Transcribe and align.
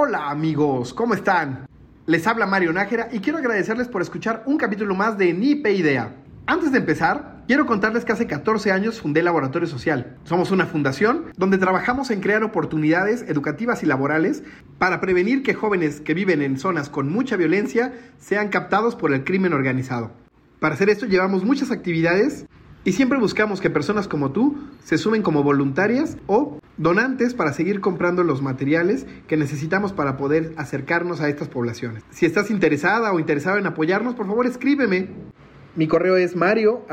Hola 0.00 0.30
amigos, 0.30 0.94
¿cómo 0.94 1.12
están? 1.12 1.66
Les 2.06 2.24
habla 2.28 2.46
Mario 2.46 2.72
Nájera 2.72 3.08
y 3.10 3.18
quiero 3.18 3.38
agradecerles 3.38 3.88
por 3.88 4.00
escuchar 4.00 4.44
un 4.46 4.56
capítulo 4.56 4.94
más 4.94 5.18
de 5.18 5.32
Nipe 5.32 5.72
Idea. 5.72 6.14
Antes 6.46 6.70
de 6.70 6.78
empezar, 6.78 7.42
quiero 7.48 7.66
contarles 7.66 8.04
que 8.04 8.12
hace 8.12 8.28
14 8.28 8.70
años 8.70 9.00
fundé 9.00 9.24
Laboratorio 9.24 9.66
Social. 9.66 10.16
Somos 10.22 10.52
una 10.52 10.66
fundación 10.66 11.24
donde 11.36 11.58
trabajamos 11.58 12.12
en 12.12 12.20
crear 12.20 12.44
oportunidades 12.44 13.22
educativas 13.22 13.82
y 13.82 13.86
laborales 13.86 14.44
para 14.78 15.00
prevenir 15.00 15.42
que 15.42 15.54
jóvenes 15.54 16.00
que 16.00 16.14
viven 16.14 16.42
en 16.42 16.60
zonas 16.60 16.88
con 16.88 17.12
mucha 17.12 17.34
violencia 17.34 17.92
sean 18.20 18.50
captados 18.50 18.94
por 18.94 19.12
el 19.12 19.24
crimen 19.24 19.52
organizado. 19.52 20.12
Para 20.60 20.76
hacer 20.76 20.90
esto 20.90 21.06
llevamos 21.06 21.42
muchas 21.42 21.72
actividades 21.72 22.46
y 22.84 22.92
siempre 22.92 23.18
buscamos 23.18 23.60
que 23.60 23.70
personas 23.70 24.06
como 24.08 24.32
tú 24.32 24.56
se 24.84 24.98
sumen 24.98 25.22
como 25.22 25.42
voluntarias 25.42 26.18
o 26.26 26.58
donantes 26.76 27.32
para 27.34 27.52
seguir 27.52 27.80
comprando 27.80 28.22
los 28.24 28.40
materiales 28.40 29.06
que 29.26 29.36
necesitamos 29.36 29.92
para 29.92 30.16
poder 30.16 30.54
acercarnos 30.56 31.20
a 31.20 31.28
estas 31.28 31.48
poblaciones. 31.48 32.04
Si 32.10 32.24
estás 32.24 32.50
interesada 32.50 33.12
o 33.12 33.20
interesado 33.20 33.58
en 33.58 33.66
apoyarnos, 33.66 34.14
por 34.14 34.26
favor 34.26 34.46
escríbeme. 34.46 35.08
Mi 35.76 35.86
correo 35.86 36.16
es 36.16 36.34
mario 36.36 36.86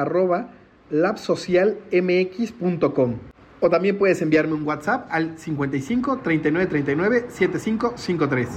labsocialmx.com 0.92 3.16
o 3.62 3.70
también 3.70 3.98
puedes 3.98 4.22
enviarme 4.22 4.54
un 4.54 4.64
WhatsApp 4.64 5.08
al 5.10 5.38
55 5.38 6.20
39 6.24 6.68
39 6.68 7.26
7553. 7.30 8.50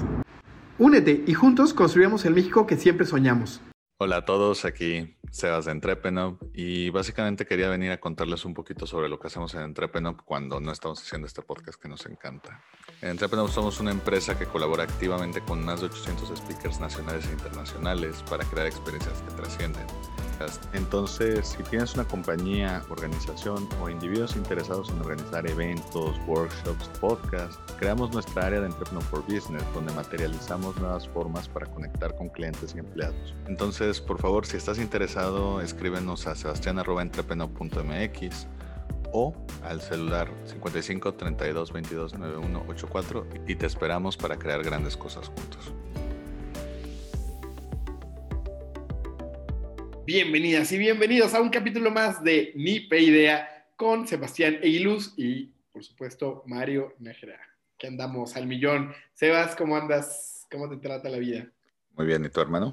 Únete 0.78 1.22
y 1.26 1.34
juntos 1.34 1.74
construyamos 1.74 2.24
el 2.24 2.34
México 2.34 2.66
que 2.66 2.76
siempre 2.76 3.06
soñamos. 3.06 3.60
Hola 4.00 4.18
a 4.18 4.24
todos, 4.24 4.64
aquí 4.64 5.16
Sebas 5.32 5.64
de 5.64 5.72
Entrepenop 5.72 6.40
y 6.54 6.88
básicamente 6.90 7.46
quería 7.46 7.68
venir 7.68 7.90
a 7.90 7.98
contarles 7.98 8.44
un 8.44 8.54
poquito 8.54 8.86
sobre 8.86 9.08
lo 9.08 9.18
que 9.18 9.26
hacemos 9.26 9.52
en 9.54 9.62
Entrepenop 9.62 10.20
cuando 10.24 10.60
no 10.60 10.70
estamos 10.70 11.02
haciendo 11.02 11.26
este 11.26 11.42
podcast 11.42 11.82
que 11.82 11.88
nos 11.88 12.06
encanta. 12.06 12.62
En 13.02 13.08
Entrepenop 13.08 13.48
somos 13.48 13.80
una 13.80 13.90
empresa 13.90 14.38
que 14.38 14.46
colabora 14.46 14.84
activamente 14.84 15.40
con 15.40 15.64
más 15.64 15.80
de 15.80 15.86
800 15.86 16.38
speakers 16.38 16.78
nacionales 16.78 17.26
e 17.26 17.32
internacionales 17.32 18.22
para 18.30 18.44
crear 18.44 18.68
experiencias 18.68 19.20
que 19.20 19.34
trascienden. 19.34 19.86
Entonces, 20.72 21.56
si 21.56 21.62
tienes 21.64 21.94
una 21.94 22.04
compañía, 22.04 22.82
organización 22.90 23.68
o 23.82 23.88
individuos 23.88 24.36
interesados 24.36 24.90
en 24.90 25.00
organizar 25.00 25.48
eventos, 25.48 26.16
workshops, 26.26 26.88
podcasts, 27.00 27.58
creamos 27.78 28.12
nuestra 28.12 28.46
área 28.46 28.60
de 28.60 28.66
Entrepreneur 28.66 29.22
Business, 29.22 29.64
donde 29.74 29.92
materializamos 29.94 30.76
nuevas 30.76 31.08
formas 31.08 31.48
para 31.48 31.66
conectar 31.66 32.14
con 32.16 32.28
clientes 32.28 32.74
y 32.74 32.78
empleados. 32.78 33.34
Entonces, 33.46 34.00
por 34.00 34.20
favor, 34.20 34.46
si 34.46 34.56
estás 34.56 34.78
interesado, 34.78 35.60
escríbenos 35.60 36.26
a 36.26 36.34
sebastián.entrepreneur.mx 36.34 38.46
o 39.12 39.34
al 39.64 39.80
celular 39.80 40.28
55 40.44 41.14
32 41.14 41.72
22 41.72 42.18
91 42.18 42.64
84 42.68 43.26
y 43.46 43.54
te 43.54 43.66
esperamos 43.66 44.16
para 44.16 44.38
crear 44.38 44.62
grandes 44.62 44.96
cosas 44.96 45.28
juntos. 45.28 45.72
Bienvenidas 50.08 50.72
y 50.72 50.78
bienvenidos 50.78 51.34
a 51.34 51.42
un 51.42 51.50
capítulo 51.50 51.90
más 51.90 52.24
de 52.24 52.52
Ni 52.54 52.76
Idea 52.90 53.66
con 53.76 54.08
Sebastián 54.08 54.56
Eiluz 54.62 55.12
y, 55.18 55.52
por 55.70 55.84
supuesto, 55.84 56.42
Mario 56.46 56.94
Nejera, 56.98 57.38
que 57.76 57.88
andamos 57.88 58.34
al 58.34 58.46
millón. 58.46 58.94
Sebas, 59.12 59.54
¿cómo 59.54 59.76
andas? 59.76 60.46
¿Cómo 60.50 60.66
te 60.70 60.78
trata 60.78 61.10
la 61.10 61.18
vida? 61.18 61.52
Muy 61.94 62.06
bien, 62.06 62.24
¿y 62.24 62.30
tu 62.30 62.40
hermano? 62.40 62.72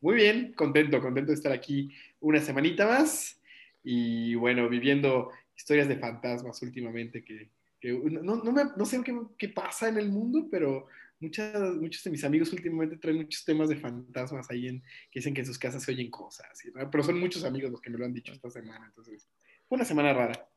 Muy 0.00 0.16
bien, 0.16 0.54
contento, 0.54 1.00
contento 1.00 1.30
de 1.30 1.36
estar 1.36 1.52
aquí 1.52 1.94
una 2.18 2.40
semanita 2.40 2.84
más 2.84 3.40
y 3.84 4.34
bueno, 4.34 4.68
viviendo 4.68 5.30
historias 5.56 5.86
de 5.86 5.98
fantasmas 5.98 6.60
últimamente 6.62 7.22
que, 7.22 7.48
no, 7.84 8.42
no, 8.42 8.50
me, 8.50 8.64
no, 8.76 8.84
sé 8.84 9.00
qué, 9.04 9.16
qué, 9.38 9.50
pasa 9.50 9.88
en 9.88 9.98
el 9.98 10.08
mundo, 10.08 10.48
pero 10.50 10.88
muchas, 11.20 11.74
muchos 11.76 12.02
de 12.04 12.10
mis 12.10 12.24
amigos 12.24 12.52
últimamente 12.52 12.96
traen 12.96 13.18
muchos 13.18 13.44
temas 13.44 13.68
de 13.68 13.76
fantasmas 13.76 14.50
ahí 14.50 14.68
en, 14.68 14.80
que 15.10 15.20
dicen 15.20 15.34
que 15.34 15.40
en 15.40 15.46
sus 15.46 15.58
casas 15.58 15.82
se 15.82 15.92
oyen 15.92 16.10
cosas, 16.10 16.48
pero 16.90 17.02
son 17.02 17.18
muchos 17.18 17.44
amigos 17.44 17.70
los 17.70 17.80
que 17.80 17.90
me 17.90 17.98
lo 17.98 18.04
han 18.04 18.14
dicho 18.14 18.32
esta 18.32 18.50
semana, 18.50 18.86
entonces 18.86 19.28
fue 19.68 19.76
una 19.76 19.84
semana 19.84 20.12
rara. 20.12 20.48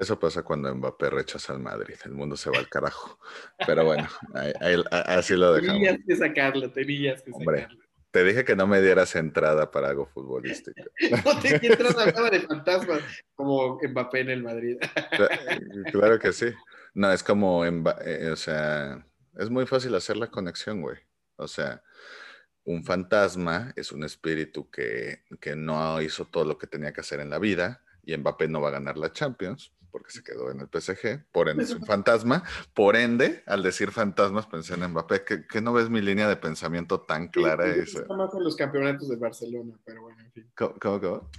Eso 0.00 0.18
pasa 0.18 0.42
cuando 0.42 0.74
Mbappé 0.74 1.10
rechaza 1.10 1.52
al 1.52 1.60
Madrid, 1.60 1.94
el 2.06 2.12
mundo 2.12 2.34
se 2.34 2.48
va 2.48 2.58
al 2.58 2.70
carajo. 2.70 3.18
Pero 3.66 3.84
bueno, 3.84 4.08
así 4.90 5.34
lo 5.36 5.52
dejamos. 5.52 5.82
Tenías 5.82 5.98
que 6.06 6.16
sacarlo, 6.16 6.72
tenías 6.72 7.22
que 7.22 7.32
sacarlo. 7.32 7.78
Te 8.10 8.24
dije 8.24 8.44
que 8.44 8.56
no 8.56 8.66
me 8.66 8.80
dieras 8.80 9.14
entrada 9.14 9.70
para 9.70 9.90
algo 9.90 10.06
futbolístico. 10.06 10.80
no 11.24 11.40
te 11.40 11.54
entras 11.64 11.96
hablaba 11.98 12.30
de 12.30 12.40
fantasmas 12.40 13.02
como 13.34 13.78
Mbappé 13.82 14.20
en 14.20 14.30
el 14.30 14.42
Madrid. 14.42 14.78
claro 15.92 16.18
que 16.18 16.32
sí. 16.32 16.46
No, 16.94 17.12
es 17.12 17.22
como, 17.22 17.64
eh, 17.66 18.30
o 18.32 18.36
sea, 18.36 19.06
es 19.36 19.50
muy 19.50 19.66
fácil 19.66 19.94
hacer 19.94 20.16
la 20.16 20.30
conexión, 20.30 20.80
güey. 20.82 20.98
O 21.36 21.48
sea, 21.48 21.82
un 22.64 22.84
fantasma 22.84 23.72
es 23.76 23.92
un 23.92 24.04
espíritu 24.04 24.70
que, 24.70 25.22
no 25.56 26.00
hizo 26.02 26.26
todo 26.26 26.44
lo 26.44 26.58
que 26.58 26.66
tenía 26.66 26.92
que 26.92 27.00
hacer 27.00 27.20
en 27.20 27.30
la 27.30 27.38
vida 27.38 27.82
y 28.02 28.16
Mbappé 28.16 28.48
no 28.48 28.60
va 28.60 28.68
a 28.68 28.72
ganar 28.72 28.96
la 28.96 29.12
Champions 29.12 29.72
porque 29.90 30.12
se 30.12 30.22
quedó 30.22 30.52
en 30.52 30.60
el 30.60 30.68
PSG, 30.68 31.24
por 31.32 31.48
ende 31.48 31.64
es 31.64 31.72
un 31.72 31.84
fantasma. 31.86 32.44
Por 32.74 32.94
ende, 32.94 33.42
al 33.46 33.62
decir 33.62 33.90
fantasmas 33.90 34.46
pensé 34.46 34.74
en 34.74 34.86
Mbappé, 34.88 35.24
que, 35.24 35.60
no 35.60 35.72
ves 35.72 35.90
mi 35.90 36.00
línea 36.00 36.28
de 36.28 36.36
pensamiento 36.36 37.00
tan 37.00 37.26
clara. 37.28 37.72
Sí, 37.74 37.80
esa. 37.80 38.06
más 38.14 38.32
en 38.34 38.44
los 38.44 38.54
campeonatos 38.54 39.08
de 39.08 39.16
Barcelona, 39.16 39.74
pero 39.84 40.02
bueno, 40.02 40.20
en 40.20 40.30
fin. 40.30 40.52
¿Cómo, 40.56 41.00
cómo, 41.00 41.30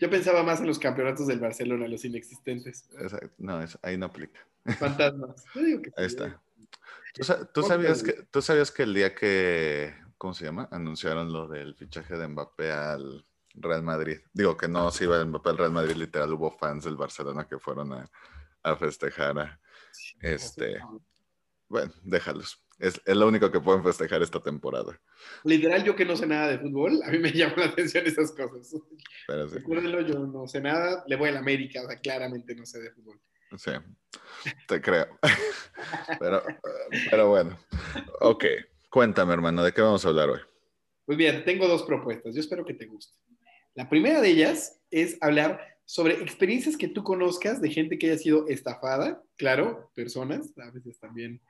Yo 0.00 0.08
pensaba 0.08 0.42
más 0.42 0.60
en 0.60 0.66
los 0.66 0.78
campeonatos 0.78 1.26
del 1.26 1.40
Barcelona, 1.40 1.88
los 1.88 2.04
inexistentes. 2.04 2.88
No, 3.38 3.60
ahí 3.82 3.96
no 3.96 4.06
aplica. 4.06 4.40
Fantasmas. 4.78 5.44
Ahí 5.96 6.06
está. 6.06 6.40
¿Tú, 7.52 7.62
sabías 7.62 8.02
que, 8.02 8.12
¿Tú 8.30 8.42
sabías 8.42 8.70
que 8.70 8.82
el 8.84 8.94
día 8.94 9.14
que, 9.14 9.94
¿cómo 10.18 10.34
se 10.34 10.44
llama? 10.44 10.68
Anunciaron 10.70 11.32
lo 11.32 11.46
del 11.46 11.74
fichaje 11.74 12.16
de 12.16 12.26
Mbappé 12.26 12.72
al 12.72 13.24
Real 13.54 13.82
Madrid. 13.82 14.18
Digo 14.32 14.56
que 14.56 14.68
no 14.68 14.90
se 14.90 15.04
iba 15.04 15.24
Mbappé 15.24 15.50
al 15.50 15.58
Real 15.58 15.72
Madrid, 15.72 15.96
literal, 15.96 16.32
hubo 16.32 16.50
fans 16.50 16.84
del 16.84 16.96
Barcelona 16.96 17.46
que 17.46 17.58
fueron 17.58 17.92
a, 17.92 18.10
a 18.62 18.76
festejar. 18.76 19.60
este, 20.20 20.80
bueno, 21.68 21.92
déjalos. 22.02 22.63
Es, 22.78 23.00
es, 23.04 23.16
lo 23.16 23.28
único 23.28 23.50
que 23.50 23.60
pueden 23.60 23.84
festejar 23.84 24.22
esta 24.22 24.40
temporada. 24.40 24.98
Literal, 25.44 25.84
yo 25.84 25.94
que 25.94 26.04
no 26.04 26.16
sé 26.16 26.26
nada 26.26 26.48
de 26.48 26.58
fútbol, 26.58 27.00
a 27.04 27.10
mí 27.10 27.18
me 27.18 27.32
llaman 27.32 27.60
la 27.60 27.66
atención 27.66 28.06
esas 28.06 28.32
cosas. 28.32 28.74
Pero 29.26 29.48
sí. 29.48 29.56
Recuérdenlo, 29.56 30.00
yo 30.00 30.18
no 30.18 30.46
sé 30.48 30.60
nada, 30.60 31.04
le 31.06 31.16
voy 31.16 31.28
a 31.28 31.32
la 31.32 31.38
América, 31.38 31.82
o 31.82 31.86
sea, 31.86 31.98
claramente 31.98 32.54
no 32.54 32.66
sé 32.66 32.80
de 32.80 32.90
fútbol. 32.90 33.20
Sí, 33.56 33.70
te 34.66 34.80
creo. 34.80 35.06
pero, 36.18 36.42
pero 37.10 37.28
bueno, 37.28 37.58
ok. 38.20 38.44
Cuéntame, 38.90 39.32
hermano, 39.32 39.64
¿de 39.64 39.72
qué 39.72 39.82
vamos 39.82 40.04
a 40.04 40.08
hablar 40.08 40.30
hoy? 40.30 40.40
Pues 41.04 41.18
bien, 41.18 41.44
tengo 41.44 41.68
dos 41.68 41.82
propuestas. 41.82 42.34
Yo 42.34 42.40
espero 42.40 42.64
que 42.64 42.74
te 42.74 42.86
gusten. 42.86 43.18
La 43.74 43.88
primera 43.88 44.20
de 44.20 44.28
ellas 44.28 44.80
es 44.90 45.18
hablar 45.20 45.60
sobre 45.84 46.14
experiencias 46.22 46.76
que 46.76 46.88
tú 46.88 47.02
conozcas 47.02 47.60
de 47.60 47.70
gente 47.70 47.98
que 47.98 48.10
haya 48.10 48.18
sido 48.18 48.46
estafada. 48.48 49.22
Claro, 49.36 49.90
personas, 49.94 50.52
a 50.58 50.70
veces 50.70 50.98
también, 50.98 51.40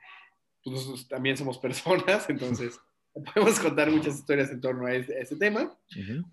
pues 0.65 1.07
también 1.07 1.37
somos 1.37 1.57
personas, 1.57 2.29
entonces 2.29 2.79
podemos 3.13 3.59
contar 3.59 3.89
muchas 3.89 4.15
historias 4.15 4.51
en 4.51 4.59
torno 4.59 4.87
a 4.87 4.93
ese, 4.93 5.37
tema. 5.37 5.73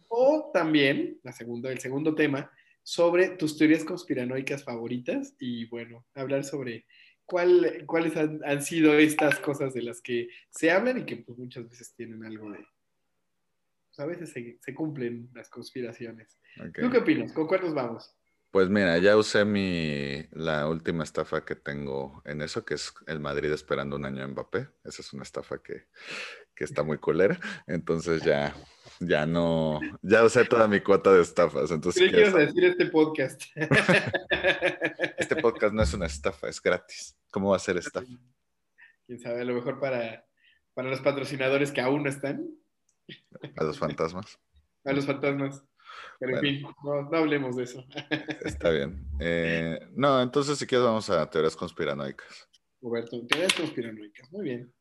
O 0.09 0.51
también, 0.53 1.21
la 1.23 1.33
segunda, 1.33 1.71
el 1.71 1.79
segundo 1.79 2.13
tema, 2.15 2.51
sobre 2.83 3.29
tus 3.37 3.57
teorías 3.57 3.85
conspiranoicas 3.85 4.65
favoritas 4.65 5.37
y 5.39 5.67
bueno, 5.67 6.05
hablar 6.15 6.43
sobre 6.43 6.87
cuál, 7.25 7.85
cuáles 7.87 8.17
han, 8.17 8.63
sido 8.63 8.95
estas 8.95 9.39
cosas 9.39 9.75
de 9.75 9.83
las 9.83 10.01
que 10.03 10.29
se 10.51 10.73
hablan 10.73 10.99
y 10.99 11.05
que 11.05 11.19
pues, 11.19 11.39
muchas 11.39 11.69
veces 11.69 11.95
tienen 11.95 12.25
algo 12.25 12.51
de... 12.51 12.59
Pues, 12.59 14.01
a 14.01 14.07
veces 14.07 14.33
se, 14.33 14.75
cumplen 14.75 15.31
las 15.35 15.49
conspiraciones. 15.49 16.37
¿Tú 16.81 16.91
qué 16.91 16.99
opinas? 16.99 17.33
¿Con 17.33 17.47
cuál 17.47 17.61
nos 17.61 17.75
vamos? 17.75 18.13
Pues 18.53 18.69
mira, 18.69 18.99
ya 18.99 19.17
usé 19.17 19.47
mi, 19.47 20.27
la 20.31 20.69
última 20.69 21.05
estafa 21.05 21.43
que 21.43 21.57
tengo 21.57 22.21
en 22.27 22.43
eso, 22.43 22.67
que 22.67 22.75
es 22.75 22.93
el 23.07 23.19
Madrid 23.19 23.51
esperando 23.51 23.97
un 23.97 24.05
año 24.05 24.23
en 24.23 24.33
Mbappé. 24.33 24.69
Esa 24.85 25.01
es 25.01 25.11
una 25.15 25.23
estafa 25.23 25.63
que, 25.63 25.87
que 26.55 26.65
está 26.65 26.83
muy 26.83 26.99
culera. 26.99 27.41
Entonces 27.67 28.21
ya, 28.21 28.55
ya 29.01 29.25
no, 29.25 29.81
ya 30.03 30.23
usé 30.23 30.45
toda 30.45 30.69
mi 30.69 30.81
cuota 30.81 31.15
de 31.15 31.23
estafas. 31.23 31.71
Entonces, 31.71 32.03
¿Qué 32.03 32.11
quieres 32.11 32.35
decir 32.35 32.67
este 32.67 32.87
podcast? 32.91 33.43
este 35.17 35.37
podcast 35.37 35.73
no 35.73 35.83
es 35.83 35.95
una 35.95 36.05
estafa, 36.05 36.51
es 36.51 36.61
gratis. 36.61 37.17
¿Cómo 37.31 37.53
va 37.53 37.57
a 37.57 37.59
ser 37.59 37.79
estafa? 37.79 38.07
Quién 39.07 39.19
sabe, 39.19 39.41
a 39.41 39.45
lo 39.45 39.55
mejor 39.55 39.81
para, 39.81 40.27
para 40.75 40.91
los 40.91 41.01
patrocinadores 41.01 41.73
que 41.73 41.81
aún 41.81 42.03
no 42.03 42.11
están. 42.11 42.47
A 43.57 43.65
los 43.65 43.79
fantasmas. 43.79 44.39
A 44.85 44.93
los 44.93 45.07
fantasmas. 45.07 45.65
Pero 46.19 46.37
en 46.37 46.41
fin, 46.41 46.63
no, 46.85 47.17
hablemos 47.17 47.57
de 47.57 47.65
eso. 47.65 47.85
Está 48.45 48.71
bien. 48.71 49.05
Eh, 49.21 49.79
no, 49.95 50.23
entonces 50.23 50.59
si 50.59 50.67
quieres 50.67 50.87
vamos 50.87 51.09
a 51.11 51.29
teorías 51.29 51.57
conspiranoicas. 51.57 52.49
Roberto, 52.81 53.25
teorías 53.27 53.53
conspiranoicas. 53.55 54.33
Muy 54.33 54.45
bien. 54.45 54.73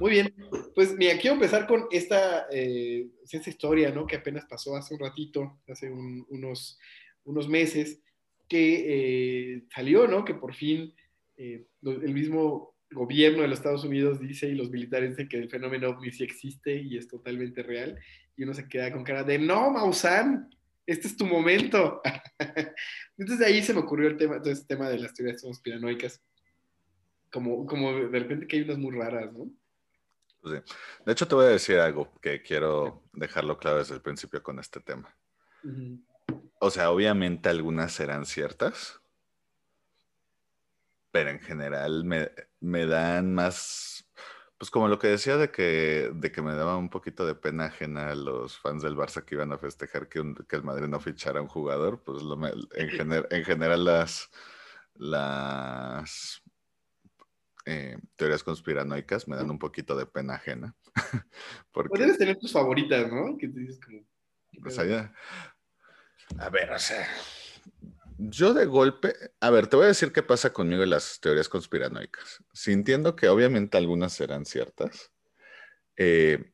Muy 0.00 0.10
bien. 0.10 0.34
Pues 0.74 0.96
mira, 0.96 1.16
quiero 1.18 1.34
empezar 1.34 1.66
con 1.66 1.86
esta, 1.90 2.46
eh, 2.50 3.08
esta 3.30 3.50
historia, 3.50 3.90
¿no? 3.90 4.06
Que 4.06 4.16
apenas 4.16 4.44
pasó 4.46 4.76
hace 4.76 4.94
un 4.94 5.00
ratito, 5.00 5.60
hace 5.68 5.90
unos, 5.90 6.78
unos 7.24 7.48
meses, 7.48 8.00
que 8.48 9.54
eh, 9.54 9.64
salió, 9.74 10.06
¿no? 10.06 10.24
Que 10.24 10.34
por 10.34 10.54
fin 10.54 10.94
el 11.36 12.14
mismo 12.14 12.76
gobierno 12.90 13.42
de 13.42 13.48
los 13.48 13.58
Estados 13.58 13.84
Unidos 13.84 14.20
dice 14.20 14.48
y 14.48 14.54
los 14.54 14.70
militares 14.70 15.10
dicen 15.10 15.28
que 15.28 15.36
el 15.38 15.50
fenómeno 15.50 15.90
ovni 15.90 16.10
sí 16.12 16.24
existe 16.24 16.76
y 16.76 16.96
es 16.96 17.08
totalmente 17.08 17.62
real, 17.62 17.98
y 18.36 18.44
uno 18.44 18.54
se 18.54 18.68
queda 18.68 18.92
con 18.92 19.04
cara 19.04 19.24
de, 19.24 19.38
no, 19.38 19.70
Maussan, 19.70 20.50
este 20.86 21.08
es 21.08 21.16
tu 21.16 21.26
momento. 21.26 22.00
Entonces 23.18 23.38
de 23.38 23.46
ahí 23.46 23.62
se 23.62 23.74
me 23.74 23.80
ocurrió 23.80 24.08
el 24.08 24.16
tema, 24.16 24.40
todo 24.40 24.52
este 24.52 24.66
tema 24.66 24.88
de 24.88 24.98
las 24.98 25.14
teorías 25.14 25.42
conspiranoicas, 25.42 26.22
como, 27.32 27.66
como 27.66 27.92
de 27.92 28.18
repente 28.18 28.46
que 28.46 28.56
hay 28.56 28.62
unas 28.62 28.78
muy 28.78 28.96
raras, 28.96 29.32
¿no? 29.32 29.50
Pues 30.40 30.62
de 31.04 31.12
hecho, 31.12 31.26
te 31.26 31.34
voy 31.34 31.46
a 31.46 31.48
decir 31.48 31.78
algo 31.78 32.12
que 32.20 32.40
quiero 32.40 33.02
dejarlo 33.12 33.58
claro 33.58 33.78
desde 33.78 33.94
el 33.94 34.00
principio 34.00 34.42
con 34.42 34.60
este 34.60 34.80
tema. 34.80 35.12
O 36.60 36.70
sea, 36.70 36.90
obviamente 36.90 37.48
algunas 37.48 37.92
serán 37.92 38.26
ciertas, 38.26 39.00
pero 41.10 41.30
en 41.30 41.40
general 41.40 42.04
me, 42.04 42.30
me, 42.60 42.86
dan 42.86 43.34
más, 43.34 44.05
pues 44.58 44.70
como 44.70 44.88
lo 44.88 44.98
que 44.98 45.08
decía 45.08 45.36
de 45.36 45.50
que, 45.50 46.10
de 46.14 46.32
que 46.32 46.42
me 46.42 46.54
daba 46.54 46.76
un 46.76 46.88
poquito 46.88 47.26
de 47.26 47.34
pena 47.34 47.66
ajena 47.66 48.10
a 48.10 48.14
los 48.14 48.58
fans 48.58 48.82
del 48.82 48.96
Barça 48.96 49.24
que 49.24 49.34
iban 49.34 49.52
a 49.52 49.58
festejar 49.58 50.08
que, 50.08 50.34
que 50.48 50.56
el 50.56 50.62
Madrid 50.62 50.88
no 50.88 51.00
fichara 51.00 51.42
un 51.42 51.48
jugador, 51.48 52.02
pues 52.02 52.22
lo, 52.22 52.34
en, 52.46 52.56
en 53.30 53.44
general 53.44 53.84
las, 53.84 54.30
las 54.94 56.42
eh, 57.66 57.98
teorías 58.16 58.42
conspiranoicas 58.42 59.28
me 59.28 59.36
dan 59.36 59.50
un 59.50 59.58
poquito 59.58 59.96
de 59.96 60.06
pena 60.06 60.34
ajena. 60.34 60.74
Porque... 61.72 61.90
Puedes 61.90 62.18
tener 62.18 62.38
tus 62.38 62.52
favoritas, 62.52 63.12
¿no? 63.12 63.36
Que 63.36 63.48
te 63.48 63.60
dices 63.60 63.80
como... 63.84 64.00
Pues 64.62 64.78
allá, 64.78 65.12
a 66.38 66.48
ver, 66.50 66.70
o 66.72 66.78
sea, 66.78 67.06
yo 68.18 68.54
de 68.54 68.66
golpe, 68.66 69.14
a 69.40 69.50
ver, 69.50 69.66
te 69.66 69.76
voy 69.76 69.84
a 69.84 69.88
decir 69.88 70.12
qué 70.12 70.22
pasa 70.22 70.52
conmigo 70.52 70.82
en 70.82 70.90
las 70.90 71.20
teorías 71.20 71.48
conspiranoicas. 71.48 72.42
Sintiendo 72.52 73.16
que 73.16 73.28
obviamente 73.28 73.76
algunas 73.76 74.12
serán 74.12 74.46
ciertas, 74.46 75.12
eh, 75.96 76.52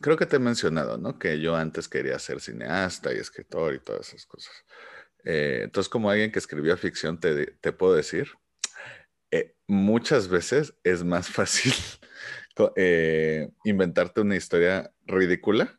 creo 0.00 0.16
que 0.16 0.26
te 0.26 0.36
he 0.36 0.40
mencionado, 0.40 0.96
¿no? 0.98 1.18
Que 1.18 1.40
yo 1.40 1.56
antes 1.56 1.88
quería 1.88 2.18
ser 2.18 2.40
cineasta 2.40 3.12
y 3.12 3.18
escritor 3.18 3.74
y 3.74 3.80
todas 3.80 4.08
esas 4.08 4.26
cosas. 4.26 4.52
Eh, 5.24 5.62
entonces, 5.64 5.88
como 5.88 6.10
alguien 6.10 6.30
que 6.32 6.38
escribió 6.38 6.76
ficción, 6.76 7.18
te, 7.18 7.72
puedo 7.72 7.94
decir, 7.94 8.28
eh, 9.30 9.56
muchas 9.66 10.28
veces 10.28 10.74
es 10.84 11.04
más 11.04 11.28
fácil 11.28 11.74
inventarte 13.64 14.20
una 14.20 14.36
historia 14.36 14.92
ridícula 15.06 15.78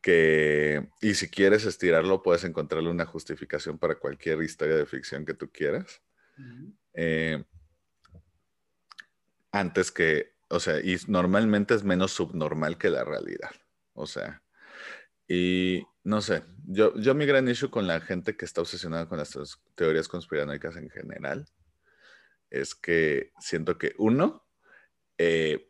que, 0.00 0.88
y 1.00 1.14
si 1.14 1.28
quieres 1.28 1.64
estirarlo, 1.64 2.22
puedes 2.22 2.44
encontrarle 2.44 2.90
una 2.90 3.06
justificación 3.06 3.78
para 3.78 3.96
cualquier 3.96 4.42
historia 4.42 4.76
de 4.76 4.86
ficción 4.86 5.24
que 5.24 5.34
tú 5.34 5.50
quieras. 5.50 6.02
Eh, 6.94 7.44
antes 9.52 9.90
que, 9.90 10.34
o 10.48 10.60
sea, 10.60 10.80
y 10.80 10.96
normalmente 11.08 11.74
es 11.74 11.84
menos 11.84 12.12
subnormal 12.12 12.78
que 12.78 12.90
la 12.90 13.04
realidad. 13.04 13.50
O 13.92 14.06
sea, 14.06 14.42
y 15.28 15.84
no 16.02 16.22
sé, 16.22 16.42
yo, 16.66 16.94
yo 16.96 17.14
mi 17.14 17.26
gran 17.26 17.48
issue 17.48 17.70
con 17.70 17.86
la 17.86 18.00
gente 18.00 18.36
que 18.36 18.44
está 18.44 18.62
obsesionada 18.62 19.08
con 19.08 19.18
las 19.18 19.36
teorías 19.74 20.08
conspiranoicas 20.08 20.76
en 20.76 20.90
general 20.90 21.46
es 22.48 22.74
que 22.74 23.32
siento 23.38 23.78
que 23.78 23.94
uno, 23.98 24.44
eh, 25.18 25.69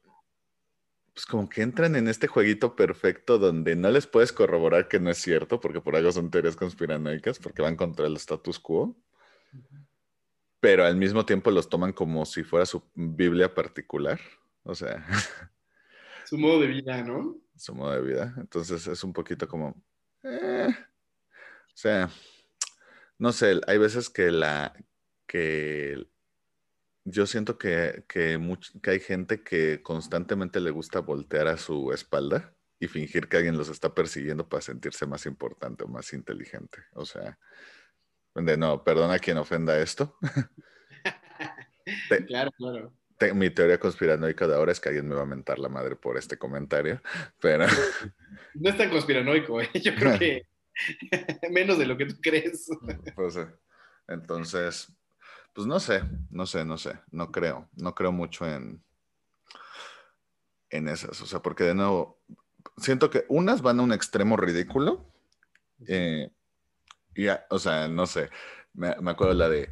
pues 1.20 1.26
como 1.26 1.50
que 1.50 1.60
entran 1.60 1.96
en 1.96 2.08
este 2.08 2.28
jueguito 2.28 2.74
perfecto 2.74 3.38
donde 3.38 3.76
no 3.76 3.90
les 3.90 4.06
puedes 4.06 4.32
corroborar 4.32 4.88
que 4.88 4.98
no 4.98 5.10
es 5.10 5.18
cierto, 5.18 5.60
porque 5.60 5.82
por 5.82 5.94
algo 5.94 6.10
son 6.12 6.30
teorías 6.30 6.56
conspiranoicas, 6.56 7.38
porque 7.38 7.60
van 7.60 7.76
contra 7.76 8.06
el 8.06 8.16
status 8.16 8.58
quo, 8.58 8.96
pero 10.60 10.86
al 10.86 10.96
mismo 10.96 11.26
tiempo 11.26 11.50
los 11.50 11.68
toman 11.68 11.92
como 11.92 12.24
si 12.24 12.42
fuera 12.42 12.64
su 12.64 12.82
Biblia 12.94 13.52
particular, 13.52 14.18
o 14.62 14.74
sea... 14.74 15.06
Su 16.24 16.38
modo 16.38 16.60
de 16.60 16.68
vida, 16.68 17.02
¿no? 17.02 17.36
Su 17.54 17.74
modo 17.74 17.92
de 17.92 18.00
vida, 18.00 18.34
entonces 18.38 18.86
es 18.86 19.04
un 19.04 19.12
poquito 19.12 19.46
como... 19.46 19.74
Eh, 20.22 20.68
o 20.70 21.76
sea, 21.76 22.08
no 23.18 23.32
sé, 23.32 23.60
hay 23.66 23.76
veces 23.76 24.08
que 24.08 24.30
la... 24.30 24.72
que 25.26 26.02
yo 27.10 27.26
siento 27.26 27.58
que, 27.58 28.04
que, 28.08 28.38
hay 28.84 29.00
gente 29.00 29.42
que 29.42 29.82
constantemente 29.82 30.60
le 30.60 30.70
gusta 30.70 31.00
voltear 31.00 31.48
a 31.48 31.56
su 31.56 31.92
espalda 31.92 32.54
y 32.78 32.88
fingir 32.88 33.28
que 33.28 33.36
alguien 33.36 33.58
los 33.58 33.68
está 33.68 33.94
persiguiendo 33.94 34.48
para 34.48 34.62
sentirse 34.62 35.06
más 35.06 35.26
importante 35.26 35.84
o 35.84 35.88
más 35.88 36.12
inteligente. 36.12 36.78
O 36.94 37.04
sea, 37.04 37.38
de 38.34 38.56
no, 38.56 38.84
perdona 38.84 39.18
quien 39.18 39.38
ofenda 39.38 39.78
esto. 39.78 40.16
claro, 42.28 42.50
claro. 42.52 42.94
mi 43.34 43.50
teoría 43.50 43.78
conspiranoica 43.78 44.46
de 44.46 44.54
ahora 44.54 44.72
es 44.72 44.80
que 44.80 44.88
alguien 44.88 45.08
me 45.08 45.14
va 45.14 45.22
a 45.22 45.26
mentar 45.26 45.58
la 45.58 45.68
madre 45.68 45.96
por 45.96 46.16
este 46.16 46.38
comentario, 46.38 47.02
pero... 47.40 47.66
No 48.54 48.70
es 48.70 48.76
tan 48.76 48.90
conspiranoico, 48.90 49.60
¿eh? 49.60 49.70
yo 49.74 49.94
creo 49.94 50.14
que 50.18 50.46
menos 51.50 51.78
de 51.78 51.86
lo 51.86 51.96
que 51.96 52.06
tú 52.06 52.16
crees. 52.20 52.68
Pues, 53.14 53.36
eh, 53.36 53.46
entonces, 54.08 54.92
pues 55.52 55.66
no 55.66 55.80
sé, 55.80 56.02
no 56.30 56.46
sé, 56.46 56.64
no 56.64 56.78
sé, 56.78 56.98
no 57.10 57.30
creo, 57.32 57.68
no 57.76 57.94
creo 57.94 58.12
mucho 58.12 58.46
en, 58.46 58.82
en 60.70 60.88
esas, 60.88 61.20
o 61.20 61.26
sea, 61.26 61.40
porque 61.40 61.64
de 61.64 61.74
nuevo, 61.74 62.20
siento 62.76 63.10
que 63.10 63.24
unas 63.28 63.62
van 63.62 63.80
a 63.80 63.82
un 63.82 63.92
extremo 63.92 64.36
ridículo, 64.36 65.12
eh, 65.86 66.30
y, 67.14 67.26
o 67.28 67.58
sea, 67.58 67.88
no 67.88 68.06
sé, 68.06 68.30
me, 68.74 68.88
acuerdo 68.88 69.34
la 69.34 69.48
de 69.48 69.70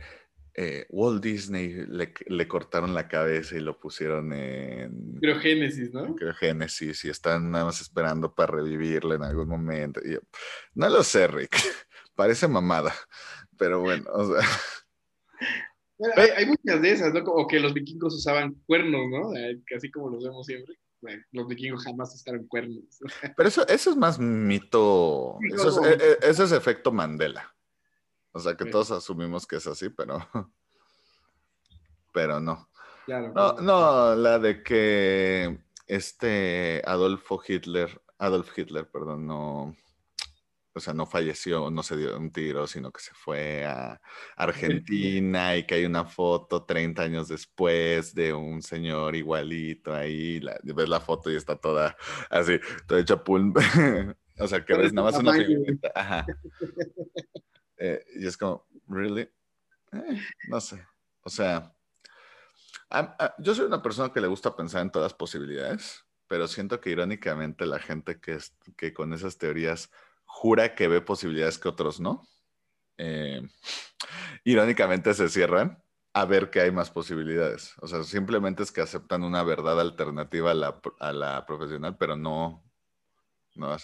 eh, 0.55 0.87
Walt 0.91 1.23
Disney 1.23 1.87
le, 1.87 2.49
cortaron 2.49 2.93
la 2.93 3.07
cabeza 3.07 3.55
y 3.55 3.61
lo 3.61 3.79
pusieron 3.79 4.33
en... 4.33 5.15
Criogénesis, 5.21 5.93
¿no? 5.93 6.17
Criogénesis 6.17 7.05
y 7.05 7.11
están 7.11 7.51
nada 7.53 7.67
más 7.67 7.81
esperando 7.81 8.35
para 8.35 8.55
revivirle 8.55 9.15
en 9.15 9.23
algún 9.23 9.49
momento. 9.49 10.01
no 10.75 10.89
lo 10.89 11.05
sé, 11.05 11.29
Rick, 11.29 11.57
parece 12.17 12.49
mamada, 12.49 12.93
pero 13.57 13.81
bueno, 13.81 14.11
o 14.13 14.35
sea... 14.35 14.49
hay, 16.17 16.47
muchas 16.47 16.83
de 16.83 16.93
esas, 16.93 17.13
¿no? 17.13 17.21
O 17.25 17.47
que 17.47 17.61
los 17.61 17.75
vikingos 17.75 18.15
usaban 18.15 18.55
cuernos, 18.67 19.09
¿no? 19.11 19.33
Así 19.77 19.91
como 19.91 20.11
los 20.11 20.25
vemos 20.25 20.47
siempre. 20.47 20.79
los 21.33 21.49
vikingos 21.49 21.85
jamás 21.85 22.15
usaron 22.15 22.47
cuernos. 22.47 22.83
Pero 23.37 23.49
eso, 23.49 23.67
eso 23.69 23.91
es 23.91 23.97
más 23.97 24.19
mito. 24.19 25.39
Eso 25.53 25.85
es, 25.85 26.01
e, 26.01 26.19
e, 26.23 26.31
es 26.31 26.53
efecto 26.53 26.93
Mandela. 26.93 27.55
O 28.33 28.41
sea 28.41 28.57
que 28.57 28.67
todos 28.67 28.91
asumimos 28.91 29.47
que 29.47 29.57
es 29.57 29.67
así, 29.67 29.89
pero. 29.89 30.19
Pero 32.13 32.41
no. 32.41 32.69
Claro, 33.07 33.33
no, 33.35 33.55
no, 33.55 34.15
la 34.15 34.39
de 34.39 34.63
que 34.63 35.59
este 35.87 36.83
Adolfo 36.85 37.41
Hitler, 37.47 38.01
Adolf 38.19 38.57
Hitler, 38.57 38.87
perdón, 38.87 39.27
no 39.27 39.75
o 40.79 40.81
sea, 40.81 40.95
no 40.95 41.07
falleció, 41.07 41.71
no 41.71 41.83
se 41.83 41.97
dio 41.97 42.17
un 42.17 42.31
tiro, 42.31 42.67
sino 42.67 42.91
que 42.91 43.01
se 43.01 43.13
fue 43.15 43.67
a 43.67 44.01
Argentina 44.37 45.57
y 45.57 45.67
que 45.67 45.75
hay 45.77 45.85
una 45.85 46.05
foto 46.05 46.65
30 46.65 47.03
años 47.03 47.29
después 47.29 48.15
de 48.15 48.33
un 48.33 48.63
señor 48.63 49.15
igualito 49.17 49.93
ahí, 49.93 50.41
ves 50.63 50.89
la 50.89 51.01
foto 51.01 51.31
y 51.31 51.37
está 51.37 51.57
toda 51.57 51.97
así, 52.31 52.59
toda 52.87 53.01
hecha 53.01 53.23
pulp. 53.23 53.57
o 54.39 54.49
sea, 54.49 54.65
que 54.65 54.75
ves 54.75 54.93
nada 54.93 55.11
más 55.11 55.21
una 55.21 55.35
figurita. 55.35 55.93
Ajá. 55.95 56.27
Eh, 57.77 58.05
y 58.17 58.27
es 58.27 58.37
como, 58.37 58.67
¿really? 58.89 59.23
Eh, 59.93 60.21
no 60.49 60.61
sé. 60.61 60.85
O 61.23 61.31
sea, 61.31 61.73
yo 63.39 63.55
soy 63.55 63.67
una 63.67 63.83
persona 63.83 64.13
que 64.13 64.21
le 64.21 64.27
gusta 64.27 64.57
pensar 64.57 64.83
en 64.83 64.91
todas 64.91 65.13
las 65.13 65.15
posibilidades, 65.15 66.05
pero 66.27 66.47
siento 66.47 66.81
que 66.81 66.91
irónicamente 66.91 67.67
la 67.67 67.79
gente 67.79 68.21
que, 68.21 68.35
es, 68.35 68.57
que 68.77 68.93
con 68.93 69.13
esas 69.13 69.39
teorías 69.39 69.91
jura 70.29 70.75
que 70.75 70.87
ve 70.87 71.01
posibilidades 71.01 71.59
que 71.59 71.69
otros 71.69 71.99
no. 71.99 72.29
Eh, 72.99 73.43
irónicamente 74.45 75.13
se 75.15 75.29
cierran 75.29 75.83
a 76.13 76.25
ver 76.25 76.51
que 76.51 76.61
hay 76.61 76.71
más 76.71 76.91
posibilidades. 76.91 77.75
O 77.81 77.89
sea, 77.89 78.05
simplemente 78.05 78.63
es 78.63 78.71
que 78.71 78.81
aceptan 78.81 79.25
una 79.25 79.43
verdad 79.43 79.81
alternativa 79.81 80.53
a 80.53 81.13
la, 81.13 81.47
profesional, 81.47 81.97
pero 81.97 82.17
no, 82.17 82.63
no, 83.55 83.77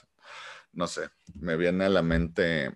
no 0.72 0.86
sé, 0.86 1.10
me 1.34 1.56
viene 1.56 1.84
a 1.84 1.88
la 1.88 2.02
mente, 2.02 2.74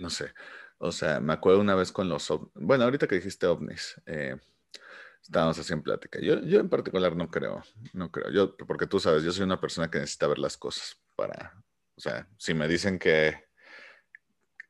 no 0.00 0.10
sé, 0.10 0.32
o 0.78 0.92
sea, 0.92 1.20
me 1.20 1.32
acuerdo 1.32 1.60
una 1.60 1.74
vez 1.74 1.92
con 1.92 2.08
los, 2.08 2.28
bueno, 2.54 2.84
ahorita 2.84 3.06
que 3.06 3.16
dijiste 3.16 3.46
ovnis, 3.46 4.00
eh, 4.06 4.36
estábamos 5.22 5.58
así 5.58 5.72
en 5.72 5.82
plática. 5.82 6.18
Yo, 6.20 6.40
yo 6.40 6.60
en 6.60 6.68
particular 6.68 7.16
no 7.16 7.28
creo, 7.30 7.62
no 7.92 8.10
creo, 8.10 8.30
yo, 8.30 8.56
porque 8.56 8.86
tú 8.86 8.98
sabes, 9.00 9.22
yo 9.24 9.32
soy 9.32 9.44
una 9.44 9.60
persona 9.60 9.90
que 9.90 9.98
necesita 9.98 10.26
ver 10.26 10.38
las 10.38 10.56
cosas 10.56 10.96
para, 11.16 11.54
o 11.96 12.00
sea, 12.00 12.28
si 12.38 12.54
me 12.54 12.68
dicen 12.68 12.98
que, 12.98 13.44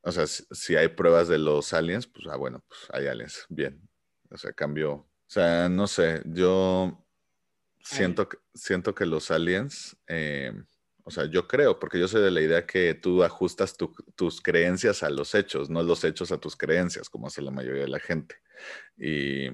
o 0.02 0.12
sea, 0.12 0.26
si, 0.26 0.76
hay 0.76 0.88
pruebas 0.88 1.28
de 1.28 1.38
los 1.38 1.72
aliens, 1.72 2.06
pues, 2.06 2.26
ah, 2.28 2.36
bueno, 2.36 2.64
pues 2.68 2.80
hay 2.92 3.08
aliens, 3.08 3.44
bien. 3.48 3.80
O 4.30 4.36
sea, 4.38 4.52
cambio, 4.52 4.92
o 4.92 5.10
sea, 5.26 5.68
no 5.68 5.86
sé, 5.86 6.22
yo 6.26 7.04
siento 7.82 8.28
que, 8.28 8.38
siento 8.54 8.94
que 8.94 9.06
los 9.06 9.30
aliens, 9.30 9.96
eh, 10.08 10.52
O 11.08 11.10
sea, 11.10 11.26
yo 11.26 11.46
creo, 11.46 11.78
porque 11.78 12.00
yo 12.00 12.08
soy 12.08 12.22
de 12.22 12.32
la 12.32 12.40
idea 12.40 12.66
que 12.66 12.94
tú 12.94 13.22
ajustas 13.22 13.76
tus 14.16 14.40
creencias 14.40 15.04
a 15.04 15.10
los 15.10 15.36
hechos, 15.36 15.70
no 15.70 15.82
los 15.84 16.02
hechos 16.02 16.32
a 16.32 16.38
tus 16.38 16.56
creencias, 16.56 17.08
como 17.08 17.28
hace 17.28 17.42
la 17.42 17.52
mayoría 17.52 17.82
de 17.82 17.88
la 17.88 18.00
gente. 18.00 18.36
Y 18.96 19.50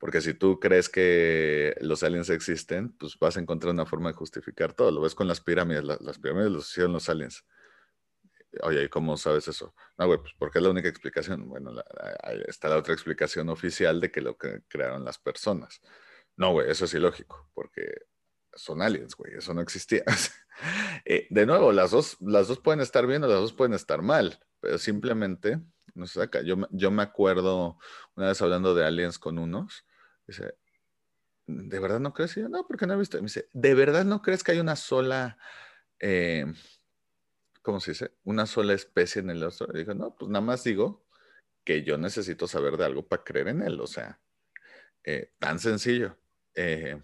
porque 0.00 0.22
si 0.22 0.32
tú 0.32 0.58
crees 0.58 0.88
que 0.88 1.76
los 1.82 2.02
aliens 2.02 2.30
existen, 2.30 2.90
pues 2.96 3.18
vas 3.18 3.36
a 3.36 3.40
encontrar 3.40 3.74
una 3.74 3.84
forma 3.84 4.08
de 4.08 4.14
justificar 4.14 4.72
todo. 4.72 4.90
Lo 4.90 5.02
ves 5.02 5.14
con 5.14 5.28
las 5.28 5.42
pirámides. 5.42 5.84
las 5.84 6.18
pirámides 6.18 6.50
los 6.50 6.70
hicieron 6.70 6.94
los 6.94 7.06
aliens. 7.10 7.44
Oye, 8.62 8.84
¿y 8.84 8.88
cómo 8.88 9.18
sabes 9.18 9.46
eso? 9.46 9.74
No, 9.98 10.06
güey, 10.06 10.18
pues 10.18 10.32
porque 10.38 10.58
es 10.58 10.62
la 10.62 10.70
única 10.70 10.88
explicación. 10.88 11.46
Bueno, 11.46 11.72
está 12.48 12.70
la 12.70 12.78
otra 12.78 12.94
explicación 12.94 13.50
oficial 13.50 14.00
de 14.00 14.10
que 14.10 14.22
lo 14.22 14.38
que 14.38 14.62
crearon 14.68 15.04
las 15.04 15.18
personas. 15.18 15.82
No, 16.34 16.52
güey, 16.52 16.70
eso 16.70 16.86
es 16.86 16.94
ilógico, 16.94 17.50
porque 17.52 18.06
son 18.54 18.80
aliens, 18.80 19.14
güey, 19.14 19.34
eso 19.36 19.52
no 19.54 19.60
existía. 19.60 20.04
Eh, 21.06 21.26
de 21.30 21.46
nuevo, 21.46 21.72
las 21.72 21.92
dos, 21.92 22.18
las 22.20 22.46
dos 22.46 22.58
pueden 22.58 22.80
estar 22.80 23.06
bien 23.06 23.24
o 23.24 23.26
las 23.26 23.40
dos 23.40 23.54
pueden 23.54 23.72
estar 23.72 24.02
mal, 24.02 24.38
pero 24.60 24.76
simplemente, 24.76 25.58
no 25.94 26.06
sé, 26.06 26.20
acá, 26.20 26.42
yo, 26.42 26.56
yo 26.70 26.90
me 26.90 27.02
acuerdo 27.02 27.78
una 28.14 28.28
vez 28.28 28.42
hablando 28.42 28.74
de 28.74 28.84
aliens 28.84 29.18
con 29.18 29.38
unos, 29.38 29.86
dice, 30.30 30.54
¿de 31.46 31.78
verdad 31.78 32.00
no 32.00 32.12
crees? 32.12 32.36
Y 32.36 32.40
yo, 32.40 32.48
no, 32.48 32.66
porque 32.66 32.86
no 32.86 32.94
he 32.94 32.98
visto. 32.98 33.16
me 33.18 33.24
dice, 33.24 33.48
¿de 33.52 33.74
verdad 33.74 34.04
no 34.04 34.22
crees 34.22 34.42
que 34.42 34.52
hay 34.52 34.60
una 34.60 34.76
sola... 34.76 35.38
Eh, 35.98 36.46
¿cómo 37.62 37.80
se 37.80 37.92
dice? 37.92 38.12
Una 38.24 38.46
sola 38.46 38.72
especie 38.74 39.20
en 39.20 39.30
el 39.30 39.42
otro. 39.42 39.68
Y 39.74 39.78
dijo, 39.80 39.94
no, 39.94 40.14
pues 40.14 40.30
nada 40.30 40.44
más 40.44 40.64
digo 40.64 41.06
que 41.64 41.82
yo 41.82 41.98
necesito 41.98 42.46
saber 42.46 42.76
de 42.76 42.84
algo 42.84 43.06
para 43.06 43.22
creer 43.22 43.48
en 43.48 43.62
él. 43.62 43.80
O 43.80 43.86
sea, 43.86 44.20
eh, 45.04 45.32
tan 45.38 45.58
sencillo. 45.58 46.16
Eh, 46.54 47.00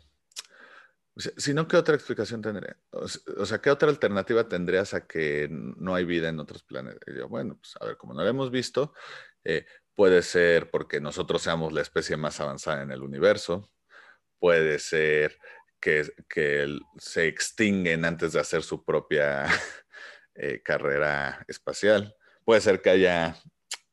si 1.17 1.55
no, 1.55 1.67
¿qué 1.67 1.77
otra 1.77 1.95
explicación 1.95 2.43
tendría? 2.43 2.77
O 2.91 3.47
sea, 3.47 3.61
¿qué 3.61 3.71
otra 3.71 3.89
alternativa 3.89 4.49
tendrías 4.49 4.93
a 4.93 5.07
que 5.07 5.49
no 5.51 5.95
hay 5.95 6.05
vida 6.05 6.29
en 6.29 6.41
otros 6.41 6.63
planetas? 6.63 7.03
Y 7.07 7.19
yo, 7.19 7.29
bueno, 7.29 7.57
pues 7.57 7.75
a 7.81 7.87
ver, 7.87 7.97
como 7.97 8.13
no 8.13 8.23
lo 8.23 8.29
hemos 8.29 8.51
visto, 8.51 8.93
eh, 9.45 9.65
puede 9.97 10.23
ser 10.23 10.71
porque 10.71 11.01
nosotros 11.01 11.43
seamos 11.43 11.73
la 11.73 11.83
especie 11.83 12.17
más 12.17 12.39
avanzada 12.41 12.83
en 12.83 12.93
el 12.93 13.03
universo, 13.03 13.69
puede 14.39 14.79
ser 14.79 15.39
que, 15.81 16.05
que 16.29 16.79
se 16.99 17.27
extinguen 17.27 18.05
antes 18.05 18.33
de 18.33 18.41
hacer 18.41 18.63
su 18.63 18.85
propia 18.85 19.47
Eh, 20.39 20.61
carrera 20.63 21.43
espacial. 21.49 22.15
Puede 22.45 22.61
ser 22.61 22.83
que 22.83 22.91
haya 22.91 23.37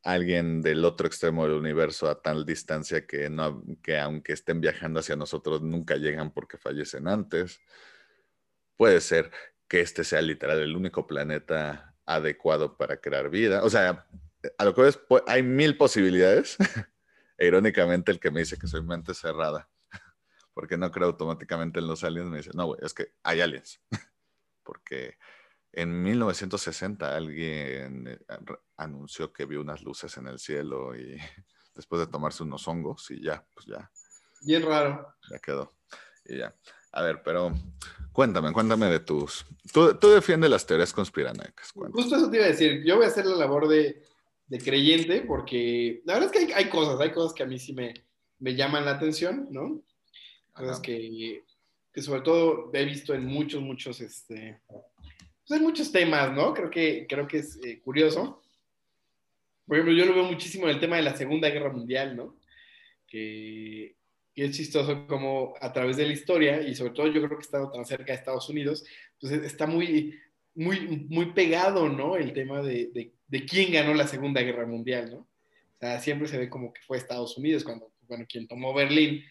alguien 0.04 0.62
del 0.62 0.84
otro 0.84 1.08
extremo 1.08 1.44
del 1.44 1.54
universo 1.54 2.10
a 2.10 2.22
tal 2.22 2.46
distancia 2.46 3.08
que, 3.08 3.30
no, 3.30 3.64
que 3.82 3.98
aunque 3.98 4.34
estén 4.34 4.60
viajando 4.60 5.00
hacia 5.00 5.16
nosotros 5.16 5.62
nunca 5.62 5.96
llegan 5.96 6.34
porque 6.34 6.58
fallecen 6.58 7.08
antes. 7.08 7.62
Puede 8.76 9.00
ser 9.00 9.32
que 9.70 9.80
este 9.80 10.04
sea 10.04 10.22
literal 10.22 10.60
el 10.60 10.76
único 10.76 11.08
planeta 11.08 11.96
adecuado 12.06 12.76
para 12.76 12.98
crear 12.98 13.30
vida. 13.30 13.64
O 13.64 13.70
sea, 13.70 14.06
a 14.58 14.66
lo 14.66 14.74
que 14.74 14.82
ves, 14.82 15.00
hay 15.28 15.44
mil 15.44 15.78
posibilidades. 15.78 16.58
e 17.38 17.48
irónicamente, 17.48 18.12
el 18.12 18.20
que 18.20 18.32
me 18.32 18.42
dice 18.42 18.58
que 18.58 18.68
soy 18.68 18.84
mente 18.84 19.14
cerrada, 19.14 19.70
porque 20.54 20.78
no 20.78 20.92
creo 20.92 21.08
automáticamente 21.08 21.80
en 21.80 21.88
los 21.88 22.04
aliens, 22.04 22.30
me 22.30 22.38
dice, 22.38 22.52
no, 22.54 22.68
güey, 22.68 22.80
es 22.84 22.94
que 22.94 23.14
hay 23.24 23.42
aliens. 23.42 23.82
porque 24.64 25.18
en 25.72 26.04
1960 26.04 27.16
alguien 27.16 28.08
eh, 28.08 28.20
anunció 28.78 29.34
que 29.34 29.46
vio 29.46 29.62
unas 29.62 29.82
luces 29.82 30.16
en 30.18 30.28
el 30.28 30.40
cielo 30.40 30.96
y 30.96 31.18
después 31.74 32.00
de 32.00 32.08
tomarse 32.08 32.44
unos 32.44 32.68
hongos 32.68 33.10
y 33.12 33.22
ya, 33.22 33.46
pues 33.54 33.66
ya. 33.66 33.92
Bien 34.42 34.64
raro. 34.64 35.16
Ya 35.30 35.40
quedó. 35.40 35.74
Y 36.26 36.38
ya. 36.38 36.56
A 36.92 37.02
ver, 37.02 37.24
pero 37.24 37.52
cuéntame, 38.12 38.54
cuéntame 38.54 38.86
de 38.86 39.00
tus... 39.00 39.46
Tú, 39.74 39.96
tú 39.96 40.10
defiendes 40.10 40.50
las 40.50 40.66
teorías 40.66 40.94
conspiranoicas. 40.94 41.72
Justo 41.72 42.16
eso 42.16 42.30
te 42.30 42.38
iba 42.38 42.46
a 42.46 42.50
decir. 42.50 42.84
Yo 42.84 42.98
voy 42.98 43.06
a 43.06 43.08
hacer 43.08 43.26
la 43.26 43.36
labor 43.36 43.68
de, 43.68 44.04
de 44.54 44.60
creyente 44.60 45.22
porque 45.22 46.04
la 46.06 46.14
verdad 46.14 46.30
es 46.32 46.46
que 46.46 46.54
hay, 46.54 46.64
hay, 46.66 46.70
cosas, 46.70 47.02
hay 47.02 47.12
cosas 47.12 47.34
que 47.34 47.42
a 47.42 47.48
mí 47.48 47.58
sí 47.58 47.74
me, 47.74 47.92
me 48.38 48.54
llaman 48.54 48.86
la 48.86 48.92
atención, 48.92 49.48
¿no? 49.50 49.82
Cosas 50.54 50.80
que, 50.80 51.42
que 51.92 52.02
sobre 52.04 52.22
todo 52.22 52.70
he 52.72 52.86
visto 52.86 53.16
en 53.16 53.26
muchos, 53.26 53.64
muchos, 53.64 54.00
este, 54.00 54.60
pues 54.68 55.60
hay 55.60 55.60
muchos 55.60 55.92
temas, 55.92 56.32
¿no? 56.34 56.54
Creo 56.54 56.70
que, 56.70 57.08
creo 57.10 57.28
que 57.28 57.40
es 57.40 57.60
eh, 57.64 57.80
curioso. 57.80 58.44
Por 59.66 59.78
ejemplo, 59.78 59.98
yo 59.98 60.06
lo 60.06 60.14
veo 60.14 60.26
muchísimo 60.26 60.66
en 60.66 60.76
el 60.76 60.80
tema 60.80 60.98
de 60.98 61.02
la 61.02 61.18
Segunda 61.18 61.50
Guerra 61.50 61.74
Mundial, 61.74 62.16
¿no? 62.16 62.38
Que, 63.08 63.96
es 64.36 64.56
chistoso 64.56 65.08
como 65.08 65.56
a 65.62 65.74
través 65.74 65.98
de 65.98 66.06
la 66.06 66.14
historia, 66.14 66.62
y 66.62 66.76
sobre 66.76 66.94
todo 66.94 67.08
yo 67.08 67.24
creo 67.24 67.30
que 67.30 67.44
he 67.44 67.48
estado 67.48 67.72
tan 67.72 67.86
cerca 67.86 68.14
de 68.14 68.20
Estados 68.20 68.50
Unidos, 68.50 68.86
pues 69.20 69.32
está 69.32 69.66
muy, 69.66 70.20
muy, 70.54 71.08
muy 71.10 71.34
pegado, 71.34 71.90
¿no? 71.90 72.18
El 72.18 72.34
tema 72.34 72.62
de, 72.62 72.92
de, 72.94 73.14
quién 73.42 73.72
ganó 73.72 73.94
la 73.94 74.08
Segunda 74.08 74.42
Guerra 74.42 74.66
Mundial, 74.66 75.12
¿no? 75.12 75.18
O 75.18 75.78
sea, 75.80 76.00
siempre 76.00 76.28
se 76.28 76.38
ve 76.38 76.50
como 76.50 76.72
que 76.72 76.82
fue 76.82 76.98
Estados 76.98 77.38
Unidos, 77.38 77.64
cuando, 77.64 77.92
bueno, 78.08 78.26
quien 78.30 78.48
tomó 78.48 78.74
Berlín 78.74 79.24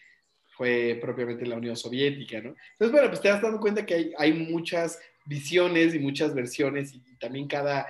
fue 0.55 0.97
propiamente 1.01 1.45
la 1.45 1.55
Unión 1.55 1.75
Soviética, 1.75 2.41
¿no? 2.41 2.55
Entonces, 2.73 2.91
bueno, 2.91 3.07
pues 3.09 3.21
te 3.21 3.29
das 3.29 3.41
dando 3.41 3.59
cuenta 3.59 3.85
que 3.85 3.93
hay, 3.93 4.13
hay 4.17 4.33
muchas 4.33 4.99
visiones 5.25 5.95
y 5.95 5.99
muchas 5.99 6.33
versiones 6.33 6.93
y, 6.93 7.01
también 7.17 7.47
cada, 7.47 7.87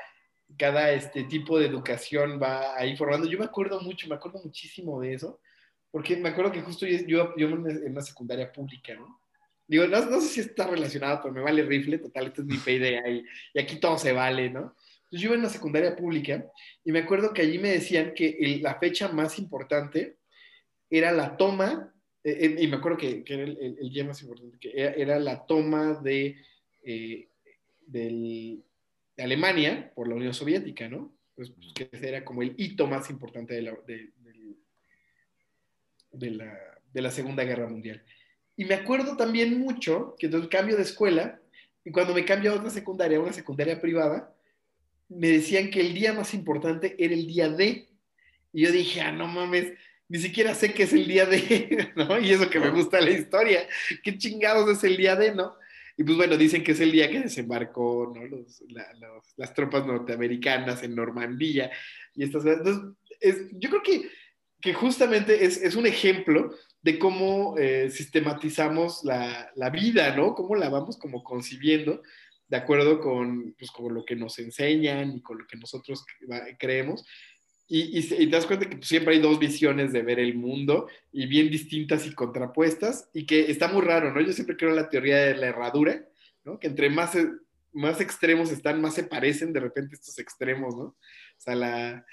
cada 0.57 0.91
este 0.91 1.23
tipo 1.23 1.57
de 1.57 1.65
educación 1.65 2.39
va 2.41 2.77
ahí 2.77 2.95
formando. 2.95 3.27
Yo 3.27 3.39
me 3.39 3.45
acuerdo 3.45 3.81
mucho, 3.81 4.07
me 4.07 4.15
acuerdo 4.15 4.39
muchísimo 4.43 5.01
de 5.01 5.15
eso, 5.15 5.39
porque 5.91 6.15
me 6.15 6.29
acuerdo 6.29 6.51
que 6.51 6.61
justo 6.61 6.85
yo, 6.85 7.35
yo 7.35 7.47
en 7.47 7.91
una 7.91 8.01
secundaria 8.01 8.51
pública, 8.51 8.93
¿no? 8.93 9.19
Digo, 9.67 9.87
no, 9.87 10.05
no, 10.05 10.21
sé 10.21 10.27
si 10.27 10.39
está 10.41 10.67
relacionado, 10.67 11.21
pero 11.21 11.33
me 11.33 11.41
vale 11.41 11.63
rifle, 11.63 11.97
total, 11.97 12.27
esta 12.27 12.41
es 12.41 12.47
mi 12.47 12.57
idea 12.73 13.09
y, 13.09 13.25
y 13.53 13.59
aquí 13.59 13.77
todo 13.77 13.97
se 13.97 14.11
vale, 14.11 14.49
¿no? 14.49 14.75
Entonces 15.13 15.21
yo 15.21 15.29
iba 15.29 15.35
en 15.35 15.43
la 15.43 15.49
secundaria 15.49 15.95
pública 15.95 16.51
y 16.83 16.91
me 16.91 16.99
acuerdo 16.99 17.35
que 17.35 17.43
allí 17.43 17.59
me 17.59 17.69
decían 17.69 18.13
que 18.15 18.59
la 18.63 18.79
fecha 18.79 19.09
más 19.09 19.37
importante 19.37 20.17
era 20.89 21.11
la 21.11 21.37
toma, 21.37 21.93
eh, 22.23 22.37
eh, 22.39 22.55
y 22.57 22.67
me 22.67 22.77
acuerdo 22.77 22.97
que, 22.97 23.23
que 23.23 23.33
era 23.35 23.43
el, 23.43 23.89
día 23.91 24.05
más 24.05 24.23
importante, 24.23 24.57
que 24.57 24.71
era 24.75 25.19
la 25.19 25.45
toma 25.45 25.99
de 26.01 26.37
eh, 26.83 27.27
de 27.85 29.23
Alemania 29.23 29.91
por 29.93 30.07
la 30.07 30.15
Unión 30.15 30.33
Soviética, 30.33 30.89
¿no? 30.89 31.13
Pues, 31.35 31.51
pues, 31.51 31.73
que 31.75 31.89
era 32.01 32.25
como 32.25 32.41
el 32.41 32.55
hito 32.57 32.87
más 32.87 33.11
importante 33.11 33.53
de 33.53 33.61
la, 33.61 33.77
de, 36.11 37.01
la, 37.01 37.11
Segunda 37.11 37.43
Guerra 37.43 37.67
Mundial. 37.67 38.03
Y 38.57 38.65
me 38.65 38.73
acuerdo 38.73 39.15
también 39.15 39.59
mucho 39.59 40.15
que 40.17 40.25
entonces 40.25 40.49
cambio 40.49 40.75
de 40.75 40.81
escuela 40.81 41.39
y 41.85 41.91
cuando 41.91 42.15
me 42.15 42.25
cambio 42.25 42.51
a 42.51 42.55
otra 42.55 42.71
secundaria, 42.71 43.19
a 43.19 43.21
una 43.21 43.33
secundaria 43.33 43.79
privada, 43.79 44.33
me 45.17 45.29
decían 45.29 45.69
que 45.69 45.81
el 45.81 45.93
día 45.93 46.13
más 46.13 46.33
importante 46.33 46.95
era 46.97 47.13
el 47.13 47.27
día 47.27 47.49
de. 47.49 47.89
Y 48.51 48.63
yo 48.63 48.71
dije, 48.71 49.01
ah, 49.01 49.11
no 49.11 49.27
mames, 49.27 49.73
ni 50.07 50.19
siquiera 50.19 50.53
sé 50.53 50.73
qué 50.73 50.83
es 50.83 50.93
el 50.93 51.07
día 51.07 51.25
de, 51.25 51.91
¿no? 51.95 52.19
Y 52.19 52.31
eso 52.31 52.49
que 52.49 52.59
me 52.59 52.69
gusta 52.69 53.01
la 53.01 53.11
historia, 53.11 53.67
qué 54.03 54.17
chingados 54.17 54.69
es 54.69 54.83
el 54.83 54.97
día 54.97 55.15
de, 55.15 55.33
¿no? 55.33 55.55
Y 55.97 56.03
pues 56.03 56.17
bueno, 56.17 56.37
dicen 56.37 56.63
que 56.63 56.71
es 56.71 56.79
el 56.79 56.91
día 56.91 57.09
que 57.09 57.21
desembarcó 57.21 58.11
¿no? 58.15 58.25
los, 58.25 58.63
las 59.37 59.53
tropas 59.53 59.85
norteamericanas 59.85 60.81
en 60.81 60.95
Normandía 60.95 61.69
y 62.15 62.23
estas 62.23 62.45
Entonces, 62.45 62.93
es, 63.19 63.37
yo 63.51 63.69
creo 63.69 63.83
que, 63.83 64.09
que 64.59 64.73
justamente 64.73 65.45
es, 65.45 65.61
es, 65.61 65.75
un 65.75 65.85
ejemplo 65.85 66.53
de 66.81 66.97
cómo 66.97 67.55
eh, 67.57 67.89
sistematizamos 67.89 69.03
la, 69.03 69.51
la, 69.55 69.69
vida, 69.69 70.15
¿no? 70.15 70.33
Cómo 70.33 70.55
la 70.55 70.69
vamos 70.69 70.97
como 70.97 71.23
concibiendo 71.23 72.01
de 72.53 72.59
acuerdo 72.59 72.99
con, 72.99 73.55
pues, 73.57 73.71
con 73.71 73.91
lo 73.95 74.05
que 74.05 74.15
nos 74.15 74.37
enseñan 74.37 75.15
y 75.15 75.21
con 75.23 75.39
lo 75.39 75.47
que 75.47 75.57
nosotros 75.57 76.05
creemos. 76.59 77.03
Y, 77.67 77.99
te 78.07 78.27
das 78.27 78.45
cuenta 78.45 78.69
que 78.69 78.77
siempre 78.85 79.15
hay 79.15 79.19
dos 79.19 79.39
visiones 79.39 79.91
de 79.91 80.03
ver 80.03 80.19
el 80.19 80.35
mundo 80.35 80.87
y 81.11 81.25
bien 81.25 81.49
distintas 81.49 82.05
y 82.05 82.13
contrapuestas 82.13 83.09
y 83.11 83.25
que 83.25 83.49
está 83.49 83.69
muy 83.69 83.81
raro, 83.81 84.13
¿no? 84.13 84.21
Yo 84.21 84.31
siempre 84.33 84.55
creo 84.55 84.69
en 84.69 84.75
la 84.75 84.87
teoría 84.87 85.17
de 85.17 85.35
la 85.35 85.47
herradura, 85.47 86.05
¿no? 86.43 86.59
Que 86.59 86.67
entre 86.67 86.91
más, 86.91 87.17
más 87.71 87.99
extremos 87.99 88.51
están, 88.51 88.79
más 88.79 88.93
se 88.93 89.05
parecen 89.05 89.51
de 89.51 89.59
repente 89.59 89.95
estos 89.95 90.19
extremos, 90.19 90.75
¿no? 90.75 90.83
O 90.83 90.95
sea, 91.39 91.55
la, 91.55 92.05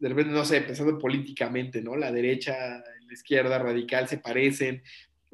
de 0.00 0.08
repente, 0.08 0.32
no 0.32 0.44
sé, 0.44 0.60
pensando 0.62 0.98
políticamente, 0.98 1.82
¿no? 1.82 1.94
La 1.94 2.10
derecha 2.10 2.82
y 3.00 3.06
la 3.06 3.12
izquierda 3.12 3.60
radical 3.60 4.08
se 4.08 4.18
parecen, 4.18 4.82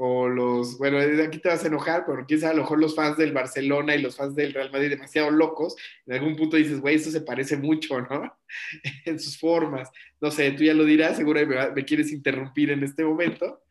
o 0.02 0.30
los, 0.30 0.78
bueno, 0.78 0.96
aquí 1.22 1.40
te 1.40 1.50
vas 1.50 1.62
a 1.62 1.66
enojar, 1.66 2.04
pero 2.06 2.24
quién 2.26 2.40
sabe, 2.40 2.54
a 2.54 2.56
lo 2.56 2.62
mejor 2.62 2.78
los 2.80 2.96
fans 2.96 3.18
del 3.18 3.34
Barcelona 3.34 3.94
y 3.94 4.00
los 4.00 4.16
fans 4.16 4.34
del 4.34 4.54
Real 4.54 4.72
Madrid 4.72 4.88
demasiado 4.88 5.30
locos, 5.30 5.76
en 6.06 6.14
algún 6.14 6.36
punto 6.36 6.56
dices, 6.56 6.80
güey, 6.80 6.94
esto 6.94 7.10
se 7.10 7.20
parece 7.20 7.58
mucho, 7.58 8.00
¿no? 8.00 8.34
en 9.04 9.20
sus 9.20 9.38
formas. 9.38 9.90
No 10.18 10.30
sé, 10.30 10.52
tú 10.52 10.64
ya 10.64 10.72
lo 10.72 10.86
dirás, 10.86 11.18
seguro 11.18 11.46
me, 11.46 11.70
me 11.72 11.84
quieres 11.84 12.12
interrumpir 12.12 12.70
en 12.70 12.82
este 12.82 13.04
momento. 13.04 13.62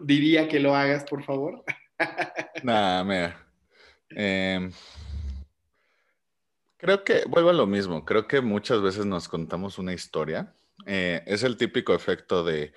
Diría 0.00 0.46
que 0.46 0.60
lo 0.60 0.76
hagas, 0.76 1.02
por 1.02 1.24
favor. 1.24 1.64
Nada, 2.62 3.02
mira. 3.02 3.44
Em, 4.10 4.70
creo 6.76 7.02
que, 7.02 7.24
vuelvo 7.26 7.50
a 7.50 7.54
lo 7.54 7.66
mismo, 7.66 8.04
creo 8.04 8.28
que 8.28 8.40
muchas 8.40 8.80
veces 8.80 9.06
nos 9.06 9.28
contamos 9.28 9.76
una 9.78 9.92
historia. 9.92 10.54
Eh, 10.86 11.20
es 11.26 11.42
el 11.42 11.56
típico 11.56 11.96
efecto 11.96 12.44
de, 12.44 12.72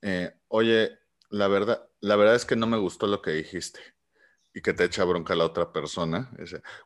eh, 0.00 0.32
oye, 0.46 1.01
la 1.32 1.48
verdad, 1.48 1.88
la 2.00 2.16
verdad 2.16 2.34
es 2.34 2.44
que 2.44 2.56
no 2.56 2.66
me 2.66 2.76
gustó 2.76 3.06
lo 3.06 3.22
que 3.22 3.32
dijiste. 3.32 3.80
y 4.54 4.60
que 4.60 4.74
te 4.74 4.84
echa 4.84 5.04
bronca 5.04 5.34
la 5.34 5.46
otra 5.46 5.72
persona. 5.72 6.30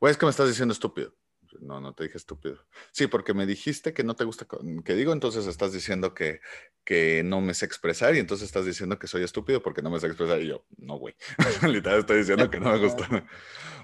Güey, 0.01 0.13
es 0.13 0.17
que 0.17 0.25
me 0.25 0.31
estás 0.31 0.49
diciendo 0.49 0.73
estúpido. 0.73 1.13
No, 1.61 1.81
no 1.81 1.95
te 1.95 2.05
dije 2.05 2.17
estúpido. 2.17 2.65
Sí, 2.93 3.09
porque 3.09 3.35
me 3.35 3.45
dijiste 3.45 3.93
que 3.93 4.05
no 4.05 4.15
te 4.15 4.23
gusta 4.23 4.47
que 4.85 4.95
digo, 4.95 5.13
entonces 5.13 5.47
estás 5.47 5.73
diciendo 5.73 6.15
que, 6.15 6.41
que 6.85 7.23
no 7.25 7.41
me 7.41 7.55
sé 7.55 7.67
expresar 7.67 8.15
y 8.15 8.21
entonces 8.21 8.47
estás 8.47 8.67
diciendo 8.67 9.01
que 9.01 9.09
soy 9.09 9.25
estúpido 9.25 9.63
porque 9.63 9.83
no 9.83 9.91
me 9.91 9.99
sé 9.99 10.07
expresar. 10.07 10.41
Y 10.41 10.47
yo, 10.49 10.65
no, 10.77 10.97
güey. 10.97 11.17
Literal 11.69 12.01
estoy 12.01 12.19
diciendo 12.19 12.49
que 12.51 12.61
no 12.61 12.71
me 12.71 12.79
gusta. 12.79 13.27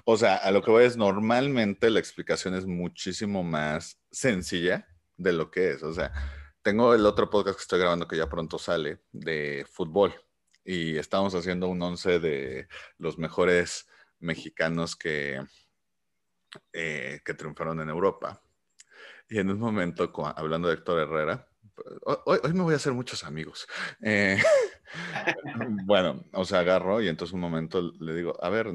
o 0.05 0.15
sea, 0.15 0.37
a 0.37 0.51
lo 0.51 0.61
que 0.61 0.71
voy 0.71 0.85
es, 0.85 0.95
normalmente 0.95 1.89
la 1.89 1.99
explicación 1.99 2.55
es 2.55 2.65
muchísimo 2.65 3.43
más 3.43 3.99
sencilla 4.11 4.87
de 5.17 5.33
lo 5.33 5.51
que 5.51 5.71
es. 5.71 5.83
O 5.83 5.91
sea, 5.91 6.13
tengo 6.61 6.93
el 6.93 7.05
otro 7.05 7.29
podcast 7.29 7.57
que 7.57 7.63
estoy 7.63 7.79
grabando 7.79 8.07
que 8.07 8.15
ya 8.15 8.29
pronto 8.29 8.57
sale 8.57 8.99
de 9.11 9.65
fútbol 9.69 10.13
y 10.63 10.97
estamos 10.97 11.35
haciendo 11.35 11.67
un 11.67 11.81
once 11.81 12.19
de 12.19 12.67
los 12.97 13.17
mejores 13.17 13.87
mexicanos 14.19 14.95
que, 14.95 15.41
eh, 16.71 17.19
que 17.23 17.33
triunfaron 17.33 17.81
en 17.81 17.89
Europa. 17.89 18.41
Y 19.29 19.39
en 19.39 19.49
un 19.49 19.59
momento, 19.59 20.11
hablando 20.35 20.67
de 20.67 20.75
Héctor 20.75 20.99
Herrera, 20.99 21.47
hoy, 22.25 22.53
me 22.53 22.63
voy 22.63 22.73
a 22.73 22.77
hacer 22.77 22.93
muchos 22.93 23.23
amigos. 23.23 23.67
Eh, 24.01 24.37
bueno, 25.85 26.25
o 26.33 26.45
sea, 26.45 26.59
agarro 26.59 27.01
y 27.01 27.07
entonces 27.07 27.33
un 27.33 27.41
momento 27.41 27.91
le 27.99 28.13
digo, 28.13 28.41
a 28.43 28.49
ver. 28.49 28.67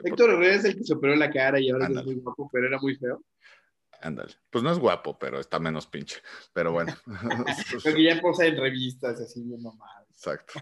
Héctor 0.00 0.30
Herrera 0.30 0.54
es 0.54 0.64
el 0.64 0.76
que 0.76 0.84
se 0.84 0.94
operó 0.94 1.16
la 1.16 1.30
cara 1.30 1.60
y 1.60 1.70
ahora 1.70 1.86
es 1.86 2.04
muy 2.04 2.14
guapo, 2.16 2.48
pero 2.52 2.66
era 2.66 2.78
muy 2.78 2.96
feo. 2.96 3.22
Ándale. 4.00 4.32
Pues 4.50 4.62
no 4.62 4.70
es 4.70 4.78
guapo, 4.78 5.18
pero 5.18 5.40
está 5.40 5.58
menos 5.58 5.86
pinche. 5.86 6.20
Pero 6.52 6.72
bueno. 6.72 6.94
Porque 7.84 8.04
ya 8.04 8.20
posa 8.20 8.46
en 8.46 8.56
revistas, 8.56 9.20
así 9.20 9.42
bien 9.42 9.62
normal. 9.62 10.07
Exacto. 10.18 10.54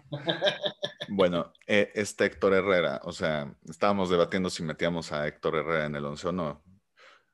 Bueno, 1.09 1.51
eh, 1.65 1.91
este 1.95 2.25
Héctor 2.25 2.53
Herrera, 2.53 3.01
o 3.03 3.11
sea, 3.11 3.55
estábamos 3.67 4.09
debatiendo 4.09 4.51
si 4.51 4.61
metíamos 4.61 5.11
a 5.11 5.25
Héctor 5.25 5.55
Herrera 5.55 5.85
en 5.85 5.95
el 5.95 6.05
once 6.05 6.27
o 6.27 6.31
no. 6.31 6.63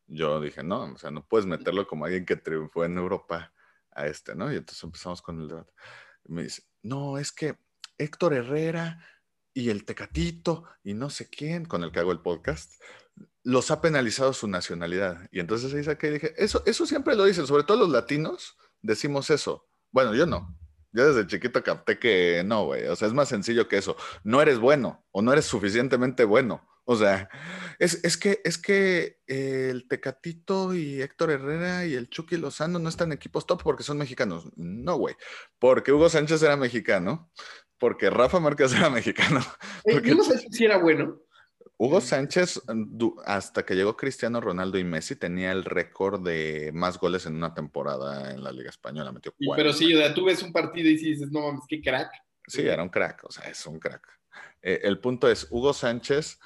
Yo 0.07 0.39
dije, 0.39 0.63
no, 0.63 0.93
o 0.93 0.97
sea, 0.97 1.11
no 1.11 1.27
puedes 1.27 1.45
meterlo 1.45 1.85
como 1.85 2.05
alguien 2.05 2.25
que 2.25 2.37
triunfó 2.37 2.85
en 2.85 2.97
Europa 2.97 3.51
a 3.91 4.07
este, 4.07 4.35
¿no? 4.35 4.53
Y 4.53 4.55
entonces 4.55 4.81
empezamos 4.83 5.21
con 5.21 5.41
el 5.41 5.49
debate. 5.49 5.73
me 6.25 6.43
dice, 6.43 6.63
no, 6.81 7.17
es 7.17 7.33
que 7.33 7.57
Héctor 7.97 8.35
Herrera 8.35 9.05
y 9.53 9.69
el 9.69 9.83
Tecatito 9.83 10.63
y 10.81 10.93
no 10.93 11.09
sé 11.09 11.29
quién, 11.29 11.65
con 11.65 11.83
el 11.83 11.91
que 11.91 11.99
hago 11.99 12.13
el 12.13 12.21
podcast, 12.21 12.79
los 13.43 13.69
ha 13.69 13.81
penalizado 13.81 14.31
su 14.31 14.47
nacionalidad. 14.47 15.27
Y 15.31 15.41
entonces 15.41 15.73
ahí 15.73 15.83
saqué 15.83 16.07
y 16.07 16.11
dije, 16.11 16.33
eso, 16.37 16.63
eso 16.65 16.85
siempre 16.85 17.15
lo 17.15 17.25
dicen, 17.25 17.47
sobre 17.47 17.63
todo 17.63 17.79
los 17.79 17.89
latinos, 17.89 18.55
decimos 18.81 19.29
eso. 19.29 19.67
Bueno, 19.91 20.15
yo 20.15 20.25
no. 20.25 20.57
Yo 20.93 21.11
desde 21.11 21.27
chiquito 21.27 21.63
capté 21.63 21.97
que 21.99 22.43
no, 22.45 22.65
güey. 22.65 22.85
O 22.85 22.95
sea, 22.95 23.07
es 23.07 23.13
más 23.13 23.29
sencillo 23.29 23.67
que 23.67 23.77
eso. 23.77 23.97
No 24.23 24.41
eres 24.41 24.59
bueno 24.59 25.03
o 25.11 25.21
no 25.21 25.33
eres 25.33 25.45
suficientemente 25.45 26.23
bueno. 26.23 26.67
O 26.85 26.95
sea, 26.95 27.29
es, 27.79 28.03
es 28.03 28.17
que, 28.17 28.41
es 28.43 28.57
que 28.57 29.19
el 29.25 29.87
Tecatito 29.87 30.75
y 30.75 31.01
Héctor 31.01 31.31
Herrera 31.31 31.85
y 31.85 31.93
el 31.95 32.09
Chucky 32.09 32.37
Lozano 32.37 32.77
no 32.77 32.89
están 32.89 33.07
en 33.09 33.13
equipos 33.13 33.45
top 33.45 33.63
porque 33.63 33.83
son 33.83 33.97
mexicanos. 33.97 34.49
No, 34.55 34.97
güey. 34.97 35.15
Porque 35.59 35.93
Hugo 35.93 36.09
Sánchez 36.09 36.43
era 36.43 36.57
mexicano. 36.57 37.31
Porque 37.79 38.09
Rafa 38.09 38.39
Márquez 38.39 38.73
era 38.73 38.89
mexicano. 38.89 39.41
Porque... 39.83 40.09
Yo 40.09 40.15
no 40.15 40.23
sé 40.23 40.37
si 40.37 40.65
era 40.65 40.77
bueno. 40.77 41.19
Hugo 41.83 41.99
Sánchez, 41.99 42.61
hasta 43.25 43.65
que 43.65 43.75
llegó 43.75 43.97
Cristiano 43.97 44.39
Ronaldo 44.39 44.77
y 44.77 44.85
Messi, 44.85 45.17
tenía 45.17 45.51
el 45.51 45.65
récord 45.65 46.25
de 46.25 46.71
más 46.73 46.97
goles 46.97 47.25
en 47.25 47.35
una 47.35 47.53
temporada 47.53 48.31
en 48.31 48.41
la 48.41 48.53
Liga 48.53 48.69
Española. 48.69 49.11
Metió 49.11 49.33
Pero 49.53 49.73
sí, 49.73 49.93
o 49.93 49.97
sea, 49.97 50.13
tú 50.13 50.23
ves 50.23 50.41
un 50.43 50.53
partido 50.53 50.87
y 50.87 50.95
dices, 50.95 51.29
no 51.29 51.41
mames, 51.41 51.65
qué 51.67 51.81
crack. 51.81 52.09
Sí, 52.47 52.61
era 52.61 52.81
un 52.81 52.87
crack, 52.87 53.25
o 53.25 53.31
sea, 53.33 53.49
es 53.49 53.65
un 53.65 53.79
crack. 53.79 54.07
Eh, 54.61 54.79
el 54.83 54.99
punto 54.99 55.29
es, 55.29 55.45
Hugo 55.49 55.73
Sánchez 55.73 56.39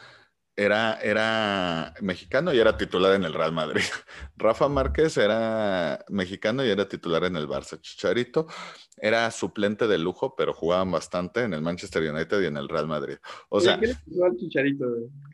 era, 0.57 0.99
era 1.01 1.93
mexicano 2.01 2.51
y 2.51 2.59
era 2.59 2.75
titular 2.77 3.13
en 3.13 3.23
el 3.23 3.33
Real 3.33 3.53
Madrid. 3.53 3.81
Rafa 4.37 4.67
Márquez 4.67 5.15
era 5.17 6.03
mexicano 6.09 6.65
y 6.65 6.69
era 6.69 6.89
titular 6.89 7.23
en 7.25 7.35
el 7.35 7.47
Barça. 7.47 7.79
Chicharito 7.79 8.47
era 8.97 9.29
suplente 9.29 9.87
de 9.87 9.99
lujo, 9.99 10.35
pero 10.35 10.53
jugaban 10.53 10.91
bastante 10.91 11.43
en 11.43 11.53
el 11.53 11.61
Manchester 11.61 12.11
United 12.11 12.41
y 12.41 12.47
en 12.47 12.57
el 12.57 12.67
Real 12.67 12.87
Madrid. 12.87 13.17
O 13.49 13.61
sea, 13.61 13.79
¿qué 13.79 13.87
le 13.87 14.37
Chicharito? 14.37 14.85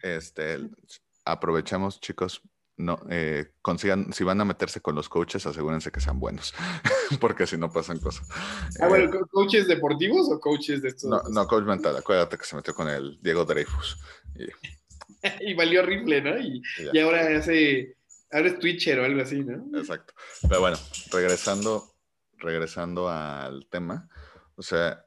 Este, 0.01 0.59
aprovechamos, 1.23 2.01
chicos, 2.01 2.41
no 2.75 2.99
eh, 3.09 3.51
consigan, 3.61 4.11
si 4.11 4.25
van 4.25 4.41
a 4.41 4.45
meterse 4.45 4.81
con 4.81 4.93
los 4.93 5.07
coaches, 5.07 5.45
asegúrense 5.45 5.91
que 5.91 6.01
sean 6.01 6.19
buenos, 6.19 6.53
porque 7.21 7.47
si 7.47 7.55
no 7.55 7.71
pasan 7.71 7.99
cosas. 7.99 8.27
Ah, 8.81 8.89
bueno, 8.89 9.05
eh, 9.05 9.19
¿coaches 9.31 9.67
deportivos 9.67 10.29
o 10.29 10.37
coaches 10.39 10.81
de 10.81 10.89
estos? 10.89 11.09
No, 11.09 11.21
no, 11.29 11.47
coach 11.47 11.63
mental, 11.63 11.95
acuérdate 11.95 12.37
que 12.37 12.45
se 12.45 12.57
metió 12.57 12.75
con 12.75 12.89
el 12.89 13.19
Diego 13.21 13.45
Dreyfus. 13.45 13.97
Y 14.35 14.47
y 15.41 15.53
valió 15.53 15.81
horrible, 15.81 16.21
¿no? 16.21 16.37
Y, 16.37 16.61
y, 16.91 16.99
ahora 16.99 17.37
hace, 17.37 17.97
ahora 18.31 18.47
es 18.47 18.59
Twitcher 18.59 18.99
o 18.99 19.05
algo 19.05 19.21
así, 19.21 19.43
¿no? 19.43 19.77
Exacto. 19.77 20.13
Pero 20.41 20.61
bueno, 20.61 20.77
regresando, 21.11 21.95
regresando 22.37 23.09
al 23.09 23.67
tema, 23.67 24.09
o 24.55 24.61
sea, 24.61 25.05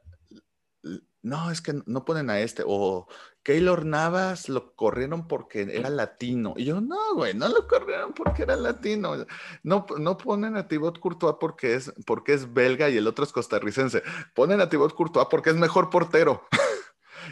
no, 1.21 1.51
es 1.51 1.61
que 1.61 1.73
no 1.85 2.05
ponen 2.05 2.29
a 2.29 2.39
este, 2.39 2.63
o 2.65 3.07
Keylor 3.43 3.85
Navas 3.85 4.49
lo 4.49 4.75
corrieron 4.75 5.27
porque 5.27 5.61
era 5.61 5.89
latino. 5.89 6.53
Y 6.57 6.65
yo, 6.65 6.81
no, 6.81 7.15
güey, 7.15 7.33
no 7.33 7.47
lo 7.47 7.67
corrieron 7.67 8.13
porque 8.13 8.43
era 8.43 8.55
latino. 8.55 9.25
No, 9.63 9.85
no 9.99 10.17
ponen 10.17 10.57
a 10.57 10.67
Thibaut 10.67 10.99
Courtois 10.99 11.35
porque 11.39 11.75
es, 11.75 11.93
porque 12.05 12.33
es 12.33 12.53
belga 12.53 12.89
y 12.89 12.97
el 12.97 13.07
otro 13.07 13.23
es 13.23 13.31
costarricense. 13.31 14.03
Ponen 14.33 14.61
a 14.61 14.69
Thibaut 14.69 14.93
Courtois 14.93 15.27
porque 15.29 15.49
es 15.49 15.55
mejor 15.55 15.89
portero. 15.89 16.45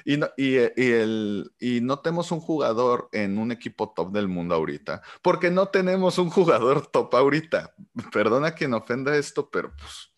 Y 0.04 0.18
no, 0.18 0.28
eh, 0.38 0.74
y, 0.76 0.92
el, 0.92 1.54
y 1.60 1.82
no 1.82 2.00
tenemos 2.00 2.32
un 2.32 2.40
jugador 2.40 3.10
en 3.12 3.38
un 3.38 3.52
equipo 3.52 3.94
top 3.94 4.12
del 4.12 4.28
mundo 4.28 4.56
ahorita, 4.56 5.02
porque 5.22 5.52
no 5.52 5.68
tenemos 5.68 6.18
un 6.18 6.30
jugador 6.30 6.88
top 6.88 7.16
ahorita. 7.16 7.74
Perdona 8.12 8.54
quien 8.54 8.74
ofenda 8.74 9.16
esto, 9.16 9.50
pero 9.50 9.74
pues 9.76 10.12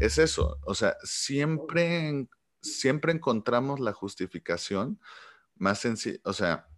es 0.00 0.18
eso. 0.18 0.58
O 0.64 0.74
sea, 0.74 0.96
siempre, 1.02 2.26
siempre 2.60 3.12
encontramos 3.12 3.80
la 3.80 3.92
justificación 3.92 5.00
más 5.56 5.78
sencilla. 5.78 6.18
O 6.24 6.32
sea, 6.32 6.68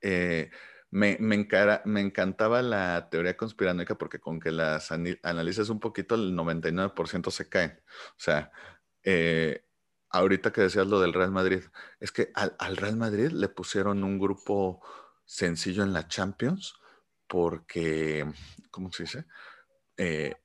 eh, 0.00 0.50
me, 0.90 1.16
me, 1.18 1.34
encara, 1.34 1.82
me, 1.84 2.00
encantaba 2.00 2.62
la 2.62 3.08
teoría 3.10 3.36
conspiranoica 3.36 3.96
porque 3.98 4.20
con 4.20 4.38
que 4.38 4.52
las 4.52 4.92
analices 4.92 5.68
un 5.68 5.80
poquito, 5.80 6.14
el 6.14 6.34
99% 6.36 7.30
se 7.30 7.48
caen. 7.48 7.80
O 8.10 8.20
sea, 8.20 8.52
eh, 9.02 9.64
ahorita 10.14 10.52
que 10.52 10.60
decías 10.60 10.86
lo 10.86 11.00
del 11.00 11.12
Real 11.12 11.32
Madrid, 11.32 11.64
es 11.98 12.12
que 12.12 12.30
al, 12.34 12.76
Real 12.76 12.96
Madrid 12.96 13.32
le 13.32 13.48
pusieron 13.48 14.04
un 14.04 14.18
grupo 14.18 14.80
sencillo 15.24 15.82
en 15.82 15.92
la 15.92 16.06
Champions 16.06 16.74
porque, 17.26 18.24
¿cómo 18.70 18.92
se 18.92 19.02
dice? 19.02 19.24
Eh, 19.96 20.36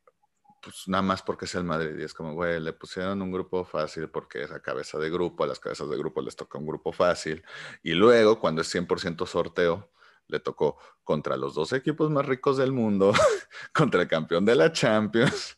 pues 0.61 0.87
nada 0.87 1.03
más 1.03 1.21
porque 1.21 1.45
es 1.45 1.53
el 1.53 1.63
Madrid. 1.63 1.97
Y 1.99 2.03
es 2.03 2.15
como, 2.15 2.33
güey, 2.33 2.59
le 2.59 2.73
pusieron 2.73 3.21
un 3.21 3.31
grupo 3.31 3.63
fácil 3.63 4.09
porque 4.09 4.43
es 4.43 4.49
la 4.49 4.59
cabeza 4.59 4.97
de 4.97 5.09
grupo, 5.11 5.43
a 5.43 5.47
las 5.47 5.59
cabezas 5.59 5.87
de 5.87 5.97
grupo 5.97 6.21
les 6.21 6.35
toca 6.35 6.57
un 6.57 6.65
grupo 6.65 6.91
fácil. 6.91 7.43
Y 7.83 7.93
luego, 7.93 8.39
cuando 8.39 8.61
es 8.61 8.73
100% 8.73 9.27
sorteo, 9.27 9.91
le 10.27 10.39
tocó 10.39 10.79
contra 11.03 11.37
los 11.37 11.53
dos 11.53 11.73
equipos 11.73 12.09
más 12.09 12.25
ricos 12.25 12.57
del 12.57 12.71
mundo, 12.71 13.13
contra 13.73 14.01
el 14.01 14.07
campeón 14.07 14.45
de 14.45 14.55
la 14.55 14.71
Champions 14.71 15.55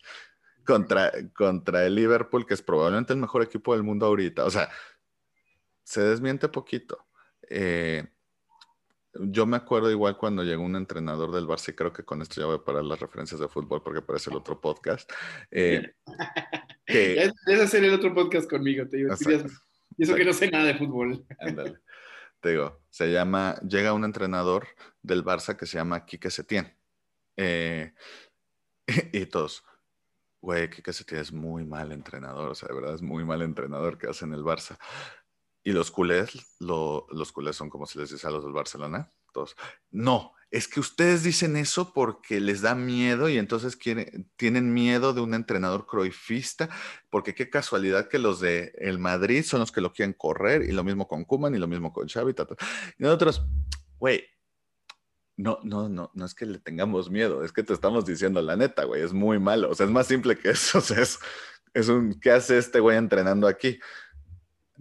contra, 0.66 1.12
contra 1.34 1.86
el 1.86 1.96
Liverpool, 1.96 2.46
que 2.46 2.54
es 2.54 2.62
probablemente 2.62 3.14
el 3.14 3.20
mejor 3.20 3.44
equipo 3.44 3.74
del 3.74 3.84
mundo 3.84 4.06
ahorita. 4.06 4.46
O 4.46 4.50
sea, 4.50 4.70
se 5.84 6.02
desmiente 6.02 6.50
poquito. 6.50 7.06
Eh, 7.50 8.08
yo 9.14 9.46
me 9.46 9.58
acuerdo 9.58 9.92
igual 9.92 10.18
cuando 10.18 10.44
llegó 10.44 10.64
un 10.64 10.76
entrenador 10.76 11.32
del 11.32 11.48
Barça, 11.48 11.70
y 11.70 11.76
creo 11.76 11.92
que 11.92 12.04
con 12.04 12.22
esto 12.22 12.40
ya 12.40 12.48
voy 12.48 12.56
a 12.56 12.64
parar 12.64 12.84
las 12.84 13.00
referencias 13.00 13.40
de 13.40 13.50
fútbol 13.50 13.84
porque 13.84 14.02
parece 14.02 14.30
el 14.30 14.38
otro 14.38 14.60
podcast. 14.62 15.12
Eh, 15.50 15.94
es, 16.86 17.34
hacer 17.60 17.84
el 17.84 17.94
otro 17.94 18.14
podcast 18.14 18.50
conmigo, 18.50 18.88
te 18.88 18.98
digo. 18.98 19.14
Y 19.98 20.04
eso 20.04 20.16
que 20.16 20.26
no 20.26 20.34
sé 20.34 20.50
nada 20.50 20.66
de 20.66 20.76
fútbol. 20.76 21.26
Ándale. 21.40 21.80
Te 22.40 22.52
digo, 22.52 22.82
se 22.90 23.12
llama, 23.12 23.56
llega 23.68 23.94
un 23.94 24.04
entrenador 24.04 24.68
del 25.02 25.24
Barça 25.24 25.56
que 25.56 25.66
se 25.66 25.78
llama 25.78 26.06
Quique 26.06 26.32
Setién. 26.32 26.74
Eh, 27.38 27.94
y 29.14 29.26
todos, 29.26 29.64
güey, 30.42 30.70
Kike 30.70 30.92
Setién 30.92 31.22
es 31.22 31.32
muy 31.32 31.64
mal 31.66 31.92
entrenador, 31.92 32.50
o 32.50 32.56
sea, 32.56 32.68
de 32.68 32.76
verdad 32.76 32.96
es 32.96 33.02
muy 33.02 33.24
mal 33.24 33.42
entrenador 33.42 33.98
que 33.98 34.08
hace 34.08 34.26
en 34.26 34.34
el 34.34 34.44
Barça. 34.44 34.78
Y 35.64 35.74
los 35.74 35.92
culés, 35.92 36.32
los 36.60 37.32
culés 37.32 37.56
son 37.56 37.70
como 37.70 37.86
se 37.86 38.00
les 38.00 38.10
dice 38.10 38.26
a 38.28 38.32
los 38.32 38.44
del 38.44 38.54
Barcelona, 38.54 39.12
todos. 39.32 39.56
No, 39.92 40.34
es 40.50 40.68
que 40.68 40.80
ustedes 40.80 41.24
dicen 41.24 41.56
eso 41.56 41.94
porque 41.94 42.42
les 42.42 42.62
da 42.62 42.76
miedo 42.76 43.30
y 43.30 43.38
entonces 43.38 43.76
quieren, 43.78 44.30
tienen 44.36 44.74
miedo 44.74 45.14
de 45.14 45.22
un 45.22 45.34
entrenador 45.34 45.86
croifista, 45.86 46.70
porque 47.10 47.36
qué 47.36 47.50
casualidad 47.50 48.10
que 48.10 48.20
los 48.20 48.40
de 48.40 48.74
el 48.78 49.00
Madrid 49.00 49.44
son 49.44 49.62
los 49.62 49.72
que 49.72 49.82
lo 49.82 49.94
quieren 49.94 50.14
correr 50.14 50.64
y 50.64 50.72
lo 50.72 50.84
mismo 50.84 51.08
con 51.08 51.24
Kuman 51.24 51.56
y 51.56 51.60
lo 51.60 51.68
mismo 51.68 51.94
con 51.94 52.10
Xavi. 52.10 52.34
Y 52.98 53.04
nosotros, 53.04 53.46
güey, 53.98 54.26
no, 55.42 55.60
no, 55.64 55.90
no, 55.90 56.12
no 56.14 56.26
es 56.26 56.34
que 56.34 56.46
le 56.46 56.60
tengamos 56.60 57.10
miedo, 57.10 57.44
es 57.44 57.52
que 57.52 57.64
te 57.64 57.74
estamos 57.74 58.06
diciendo 58.06 58.42
la 58.42 58.56
neta, 58.56 58.84
güey, 58.84 59.02
es 59.02 59.14
muy 59.14 59.40
malo. 59.40 59.70
O 59.70 59.76
sea, 59.76 59.86
es 59.86 59.92
más 59.92 60.08
simple 60.08 60.38
que 60.38 60.52
eso. 60.52 60.78
O 60.80 60.82
sea, 60.82 61.02
es, 61.02 61.20
es 61.74 61.90
un, 61.90 62.20
¿qué 62.20 62.32
hace 62.32 62.58
este 62.58 62.80
güey 62.80 62.98
entrenando 62.98 63.48
aquí? 63.48 63.80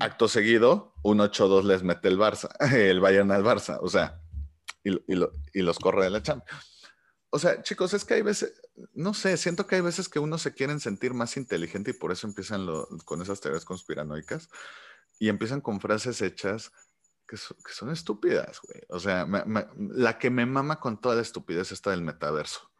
acto 0.00 0.28
seguido, 0.28 0.94
un 1.02 1.18
8-2 1.18 1.62
les 1.64 1.82
mete 1.82 2.08
el 2.08 2.18
Barça, 2.18 2.48
el 2.74 3.00
Bayern 3.00 3.30
al 3.30 3.44
Barça, 3.44 3.78
o 3.80 3.88
sea, 3.88 4.20
y, 4.82 4.92
y 5.52 5.62
los 5.62 5.78
corre 5.78 6.04
de 6.04 6.10
la 6.10 6.22
Champions. 6.22 6.66
O 7.28 7.38
sea, 7.38 7.62
chicos, 7.62 7.94
es 7.94 8.04
que 8.04 8.14
hay 8.14 8.22
veces, 8.22 8.60
no 8.94 9.14
sé, 9.14 9.36
siento 9.36 9.66
que 9.66 9.76
hay 9.76 9.82
veces 9.82 10.08
que 10.08 10.18
uno 10.18 10.36
se 10.38 10.52
quieren 10.52 10.80
sentir 10.80 11.14
más 11.14 11.36
inteligente 11.36 11.92
y 11.92 11.94
por 11.94 12.10
eso 12.10 12.26
empiezan 12.26 12.66
con 13.04 13.22
esas 13.22 13.40
teorías 13.40 13.64
conspiranoicas 13.64 14.48
y 15.20 15.28
empiezan 15.28 15.60
con 15.60 15.80
frases 15.80 16.22
hechas 16.22 16.72
que, 17.30 17.36
son 17.72 17.90
estúpidas, 17.90 18.60
güey. 18.66 18.80
O 18.88 18.98
sea, 18.98 19.24
la 19.76 20.18
que 20.18 20.30
me 20.30 20.46
mama 20.46 20.80
con 20.80 21.00
toda 21.00 21.14
la 21.14 21.22
estupidez 21.22 21.70
está 21.70 21.90
del 21.90 22.02
metaverso. 22.02 22.72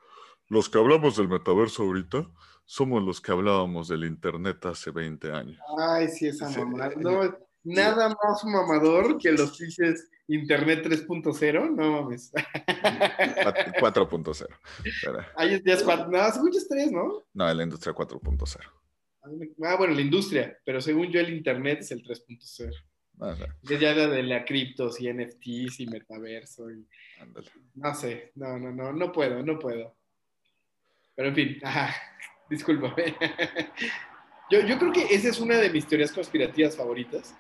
Los 0.48 0.68
que 0.68 0.78
hablamos 0.78 1.16
del 1.16 1.28
metaverso 1.28 1.84
ahorita 1.84 2.28
somos 2.64 3.00
los 3.02 3.20
que 3.20 3.30
hablábamos 3.30 3.86
del 3.88 4.02
Internet 4.04 4.66
hace 4.66 4.90
20 4.90 5.32
años. 5.32 5.60
Ay, 5.78 6.08
sí, 6.08 6.26
esa 6.26 6.50
mamá. 6.50 6.90
No, 6.96 7.32
nada 7.62 8.08
más 8.08 8.44
mamador 8.44 9.18
que 9.18 9.30
los 9.30 9.56
dices 9.56 10.10
Internet 10.26 10.84
3.0, 10.84 11.76
no 11.76 12.02
mames. 12.02 12.32
4.0. 12.32 14.48
Ahí 15.36 15.62
ya 15.64 15.74
es 15.74 15.84
4. 15.84 16.08
No, 16.08 16.32
según 16.32 16.52
yo 16.52 16.58
es 16.58 16.68
3, 16.68 16.92
¿no? 16.92 17.22
No, 17.34 17.54
la 17.54 17.62
industria 17.62 17.94
4.0. 17.94 18.58
Ah, 19.62 19.76
bueno, 19.76 19.94
la 19.94 20.00
industria, 20.00 20.58
pero 20.64 20.80
según 20.80 21.12
yo 21.12 21.20
el 21.20 21.32
Internet 21.32 21.80
es 21.80 21.92
el 21.92 22.02
3.0. 22.02 22.89
Ah, 23.20 23.36
ya 23.62 23.90
era 23.90 24.06
de 24.06 24.22
la 24.22 24.44
criptos 24.44 25.00
y 25.00 25.12
NFTs 25.12 25.80
y 25.80 25.86
metaverso. 25.86 26.70
Y... 26.70 26.86
No 27.74 27.94
sé, 27.94 28.32
no, 28.34 28.58
no, 28.58 28.72
no, 28.72 28.92
no 28.92 29.12
puedo, 29.12 29.42
no 29.42 29.58
puedo. 29.58 29.96
Pero 31.14 31.28
en 31.28 31.34
fin, 31.34 31.58
ajá, 31.62 31.94
discúlpame. 32.48 33.14
yo, 34.50 34.60
yo 34.60 34.78
creo 34.78 34.92
que 34.92 35.14
esa 35.14 35.28
es 35.28 35.38
una 35.38 35.58
de 35.58 35.70
mis 35.70 35.86
teorías 35.86 36.12
conspirativas 36.12 36.76
favoritas 36.76 37.34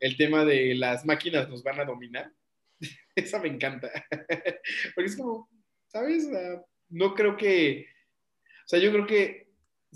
el 0.00 0.16
tema 0.16 0.44
de 0.44 0.74
las 0.74 1.04
máquinas 1.04 1.48
nos 1.48 1.62
van 1.62 1.80
a 1.80 1.84
dominar. 1.84 2.32
Esa 3.14 3.38
me 3.38 3.48
encanta. 3.48 3.90
Porque 4.94 5.10
es 5.10 5.16
como, 5.16 5.48
¿sabes? 5.86 6.28
no 6.88 7.14
creo 7.14 7.36
que, 7.36 7.86
o 8.64 8.68
sea, 8.68 8.78
yo 8.78 8.92
creo 8.92 9.06
que 9.06 9.45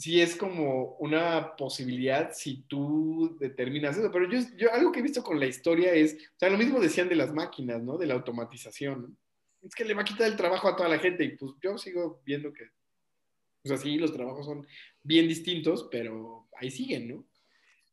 sí 0.00 0.18
es 0.18 0.34
como 0.34 0.94
una 0.96 1.54
posibilidad 1.56 2.30
si 2.32 2.62
tú 2.62 3.36
determinas 3.38 3.98
eso, 3.98 4.10
pero 4.10 4.30
yo, 4.30 4.40
yo 4.56 4.72
algo 4.72 4.90
que 4.90 5.00
he 5.00 5.02
visto 5.02 5.22
con 5.22 5.38
la 5.38 5.44
historia 5.44 5.92
es, 5.92 6.14
o 6.14 6.38
sea, 6.38 6.48
lo 6.48 6.56
mismo 6.56 6.80
decían 6.80 7.10
de 7.10 7.16
las 7.16 7.34
máquinas, 7.34 7.82
¿no? 7.82 7.98
De 7.98 8.06
la 8.06 8.14
automatización. 8.14 9.18
Es 9.60 9.74
que 9.74 9.84
le 9.84 9.92
va 9.92 10.00
a 10.00 10.06
quitar 10.06 10.26
el 10.26 10.36
trabajo 10.36 10.68
a 10.68 10.74
toda 10.74 10.88
la 10.88 10.98
gente 10.98 11.22
y 11.24 11.36
pues 11.36 11.52
yo 11.62 11.76
sigo 11.76 12.22
viendo 12.24 12.50
que, 12.50 12.64
pues 13.62 13.78
así 13.78 13.98
los 13.98 14.14
trabajos 14.14 14.46
son 14.46 14.66
bien 15.02 15.28
distintos, 15.28 15.86
pero 15.90 16.48
ahí 16.56 16.70
siguen, 16.70 17.08
¿no? 17.08 17.26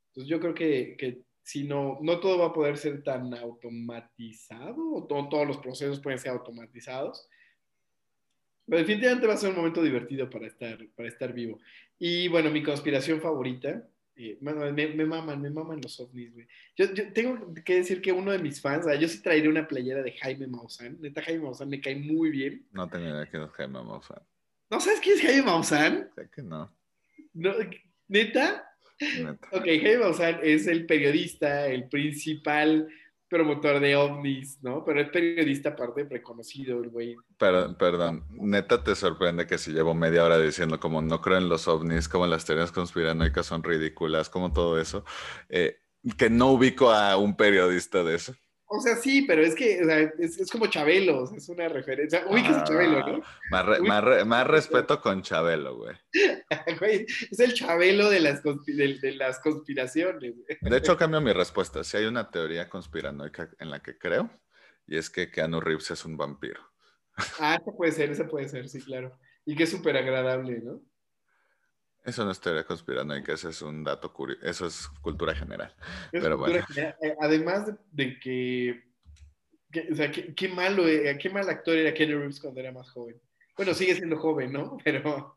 Entonces 0.08 0.30
yo 0.30 0.40
creo 0.40 0.54
que, 0.54 0.96
que 0.98 1.24
sino 1.44 2.00
no 2.02 2.22
todo 2.22 2.38
va 2.40 2.46
a 2.48 2.54
poder 2.54 2.78
ser 2.78 3.04
tan 3.04 3.34
automatizado, 3.34 4.94
o 4.94 5.06
todos 5.06 5.46
los 5.46 5.58
procesos 5.58 6.00
pueden 6.00 6.20
ser 6.20 6.32
automatizados. 6.32 7.28
Pero 8.66 8.80
definitivamente 8.80 9.28
va 9.28 9.34
a 9.34 9.38
ser 9.38 9.50
un 9.50 9.56
momento 9.56 9.82
divertido 9.82 10.30
para 10.30 10.48
estar, 10.48 10.78
para 10.96 11.08
estar 11.08 11.34
vivo. 11.34 11.58
Y 12.00 12.28
bueno, 12.28 12.52
mi 12.52 12.62
conspiración 12.62 13.22
favorita, 13.22 13.88
eh, 14.16 14.38
me, 14.42 14.54
me, 14.54 15.06
maman, 15.06 15.42
me 15.42 15.50
maman 15.50 15.80
los 15.82 16.00
ovnis, 16.00 16.34
güey. 16.34 16.48
Yo, 16.76 16.92
yo, 16.94 17.14
tengo 17.14 17.54
que 17.64 17.76
decir 17.76 18.02
que 18.02 18.12
uno 18.12 18.32
de 18.32 18.40
mis 18.40 18.60
fans, 18.60 18.86
yo 19.00 19.08
sí 19.08 19.22
traeré 19.22 19.48
una 19.48 19.68
playera 19.68 20.02
de 20.02 20.12
Jaime 20.14 20.48
Maussan. 20.48 20.98
Neta, 21.00 21.22
Jaime 21.22 21.44
Maussan 21.44 21.70
me 21.70 21.80
cae 21.80 21.96
muy 21.96 22.32
bien. 22.32 22.66
No 22.72 22.90
tengo 22.90 23.06
idea 23.06 23.28
quién 23.28 23.44
es 23.44 23.52
Jaime 23.52 23.84
Maussan. 23.84 24.22
¿No 24.70 24.80
sabes 24.80 25.00
quién 25.00 25.18
es 25.18 25.22
Jaime 25.22 25.44
Maussan? 25.44 26.10
Sé 26.16 26.30
que 26.34 26.42
no. 26.42 26.72
no 27.34 27.54
¿Neta? 28.08 28.64
Ok, 29.52 29.66
Jaime 29.66 30.00
Maussan 30.00 30.40
es 30.42 30.66
el 30.66 30.88
periodista, 30.88 31.68
el 31.68 31.88
principal 31.88 32.88
promotor 33.30 33.80
de 33.80 33.96
ovnis, 33.96 34.60
¿no? 34.62 34.84
Pero 34.86 35.02
es 35.02 35.10
periodista 35.10 35.70
aparte 35.70 36.06
reconocido, 36.10 36.82
el 36.82 36.90
güey. 36.90 37.16
Perdón, 37.38 37.76
perdón, 37.76 38.26
neta 38.30 38.84
te 38.84 38.96
sorprende 38.96 39.48
que 39.48 39.58
si 39.58 39.72
llevo 39.72 39.94
media 39.94 40.24
hora 40.24 40.40
diciendo 40.40 40.80
como 40.80 41.02
no 41.02 41.22
creo 41.22 41.38
en 41.38 41.50
los 41.50 41.68
ovnis, 41.68 42.08
como 42.08 42.28
las 42.28 42.46
teorías 42.46 42.72
conspiranoicas 42.72 43.46
son 43.46 43.64
ridículas, 43.64 44.30
como 44.30 44.54
todo 44.54 44.80
eso, 44.80 45.04
eh, 45.50 45.80
que 46.18 46.30
no 46.30 46.52
ubico 46.52 46.92
a 46.92 47.18
un 47.18 47.36
periodista 47.36 48.04
de 48.04 48.16
eso. 48.16 48.34
O 48.70 48.82
sea, 48.82 48.98
sí, 48.98 49.22
pero 49.22 49.42
es 49.44 49.56
que 49.56 49.80
es, 50.20 50.52
como 50.52 50.68
Chabelo, 50.68 51.24
es 51.34 51.48
una 51.48 51.70
referencia. 51.70 52.26
Ubicas 52.28 52.58
a 52.58 52.64
Chabelo, 52.66 53.00
¿no? 53.08 54.26
Más, 54.26 54.48
respeto 54.48 55.00
con 55.02 55.22
Chabelo, 55.22 55.78
güey. 55.78 57.06
es 57.32 57.40
el 57.40 57.54
Chabelo 57.54 58.10
de 58.10 58.20
las, 58.20 58.44
de, 58.44 59.14
las 59.16 59.40
conspiraciones. 59.40 60.34
De 60.62 60.78
hecho, 60.78 60.98
cambio 60.98 61.22
mi 61.22 61.32
respuesta. 61.32 61.82
Si 61.84 61.96
hay 61.96 62.06
una 62.06 62.30
teoría 62.30 62.68
conspiranoica 62.68 63.50
en 63.58 63.70
la 63.70 63.82
que 63.82 63.98
creo, 63.98 64.30
y 64.86 64.98
es 64.98 65.10
que 65.10 65.32
Keanu 65.32 65.62
Reeves 65.62 65.92
es 65.92 66.04
un 66.04 66.18
vampiro. 66.18 66.62
Ah, 67.40 67.58
ese 67.62 67.72
puede 67.72 67.92
ser, 67.94 68.12
ese 68.12 68.26
puede 68.26 68.50
ser, 68.50 68.68
sí, 68.68 68.82
claro. 68.82 69.18
Y 69.46 69.56
que 69.56 69.64
es 69.64 69.72
súper 69.72 69.96
agradable, 69.96 70.60
¿no? 70.62 70.82
Eso 72.08 72.24
no 72.24 72.32
es 72.32 72.40
teoría 72.40 72.64
conspiranoica, 72.64 73.34
eso 73.34 73.50
es 73.50 73.62
un 73.62 73.84
dato 73.84 74.14
curioso, 74.14 74.40
eso 74.46 74.66
es 74.66 74.88
cultura 75.02 75.36
general. 75.36 75.76
Pero 76.10 76.38
bueno. 76.38 76.66
Eh, 76.78 77.16
además 77.20 77.70
de 77.92 78.18
que, 78.18 78.82
o 79.92 79.94
sea, 79.94 80.10
qué, 80.10 80.48
malo, 80.48 80.88
eh, 80.88 81.18
qué 81.22 81.30
mal 81.30 81.50
actor 81.50 81.76
era 81.76 81.94
Kenny 81.94 82.14
Reeves 82.14 82.40
cuando 82.40 82.62
era 82.62 82.72
más 82.72 82.90
joven. 82.92 83.20
Bueno, 83.58 83.74
sigue 83.74 83.94
siendo 83.94 84.18
joven, 84.20 84.54
¿no? 84.54 84.78
Pero, 84.86 85.36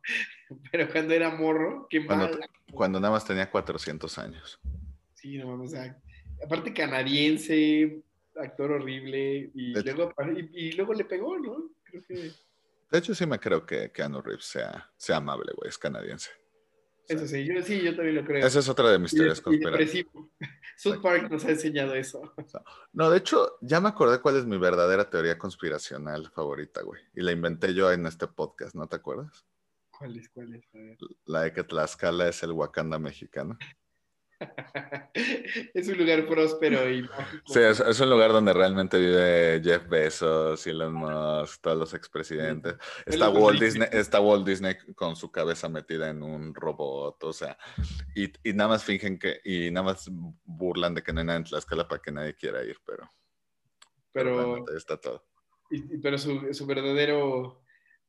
pero 0.70 0.88
cuando 0.92 1.12
era 1.12 1.30
morro, 1.30 1.88
qué 1.90 1.98
mal. 2.00 2.38
Cuando, 2.72 3.00
nada 3.00 3.14
más 3.14 3.24
tenía 3.24 3.50
400 3.50 4.18
años. 4.18 4.60
Sí, 5.14 5.38
no 5.38 5.48
mames, 5.48 5.72
o 5.72 5.72
sea, 5.72 6.00
aparte 6.44 6.72
canadiense, 6.72 8.00
actor 8.36 8.70
horrible, 8.70 9.50
y 9.54 9.72
luego, 9.72 10.12
y, 10.52 10.72
luego 10.72 10.94
le 10.94 11.04
pegó, 11.04 11.36
¿no? 11.36 11.70
Creo 11.82 12.04
que... 12.06 12.14
De 12.92 12.98
hecho, 12.98 13.12
sí 13.12 13.26
me 13.26 13.40
creo 13.40 13.66
que 13.66 13.90
Keanu 13.90 14.20
Reeves 14.20 14.44
sea, 14.44 14.88
sea 14.96 15.16
amable, 15.16 15.52
güey, 15.56 15.68
es 15.68 15.78
canadiense. 15.78 16.39
Eso 17.10 17.26
sí, 17.26 17.44
yo, 17.44 17.60
sí, 17.62 17.82
yo 17.82 17.96
también 17.96 18.14
lo 18.14 18.24
creo. 18.24 18.46
Esa 18.46 18.60
es 18.60 18.68
otra 18.68 18.88
de 18.92 19.00
mis 19.00 19.10
teorías 19.10 19.40
conspirativas. 19.40 20.14
South 20.76 21.02
Park 21.02 21.28
nos 21.28 21.44
ha 21.44 21.50
enseñado 21.50 21.92
eso. 21.94 22.22
No, 22.92 23.10
de 23.10 23.18
hecho, 23.18 23.58
ya 23.60 23.80
me 23.80 23.88
acordé 23.88 24.20
cuál 24.20 24.36
es 24.36 24.46
mi 24.46 24.58
verdadera 24.58 25.10
teoría 25.10 25.36
conspiracional 25.36 26.30
favorita, 26.30 26.82
güey. 26.82 27.02
Y 27.16 27.22
la 27.22 27.32
inventé 27.32 27.74
yo 27.74 27.90
en 27.90 28.06
este 28.06 28.28
podcast, 28.28 28.76
¿no 28.76 28.86
te 28.86 28.94
acuerdas? 28.94 29.44
¿Cuál 29.90 30.18
es? 30.18 30.28
¿Cuál 30.28 30.54
es? 30.54 30.64
La 31.24 31.40
de 31.42 31.52
que 31.52 31.64
Tlaxcala 31.64 32.28
es 32.28 32.44
el 32.44 32.52
Wakanda 32.52 33.00
mexicano. 33.00 33.58
es 35.74 35.88
un 35.88 35.98
lugar 35.98 36.26
próspero 36.26 36.88
y 36.90 37.06
Sí, 37.46 37.60
es, 37.60 38.00
un 38.00 38.10
lugar 38.10 38.32
donde 38.32 38.52
realmente 38.52 38.98
vive 38.98 39.60
Jeff 39.62 39.88
Bezos, 39.88 40.66
Elon 40.66 40.94
Musk, 40.94 41.60
todos 41.60 41.78
los 41.78 41.94
expresidentes. 41.94 42.76
Está 43.04 43.28
Walt, 43.28 43.60
Disney, 43.60 43.88
está 43.92 44.20
Walt 44.20 44.46
Disney 44.46 44.76
con 44.94 45.16
su 45.16 45.30
cabeza 45.30 45.68
metida 45.68 46.08
en 46.08 46.22
un 46.22 46.54
robot, 46.54 47.22
o 47.24 47.32
sea, 47.32 47.58
y, 48.14 48.32
nada 48.52 48.68
más 48.68 48.84
fingen 48.84 49.18
que, 49.18 49.40
y 49.44 49.70
nada 49.70 49.86
más 49.86 50.10
burlan 50.44 50.94
de 50.94 51.02
que 51.02 51.12
no 51.12 51.20
hay 51.20 51.26
nada 51.26 51.38
en 51.38 51.44
Tlaxcala 51.44 51.86
para 51.86 52.00
que 52.00 52.12
nadie 52.12 52.34
quiera 52.34 52.62
ir, 52.64 52.76
pero. 52.84 53.10
Pero. 54.12 54.64
está 54.76 54.96
todo. 54.96 55.24
pero 56.02 56.18
su, 56.18 56.66
verdadero 56.66 57.62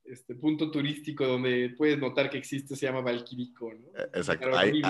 este, 0.04 0.36
punto 0.36 0.72
turístico 0.72 1.28
donde 1.28 1.76
puedes 1.78 2.00
notar 2.00 2.30
que 2.30 2.38
existe 2.38 2.76
se 2.76 2.86
llama 2.88 3.02
Valquirico, 3.02 3.72
¿no? 3.74 3.88
E, 4.00 4.04
exacto. 4.14 4.58
Ahí, 4.58 4.82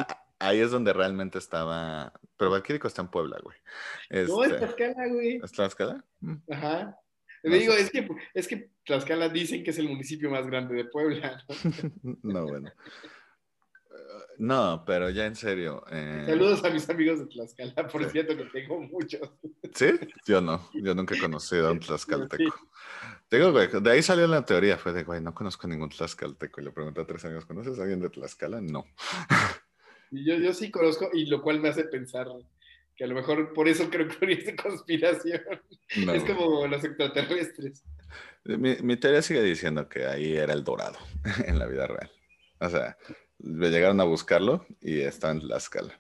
ahí 0.42 0.60
es 0.60 0.72
donde 0.72 0.94
realmente 0.94 1.38
estaba. 1.38 2.14
Pero 2.38 2.52
Valquírico 2.52 2.88
está 2.88 3.02
en 3.02 3.10
Puebla, 3.10 3.38
güey. 3.42 3.58
no, 4.10 4.44
es 4.44 4.52
este, 4.52 4.66
Tlaxcala, 4.66 5.08
güey. 5.08 5.40
¿Es 5.44 5.52
Tlaxcala? 5.52 6.06
Mm. 6.20 6.36
Ajá. 6.52 6.98
Me 7.44 7.58
digo, 7.58 7.74
es 7.74 7.90
que, 7.90 8.08
es 8.34 8.48
que 8.48 8.70
Tlaxcala 8.86 9.30
dicen 9.30 9.64
que 9.64 9.72
es 9.72 9.78
el 9.80 9.90
municipio 9.90 10.30
más 10.30 10.46
grande 10.46 10.76
de 10.76 10.86
Puebla. 10.86 11.44
No, 12.04 12.18
no 12.24 12.44
bueno. 12.46 12.72
No, 14.38 14.84
pero 14.86 15.10
ya 15.10 15.26
en 15.26 15.36
serio. 15.36 15.84
Eh... 15.92 16.24
Saludos 16.26 16.64
a 16.64 16.70
mis 16.70 16.90
amigos 16.90 17.20
de 17.20 17.26
Tlaxcala, 17.28 17.88
por 17.88 18.10
cierto 18.10 18.36
que 18.36 18.46
tengo 18.46 18.80
muchos. 18.82 19.30
¿Sí? 19.74 19.92
Yo 20.26 20.42
no, 20.42 20.70
yo 20.74 20.94
nunca 20.96 21.16
he 21.16 21.20
conocido 21.20 21.68
a 21.68 21.72
un 21.72 21.80
tlaxcalteco. 21.80 22.70
Digo, 23.30 23.52
güey, 23.52 23.70
de 23.72 23.92
ahí 23.92 24.04
salió 24.04 24.28
la 24.28 24.46
teoría, 24.46 24.78
fue 24.78 24.94
de, 24.94 25.04
güey, 25.04 25.22
no 25.22 25.34
conozco 25.34 25.68
ningún 25.68 25.90
tlaxcalteco. 25.90 26.62
Y 26.62 26.66
le 26.66 26.72
pregunté 26.72 27.02
a 27.02 27.06
tres 27.06 27.24
años, 27.26 27.46
¿conoces 27.46 27.78
a 27.80 27.84
alguien 27.84 28.02
de 28.02 28.10
Tlaxcala? 28.10 28.62
No. 28.62 28.86
Yo, 30.12 30.36
yo 30.36 30.54
sí 30.54 30.70
conozco, 30.70 31.10
y 31.14 31.26
lo 31.26 31.42
cual 31.42 31.60
me 31.60 31.70
hace 31.70 31.86
pensar 31.86 32.28
que 32.96 33.06
a 33.06 33.08
lo 33.08 33.16
mejor 33.16 33.54
por 33.54 33.68
eso 33.68 33.90
creo 33.90 34.08
que 34.08 34.34
es 34.34 34.46
de 34.46 34.56
conspiración. 34.56 35.42
Es 36.14 36.24
como 36.24 36.68
los 36.68 36.84
extraterrestres. 36.84 37.84
Mi, 38.44 38.76
mi, 38.78 38.98
teoría 38.98 39.22
sigue 39.22 39.42
diciendo 39.42 39.88
que 39.88 40.06
ahí 40.06 40.36
era 40.36 40.54
el 40.54 40.64
dorado 40.64 41.00
en 41.46 41.58
la 41.58 41.68
vida 41.68 41.88
real. 41.88 42.12
O 42.60 42.70
sea, 42.70 42.98
le 43.40 43.70
llegaron 43.70 44.02
a 44.02 44.04
buscarlo 44.04 44.66
y 44.82 45.00
está 45.00 45.32
en 45.32 45.48
la 45.48 45.58
escala. 45.58 46.00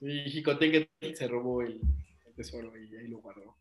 Y 0.00 0.30
Jicotengue 0.30 0.88
se 1.14 1.28
robó 1.28 1.62
el, 1.62 1.80
el 2.26 2.34
tesoro 2.34 2.76
y 2.76 2.96
ahí 2.96 3.08
lo 3.08 3.18
guardó. 3.18 3.56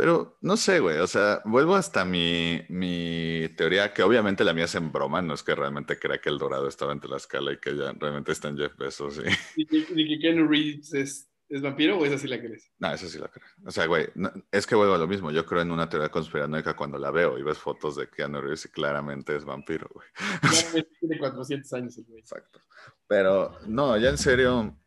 Pero 0.00 0.38
no 0.40 0.56
sé, 0.56 0.80
güey, 0.80 0.96
o 0.96 1.06
sea, 1.06 1.42
vuelvo 1.44 1.74
hasta 1.74 2.06
mi, 2.06 2.62
mi, 2.70 3.50
teoría, 3.54 3.92
que 3.92 4.02
obviamente 4.02 4.44
la 4.44 4.54
mía 4.54 4.64
es 4.64 4.74
en 4.74 4.90
broma, 4.90 5.20
no 5.20 5.34
es 5.34 5.42
que 5.42 5.54
realmente 5.54 5.98
crea 5.98 6.16
que 6.16 6.30
el 6.30 6.38
dorado 6.38 6.66
estaba 6.68 6.92
entre 6.92 7.10
la 7.10 7.18
escala 7.18 7.52
y 7.52 7.58
que 7.58 7.76
ya 7.76 7.92
realmente 7.92 8.32
está 8.32 8.48
en 8.48 8.56
Jeff 8.56 8.74
Bezos. 8.78 9.20
Y, 9.56 9.66
que, 9.66 10.18
Ken 10.18 10.48
Reeves 10.48 10.94
es 10.94 11.30
¿Es 11.50 11.60
vampiro 11.60 11.98
o 11.98 12.06
esa 12.06 12.16
sí 12.16 12.28
la 12.28 12.38
crees? 12.38 12.72
No, 12.78 12.94
esa 12.94 13.08
sí 13.08 13.18
la 13.18 13.28
creo. 13.28 13.46
O 13.66 13.70
sea, 13.70 13.84
güey, 13.84 14.06
es 14.50 14.66
que 14.66 14.74
vuelvo 14.74 14.94
a 14.94 14.98
lo 14.98 15.06
mismo. 15.06 15.30
Yo 15.32 15.44
creo 15.44 15.60
en 15.60 15.70
una 15.70 15.88
teoría 15.88 16.08
conspiranoica 16.08 16.74
cuando 16.74 16.96
la 16.96 17.10
veo 17.10 17.36
y 17.38 17.42
ves 17.42 17.58
fotos 17.58 17.96
de 17.96 18.08
Keanu 18.08 18.40
Reeves 18.40 18.64
y 18.64 18.68
claramente 18.70 19.36
es 19.36 19.44
vampiro, 19.44 19.86
güey. 19.92 20.06
Claramente 20.40 20.96
tiene 20.98 21.18
400 21.18 21.72
años 21.74 21.98
el 21.98 22.04
güey. 22.04 22.20
Exacto. 22.20 22.60
Pero, 23.06 23.58
no, 23.66 23.98
ya 23.98 24.08
en 24.08 24.18
serio, 24.18 24.78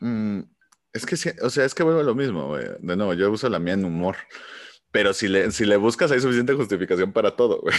mm, 0.00 0.40
es 0.94 1.04
que, 1.06 1.34
o 1.42 1.50
sea, 1.50 1.64
es 1.64 1.74
que 1.74 1.82
vuelvo 1.82 2.00
a 2.00 2.04
lo 2.04 2.14
mismo, 2.14 2.46
güey. 2.46 2.66
De 2.78 2.96
nuevo, 2.96 3.14
yo 3.14 3.30
uso 3.30 3.48
la 3.48 3.58
mía 3.58 3.74
en 3.74 3.84
humor. 3.84 4.16
Pero 4.92 5.12
si 5.12 5.26
le, 5.26 5.50
si 5.50 5.64
le 5.64 5.76
buscas, 5.76 6.12
hay 6.12 6.20
suficiente 6.20 6.54
justificación 6.54 7.12
para 7.12 7.34
todo, 7.34 7.60
güey. 7.60 7.74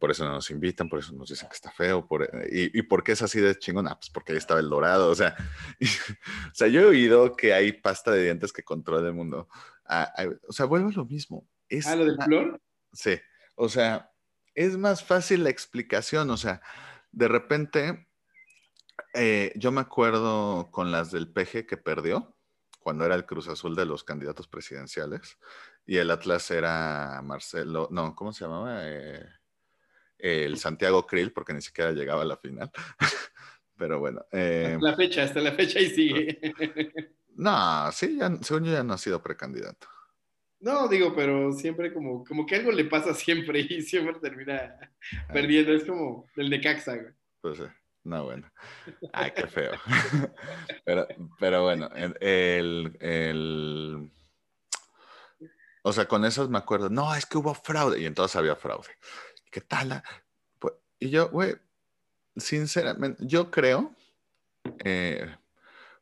Por 0.00 0.10
eso 0.10 0.24
no 0.24 0.32
nos 0.32 0.50
invitan, 0.50 0.88
por 0.88 0.98
eso 0.98 1.12
nos 1.12 1.28
dicen 1.28 1.48
que 1.48 1.54
está 1.54 1.70
feo. 1.70 2.08
Por, 2.08 2.28
y, 2.50 2.76
y, 2.76 2.82
por 2.82 3.04
qué 3.04 3.12
es 3.12 3.22
así 3.22 3.40
de 3.40 3.56
chingón? 3.56 3.86
Ah, 3.86 3.94
pues 3.94 4.10
porque 4.10 4.32
ahí 4.32 4.38
estaba 4.38 4.58
el 4.58 4.68
dorado. 4.68 5.10
O 5.10 5.14
sea, 5.14 5.36
o 6.50 6.54
sea, 6.54 6.66
yo 6.66 6.80
he 6.80 6.86
oído 6.86 7.36
que 7.36 7.54
hay 7.54 7.70
pasta 7.70 8.10
de 8.10 8.24
dientes 8.24 8.52
que 8.52 8.64
controla 8.64 9.06
el 9.06 9.14
mundo. 9.14 9.48
Ah, 9.84 10.12
o 10.48 10.52
sea, 10.52 10.66
vuelvo 10.66 10.88
a 10.88 10.92
lo 10.92 11.04
mismo. 11.04 11.48
Es, 11.68 11.86
¿Ah, 11.86 11.94
lo 11.94 12.04
del 12.04 12.20
flor? 12.20 12.60
Sí. 12.92 13.16
O 13.54 13.68
sea, 13.68 14.10
es 14.56 14.76
más 14.76 15.04
fácil 15.04 15.44
la 15.44 15.50
explicación. 15.50 16.30
O 16.30 16.36
sea, 16.36 16.60
de 17.12 17.28
repente, 17.28 18.08
eh, 19.14 19.52
yo 19.56 19.72
me 19.72 19.80
acuerdo 19.80 20.70
con 20.70 20.90
las 20.90 21.10
del 21.10 21.28
PG 21.28 21.66
que 21.66 21.76
perdió, 21.76 22.36
cuando 22.80 23.04
era 23.04 23.14
el 23.14 23.24
Cruz 23.24 23.48
Azul 23.48 23.74
de 23.74 23.86
los 23.86 24.04
candidatos 24.04 24.46
presidenciales 24.46 25.38
y 25.86 25.96
el 25.96 26.10
Atlas 26.10 26.50
era 26.50 27.20
Marcelo, 27.22 27.88
no, 27.90 28.14
¿cómo 28.14 28.32
se 28.32 28.44
llamaba? 28.44 28.80
Eh, 28.82 29.24
el 30.18 30.58
Santiago 30.58 31.06
Krill, 31.06 31.32
porque 31.32 31.54
ni 31.54 31.62
siquiera 31.62 31.92
llegaba 31.92 32.22
a 32.22 32.26
la 32.26 32.36
final. 32.36 32.70
Pero 33.76 33.98
bueno. 33.98 34.24
Eh, 34.32 34.78
la 34.80 34.94
fecha, 34.94 35.24
hasta 35.24 35.40
la 35.40 35.52
fecha 35.52 35.80
y 35.80 35.86
sigue. 35.90 36.38
no, 37.36 37.90
sí, 37.92 38.16
ya, 38.18 38.30
según 38.42 38.64
yo 38.64 38.72
ya 38.72 38.84
no 38.84 38.94
ha 38.94 38.98
sido 38.98 39.22
precandidato. 39.22 39.88
No, 40.60 40.88
digo, 40.88 41.14
pero 41.14 41.52
siempre 41.52 41.92
como, 41.92 42.24
como 42.24 42.46
que 42.46 42.54
algo 42.56 42.72
le 42.72 42.86
pasa 42.86 43.12
siempre 43.12 43.60
y 43.68 43.82
siempre 43.82 44.14
termina 44.14 44.78
perdiendo. 45.30 45.74
Es 45.74 45.84
como 45.84 46.26
el 46.36 46.48
de 46.48 46.60
Caxa, 46.60 46.96
güey. 46.96 47.12
Pues 47.42 47.58
sí. 47.58 47.64
No, 48.04 48.24
bueno. 48.24 48.50
Ay, 49.12 49.32
qué 49.34 49.46
feo. 49.46 49.72
pero, 50.84 51.06
pero 51.38 51.62
bueno, 51.62 51.88
el, 52.20 52.96
el 53.00 54.10
o 55.86 55.92
sea, 55.92 56.08
con 56.08 56.24
esos 56.24 56.48
me 56.48 56.56
acuerdo, 56.56 56.88
no, 56.88 57.14
es 57.14 57.26
que 57.26 57.36
hubo 57.36 57.52
fraude 57.52 58.00
y 58.00 58.06
entonces 58.06 58.36
había 58.36 58.56
fraude. 58.56 58.88
¿Qué 59.50 59.60
tal? 59.60 60.02
Pues, 60.58 60.72
y 60.98 61.10
yo, 61.10 61.28
güey, 61.28 61.56
sinceramente, 62.34 63.22
yo 63.26 63.50
creo, 63.50 63.94
eh, 64.82 65.36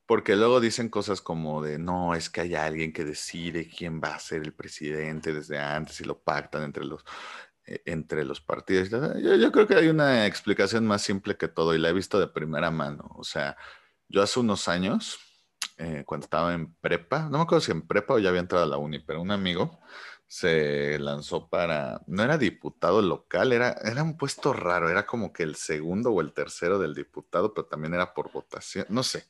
porque 0.06 0.36
luego 0.36 0.60
dicen 0.60 0.88
cosas 0.88 1.20
como 1.20 1.60
de, 1.62 1.80
no, 1.80 2.14
es 2.14 2.30
que 2.30 2.42
hay 2.42 2.54
alguien 2.54 2.92
que 2.92 3.04
decide 3.04 3.68
quién 3.68 4.00
va 4.00 4.14
a 4.14 4.20
ser 4.20 4.42
el 4.42 4.52
presidente 4.52 5.32
desde 5.32 5.58
antes 5.58 6.00
y 6.00 6.04
lo 6.04 6.16
pactan 6.22 6.62
entre 6.62 6.84
los, 6.84 7.04
entre 7.64 8.24
los 8.24 8.40
partidos. 8.40 8.90
Yo, 8.90 9.34
yo 9.36 9.52
creo 9.52 9.66
que 9.66 9.76
hay 9.76 9.88
una 9.88 10.26
explicación 10.26 10.86
más 10.86 11.02
simple 11.02 11.36
que 11.36 11.48
todo 11.48 11.74
y 11.74 11.78
la 11.78 11.90
he 11.90 11.92
visto 11.92 12.18
de 12.18 12.28
primera 12.28 12.70
mano. 12.70 13.10
O 13.16 13.24
sea, 13.24 13.56
yo 14.08 14.22
hace 14.22 14.40
unos 14.40 14.68
años 14.68 15.18
eh, 15.78 16.04
cuando 16.06 16.24
estaba 16.26 16.54
en 16.54 16.74
prepa, 16.74 17.28
no 17.30 17.38
me 17.38 17.44
acuerdo 17.44 17.60
si 17.60 17.72
en 17.72 17.86
prepa 17.86 18.14
o 18.14 18.18
ya 18.18 18.28
había 18.28 18.40
entrado 18.40 18.64
a 18.64 18.68
la 18.68 18.76
uni, 18.76 18.98
pero 18.98 19.22
un 19.22 19.30
amigo 19.30 19.80
se 20.26 20.98
lanzó 20.98 21.48
para, 21.48 22.00
no 22.06 22.22
era 22.22 22.38
diputado 22.38 23.02
local, 23.02 23.52
era, 23.52 23.76
era 23.84 24.02
un 24.02 24.16
puesto 24.16 24.52
raro, 24.52 24.88
era 24.88 25.06
como 25.06 25.32
que 25.32 25.42
el 25.42 25.56
segundo 25.56 26.10
o 26.10 26.20
el 26.20 26.32
tercero 26.32 26.78
del 26.78 26.94
diputado, 26.94 27.52
pero 27.52 27.66
también 27.66 27.94
era 27.94 28.14
por 28.14 28.32
votación, 28.32 28.86
no 28.88 29.02
sé. 29.02 29.26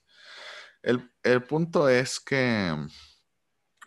El, 0.83 1.11
el 1.23 1.43
punto 1.45 1.89
es 1.89 2.21
que 2.21 2.77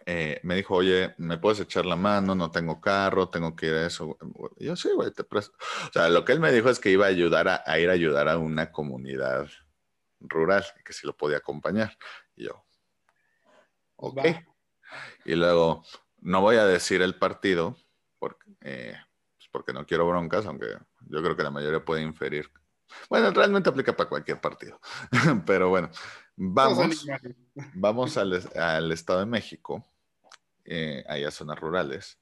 eh, 0.06 0.40
me 0.44 0.56
dijo, 0.56 0.76
oye, 0.76 1.16
¿me 1.18 1.38
puedes 1.38 1.60
echar 1.60 1.86
la 1.86 1.96
mano? 1.96 2.36
No 2.36 2.52
tengo 2.52 2.80
carro, 2.80 3.30
tengo 3.30 3.56
que 3.56 3.68
ir 3.68 3.74
a 3.74 3.88
eso. 3.88 4.18
Y 4.58 4.66
yo 4.66 4.76
sí, 4.76 4.90
güey, 4.94 5.12
te 5.12 5.24
presto. 5.24 5.58
O 5.90 5.92
sea, 5.92 6.10
lo 6.10 6.24
que 6.24 6.34
él 6.34 6.40
me 6.40 6.52
dijo 6.52 6.70
es 6.70 6.80
que 6.80 6.92
iba 6.92 7.06
a 7.06 7.10
ayudar 7.10 7.48
a, 7.48 7.64
a 7.66 7.80
ir 7.80 7.90
a 7.90 7.94
ayudar 7.94 8.30
a 8.30 8.38
una 8.38 8.72
comunidad 8.72 9.50
rural, 10.20 10.64
que 10.84 10.94
si 10.94 11.08
lo 11.08 11.16
podía 11.16 11.38
acompañar. 11.38 11.98
Y 12.36 12.46
yo, 12.46 12.66
ok. 13.96 14.22
Y 15.26 15.36
luego, 15.36 15.84
no 16.22 16.42
voy 16.42 16.58
a 16.58 16.66
decir 16.66 17.02
el 17.02 17.16
partido, 17.16 17.78
porque, 18.20 18.52
eh, 18.62 18.98
pues 19.36 19.50
porque 19.52 19.74
no 19.74 19.86
quiero 19.86 20.08
broncas, 20.08 20.46
aunque 20.46 20.68
yo 21.08 21.22
creo 21.22 21.36
que 21.36 21.44
la 21.44 21.52
mayoría 21.52 21.84
puede 21.84 22.02
inferir. 22.02 22.52
Bueno, 23.10 23.32
realmente 23.32 23.70
aplica 23.70 23.96
para 23.96 24.10
cualquier 24.10 24.40
partido. 24.40 24.80
Pero 25.46 25.70
bueno, 25.70 25.90
vamos, 26.36 27.06
vamos 27.74 28.18
al, 28.18 28.42
al, 28.56 28.92
Estado 28.92 29.20
de 29.20 29.26
México, 29.26 29.84
eh, 30.66 31.04
allá 31.08 31.32
zonas 31.32 31.60
rurales, 31.60 32.20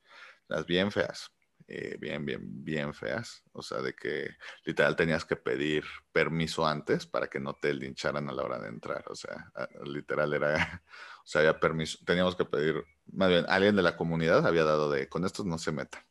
las 0.47 0.65
bien 0.65 0.91
feas. 0.91 1.31
Eh, 1.67 1.97
bien, 1.99 2.25
bien, 2.25 2.41
bien 2.63 2.93
feas. 2.93 3.43
O 3.53 3.61
sea, 3.61 3.81
de 3.81 3.95
que 3.95 4.29
literal 4.65 4.95
tenías 4.95 5.25
que 5.25 5.35
pedir 5.35 5.85
permiso 6.11 6.67
antes 6.67 7.05
para 7.05 7.27
que 7.27 7.39
no 7.39 7.53
te 7.55 7.73
lincharan 7.73 8.27
a 8.29 8.33
la 8.33 8.43
hora 8.43 8.59
de 8.59 8.69
entrar. 8.69 9.05
O 9.09 9.15
sea, 9.15 9.51
literal 9.85 10.33
era, 10.33 10.83
o 11.23 11.25
sea, 11.25 11.41
había 11.41 11.59
permiso, 11.59 11.99
teníamos 12.05 12.35
que 12.35 12.45
pedir, 12.45 12.83
más 13.11 13.29
bien, 13.29 13.45
alguien 13.47 13.75
de 13.75 13.81
la 13.83 13.95
comunidad 13.95 14.45
había 14.45 14.65
dado 14.65 14.91
de, 14.91 15.07
con 15.07 15.25
estos 15.25 15.45
no 15.45 15.57
se 15.57 15.71
metan. 15.71 16.03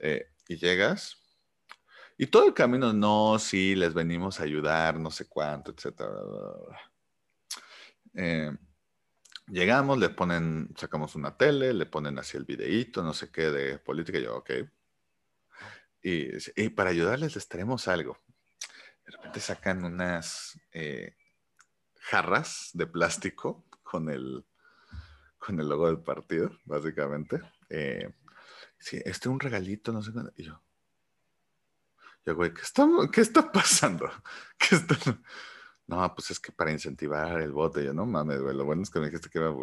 Eh, 0.00 0.28
y 0.48 0.56
llegas, 0.56 1.24
y 2.16 2.26
todo 2.26 2.46
el 2.46 2.54
camino, 2.54 2.92
no, 2.92 3.38
sí, 3.38 3.74
les 3.74 3.92
venimos 3.92 4.38
a 4.38 4.44
ayudar, 4.44 4.98
no 5.00 5.10
sé 5.10 5.28
cuánto, 5.28 5.72
etcétera. 5.72 6.10
Eh, 8.14 8.52
Llegamos, 9.46 9.98
le 9.98 10.08
ponen, 10.08 10.74
sacamos 10.76 11.14
una 11.14 11.36
tele, 11.36 11.74
le 11.74 11.86
ponen 11.86 12.18
así 12.18 12.36
el 12.36 12.44
videíto, 12.44 13.02
no 13.02 13.12
sé 13.12 13.30
qué, 13.30 13.50
de 13.50 13.78
política, 13.78 14.18
yo, 14.18 14.36
ok. 14.36 14.50
Y, 16.02 16.68
para 16.70 16.90
ayudarles 16.90 17.34
les 17.34 17.48
traemos 17.48 17.88
algo. 17.88 18.18
De 19.06 19.12
repente 19.12 19.40
sacan 19.40 19.84
unas 19.84 20.58
eh, 20.72 21.16
jarras 22.00 22.70
de 22.74 22.86
plástico 22.86 23.64
con 23.82 24.10
el, 24.10 24.44
con 25.38 25.60
el 25.60 25.68
logo 25.68 25.86
del 25.86 26.00
partido, 26.00 26.58
básicamente. 26.64 27.40
Eh, 27.68 28.12
sí, 28.78 28.96
este 28.98 29.10
es 29.10 29.26
un 29.26 29.40
regalito, 29.40 29.92
no 29.92 30.02
sé 30.02 30.12
qué. 30.12 30.42
Y 30.42 30.44
yo, 30.44 30.60
yo, 32.26 32.34
güey, 32.34 32.52
¿qué 32.52 32.62
está, 32.62 32.86
qué 33.12 33.20
está 33.20 33.52
pasando? 33.52 34.10
¿Qué 34.58 34.76
está, 34.76 34.96
no, 35.86 36.14
pues 36.14 36.30
es 36.30 36.40
que 36.40 36.50
para 36.50 36.72
incentivar 36.72 37.40
el 37.42 37.52
voto, 37.52 37.80
yo 37.80 37.92
no 37.92 38.06
mames, 38.06 38.40
güey, 38.40 38.56
lo 38.56 38.64
bueno 38.64 38.82
es 38.82 38.90
que 38.90 39.00
me 39.00 39.06
dijiste 39.06 39.28
que 39.28 39.38
iba 39.38 39.48
a. 39.48 39.54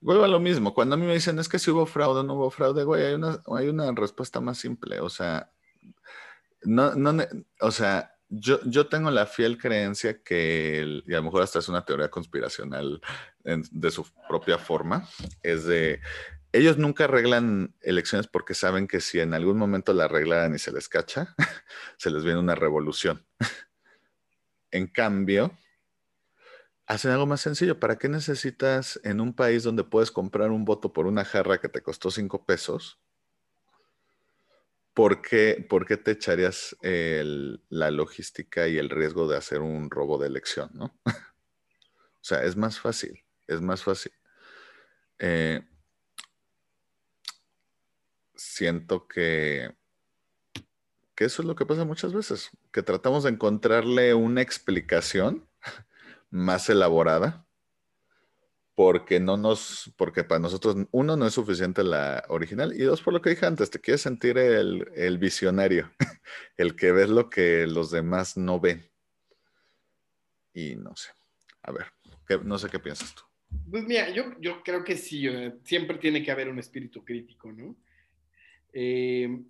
Vuelvo 0.00 0.24
a 0.24 0.28
lo 0.28 0.38
mismo, 0.38 0.74
cuando 0.74 0.94
a 0.94 0.98
mí 0.98 1.06
me 1.06 1.14
dicen 1.14 1.38
es 1.38 1.48
que 1.48 1.58
si 1.58 1.70
hubo 1.70 1.86
fraude 1.86 2.20
o 2.20 2.22
no 2.22 2.34
hubo 2.34 2.50
fraude, 2.50 2.84
güey, 2.84 3.04
hay 3.04 3.14
una, 3.14 3.40
hay 3.56 3.68
una 3.68 3.90
respuesta 3.92 4.40
más 4.40 4.58
simple, 4.58 5.00
o 5.00 5.08
sea, 5.08 5.50
no, 6.62 6.94
no, 6.94 7.24
o 7.60 7.70
sea, 7.70 8.12
yo, 8.28 8.60
yo 8.64 8.88
tengo 8.88 9.10
la 9.10 9.26
fiel 9.26 9.56
creencia 9.56 10.22
que, 10.22 11.02
y 11.06 11.14
a 11.14 11.18
lo 11.18 11.24
mejor 11.24 11.42
hasta 11.42 11.60
es 11.60 11.68
una 11.68 11.84
teoría 11.84 12.10
conspiracional 12.10 13.00
de 13.44 13.90
su 13.90 14.06
propia 14.28 14.58
forma, 14.58 15.08
es 15.42 15.64
de, 15.64 16.00
ellos 16.52 16.78
nunca 16.78 17.04
arreglan 17.04 17.74
elecciones 17.82 18.26
porque 18.26 18.54
saben 18.54 18.88
que 18.88 19.00
si 19.00 19.20
en 19.20 19.34
algún 19.34 19.58
momento 19.58 19.92
la 19.92 20.04
arreglan 20.04 20.54
y 20.54 20.58
se 20.58 20.72
les 20.72 20.88
cacha, 20.88 21.34
se 21.98 22.10
les 22.10 22.24
viene 22.24 22.40
una 22.40 22.54
revolución. 22.54 23.24
En 24.70 24.86
cambio, 24.86 25.56
hacen 26.86 27.10
algo 27.10 27.26
más 27.26 27.40
sencillo. 27.40 27.78
¿Para 27.78 27.98
qué 27.98 28.08
necesitas 28.08 29.00
en 29.04 29.20
un 29.20 29.34
país 29.34 29.62
donde 29.62 29.84
puedes 29.84 30.10
comprar 30.10 30.50
un 30.50 30.64
voto 30.64 30.92
por 30.92 31.06
una 31.06 31.24
jarra 31.24 31.58
que 31.58 31.68
te 31.68 31.82
costó 31.82 32.10
cinco 32.10 32.44
pesos? 32.44 32.98
¿Por 34.94 35.20
qué, 35.20 35.66
te 36.02 36.10
echarías 36.12 36.74
la 36.80 37.90
logística 37.90 38.66
y 38.66 38.78
el 38.78 38.88
riesgo 38.88 39.28
de 39.28 39.36
hacer 39.36 39.60
un 39.60 39.90
robo 39.90 40.16
de 40.16 40.28
elección? 40.28 40.70
¿no? 40.72 40.98
o 41.04 42.22
sea, 42.22 42.44
es 42.44 42.56
más 42.56 42.80
fácil, 42.80 43.22
es 43.46 43.60
más 43.60 43.82
fácil. 43.82 44.12
Eh, 45.18 45.62
siento 48.34 49.06
que 49.06 49.74
que 51.16 51.24
eso 51.24 51.42
es 51.42 51.48
lo 51.48 51.56
que 51.56 51.66
pasa 51.66 51.84
muchas 51.84 52.12
veces, 52.12 52.50
que 52.72 52.82
tratamos 52.82 53.24
de 53.24 53.30
encontrarle 53.30 54.14
una 54.14 54.42
explicación 54.42 55.48
más 56.30 56.68
elaborada 56.68 57.46
porque 58.76 59.18
no 59.20 59.38
nos, 59.38 59.90
porque 59.96 60.22
para 60.22 60.38
nosotros, 60.38 60.76
uno, 60.90 61.16
no 61.16 61.26
es 61.26 61.32
suficiente 61.32 61.82
la 61.82 62.22
original, 62.28 62.74
y 62.74 62.82
dos, 62.82 63.00
por 63.00 63.14
lo 63.14 63.22
que 63.22 63.30
dije 63.30 63.46
antes, 63.46 63.70
te 63.70 63.80
quieres 63.80 64.02
sentir 64.02 64.36
el, 64.36 65.18
visionario, 65.18 65.90
el 66.58 66.76
que 66.76 66.92
ves 66.92 67.08
lo 67.08 67.30
que 67.30 67.66
los 67.66 67.90
demás 67.90 68.36
no 68.36 68.60
ven. 68.60 68.86
Y 70.52 70.76
no 70.76 70.94
sé, 70.94 71.08
a 71.62 71.72
ver, 71.72 71.86
no 72.44 72.58
sé 72.58 72.68
qué 72.68 72.78
piensas 72.78 73.14
tú. 73.14 73.22
Pues 73.70 73.84
mira, 73.84 74.10
yo, 74.10 74.38
yo 74.40 74.62
creo 74.62 74.84
que 74.84 74.98
sí, 74.98 75.26
siempre 75.64 75.96
tiene 75.96 76.22
que 76.22 76.30
haber 76.30 76.50
un 76.50 76.58
espíritu 76.58 77.02
crítico, 77.02 77.50
¿no? 77.50 77.74
Eh, 78.74 79.42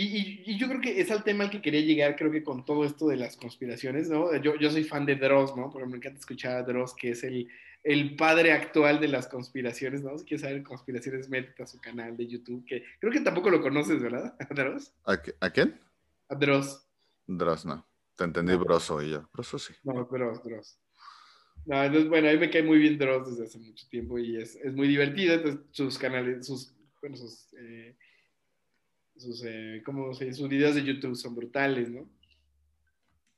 y, 0.00 0.56
yo 0.56 0.68
creo 0.68 0.80
que 0.80 1.00
es 1.00 1.10
al 1.10 1.24
tema 1.24 1.44
al 1.44 1.50
que 1.50 1.60
quería 1.60 1.80
llegar, 1.80 2.14
creo 2.14 2.30
que 2.30 2.44
con 2.44 2.64
todo 2.64 2.84
esto 2.84 3.08
de 3.08 3.16
las 3.16 3.36
conspiraciones, 3.36 4.08
¿no? 4.08 4.34
Yo, 4.36 4.56
yo 4.56 4.70
soy 4.70 4.84
fan 4.84 5.04
de 5.04 5.16
Dross, 5.16 5.56
¿no? 5.56 5.70
Porque 5.70 5.88
me 5.88 5.96
encanta 5.96 6.20
escuchar 6.20 6.56
a 6.56 6.62
Dross, 6.62 6.94
que 6.94 7.10
es 7.10 7.24
el, 7.24 7.48
el 7.82 8.14
padre 8.14 8.52
actual 8.52 9.00
de 9.00 9.08
las 9.08 9.26
conspiraciones, 9.26 10.02
¿no? 10.02 10.16
Si 10.16 10.24
quieres 10.24 10.42
saber 10.42 10.62
conspiraciones, 10.62 11.28
métete 11.28 11.62
a 11.62 11.66
su 11.66 11.80
canal 11.80 12.16
de 12.16 12.28
YouTube, 12.28 12.64
que 12.64 12.84
creo 13.00 13.12
que 13.12 13.20
tampoco 13.20 13.50
lo 13.50 13.60
conoces, 13.60 14.00
¿verdad? 14.00 14.36
Dross? 14.50 14.92
¿A, 15.04 15.20
¿A, 15.40 15.50
quién? 15.50 15.80
A 16.28 16.34
Dross. 16.36 16.86
Dross, 17.26 17.66
no. 17.66 17.84
Te 18.14 18.24
entendí 18.24 18.54
Broso 18.54 19.02
y 19.02 19.10
yo. 19.10 19.28
Broso 19.32 19.58
sí. 19.58 19.74
No, 19.82 20.04
Dross, 20.04 20.42
Dross. 20.44 20.78
No, 21.66 21.82
entonces, 21.82 22.08
bueno, 22.08 22.28
a 22.28 22.32
mí 22.32 22.38
me 22.38 22.50
cae 22.50 22.62
muy 22.62 22.78
bien 22.78 22.98
Dross 22.98 23.30
desde 23.30 23.44
hace 23.44 23.58
mucho 23.58 23.86
tiempo 23.88 24.18
y 24.18 24.36
es, 24.36 24.56
es 24.56 24.74
muy 24.74 24.86
divertido. 24.86 25.34
Entonces, 25.34 25.60
sus 25.70 25.98
canales, 25.98 26.46
sus, 26.46 26.72
bueno, 27.00 27.16
sus, 27.16 27.52
eh, 27.54 27.96
sus, 29.18 29.44
eh. 29.44 29.82
Sus 30.32 30.48
videos 30.48 30.74
de 30.74 30.84
YouTube 30.84 31.16
son 31.16 31.34
brutales, 31.34 31.90
¿no? 31.90 32.08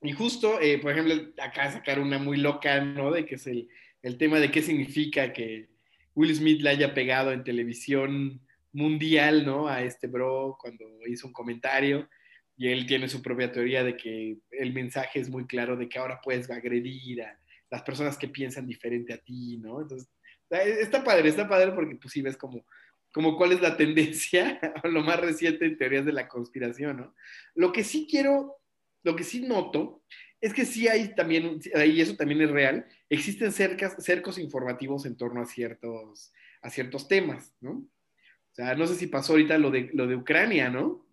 Y 0.02 0.12
justo, 0.12 0.60
eh, 0.60 0.78
por 0.78 0.92
ejemplo, 0.92 1.14
acá 1.42 1.70
sacar 1.70 2.00
una 2.00 2.18
muy 2.18 2.38
loca, 2.38 2.80
¿no? 2.80 3.10
De 3.10 3.26
que 3.26 3.34
es 3.34 3.46
el, 3.46 3.68
el 4.02 4.16
tema 4.16 4.38
de 4.38 4.50
qué 4.50 4.62
significa 4.62 5.32
que 5.32 5.68
Will 6.14 6.34
Smith 6.34 6.62
le 6.62 6.70
haya 6.70 6.94
pegado 6.94 7.32
en 7.32 7.44
televisión 7.44 8.40
mundial, 8.72 9.44
¿no? 9.44 9.68
A 9.68 9.82
este 9.82 10.06
bro 10.06 10.56
cuando 10.58 10.84
hizo 11.06 11.26
un 11.26 11.32
comentario 11.32 12.08
y 12.56 12.68
él 12.68 12.86
tiene 12.86 13.08
su 13.08 13.22
propia 13.22 13.50
teoría 13.50 13.82
de 13.82 13.96
que 13.96 14.38
el 14.50 14.72
mensaje 14.72 15.20
es 15.20 15.28
muy 15.28 15.46
claro 15.46 15.76
de 15.76 15.88
que 15.88 15.98
ahora 15.98 16.20
puedes 16.22 16.50
agredir 16.50 17.22
a 17.22 17.38
las 17.70 17.82
personas 17.82 18.18
que 18.18 18.28
piensan 18.28 18.66
diferente 18.66 19.12
a 19.12 19.18
ti, 19.18 19.56
¿no? 19.58 19.80
Entonces, 19.80 20.08
está 20.50 21.02
padre, 21.04 21.28
está 21.28 21.48
padre 21.48 21.72
porque 21.72 21.96
pues 21.96 22.12
sí 22.12 22.22
ves 22.22 22.36
como, 22.36 22.64
como 23.12 23.36
cuál 23.36 23.52
es 23.52 23.60
la 23.60 23.76
tendencia, 23.76 24.60
lo 24.84 25.02
más 25.02 25.20
reciente 25.20 25.66
en 25.66 25.76
teorías 25.76 26.04
de 26.04 26.12
la 26.12 26.28
conspiración, 26.28 26.96
¿no? 26.98 27.14
Lo 27.54 27.72
que 27.72 27.84
sí 27.84 28.06
quiero, 28.10 28.56
lo 29.02 29.16
que 29.16 29.24
sí 29.24 29.42
noto 29.42 30.02
es 30.40 30.54
que 30.54 30.64
sí 30.64 30.88
hay 30.88 31.14
también, 31.14 31.60
y 31.86 32.00
eso 32.00 32.16
también 32.16 32.40
es 32.40 32.50
real, 32.50 32.86
existen 33.08 33.52
cercas, 33.52 34.02
cercos 34.02 34.38
informativos 34.38 35.04
en 35.04 35.16
torno 35.16 35.42
a 35.42 35.46
ciertos, 35.46 36.32
a 36.62 36.70
ciertos 36.70 37.08
temas, 37.08 37.54
¿no? 37.60 37.72
O 37.72 38.54
sea, 38.54 38.74
no 38.74 38.86
sé 38.86 38.94
si 38.94 39.06
pasó 39.06 39.32
ahorita 39.34 39.58
lo 39.58 39.70
de, 39.70 39.90
lo 39.92 40.06
de 40.06 40.16
Ucrania, 40.16 40.70
¿no? 40.70 41.06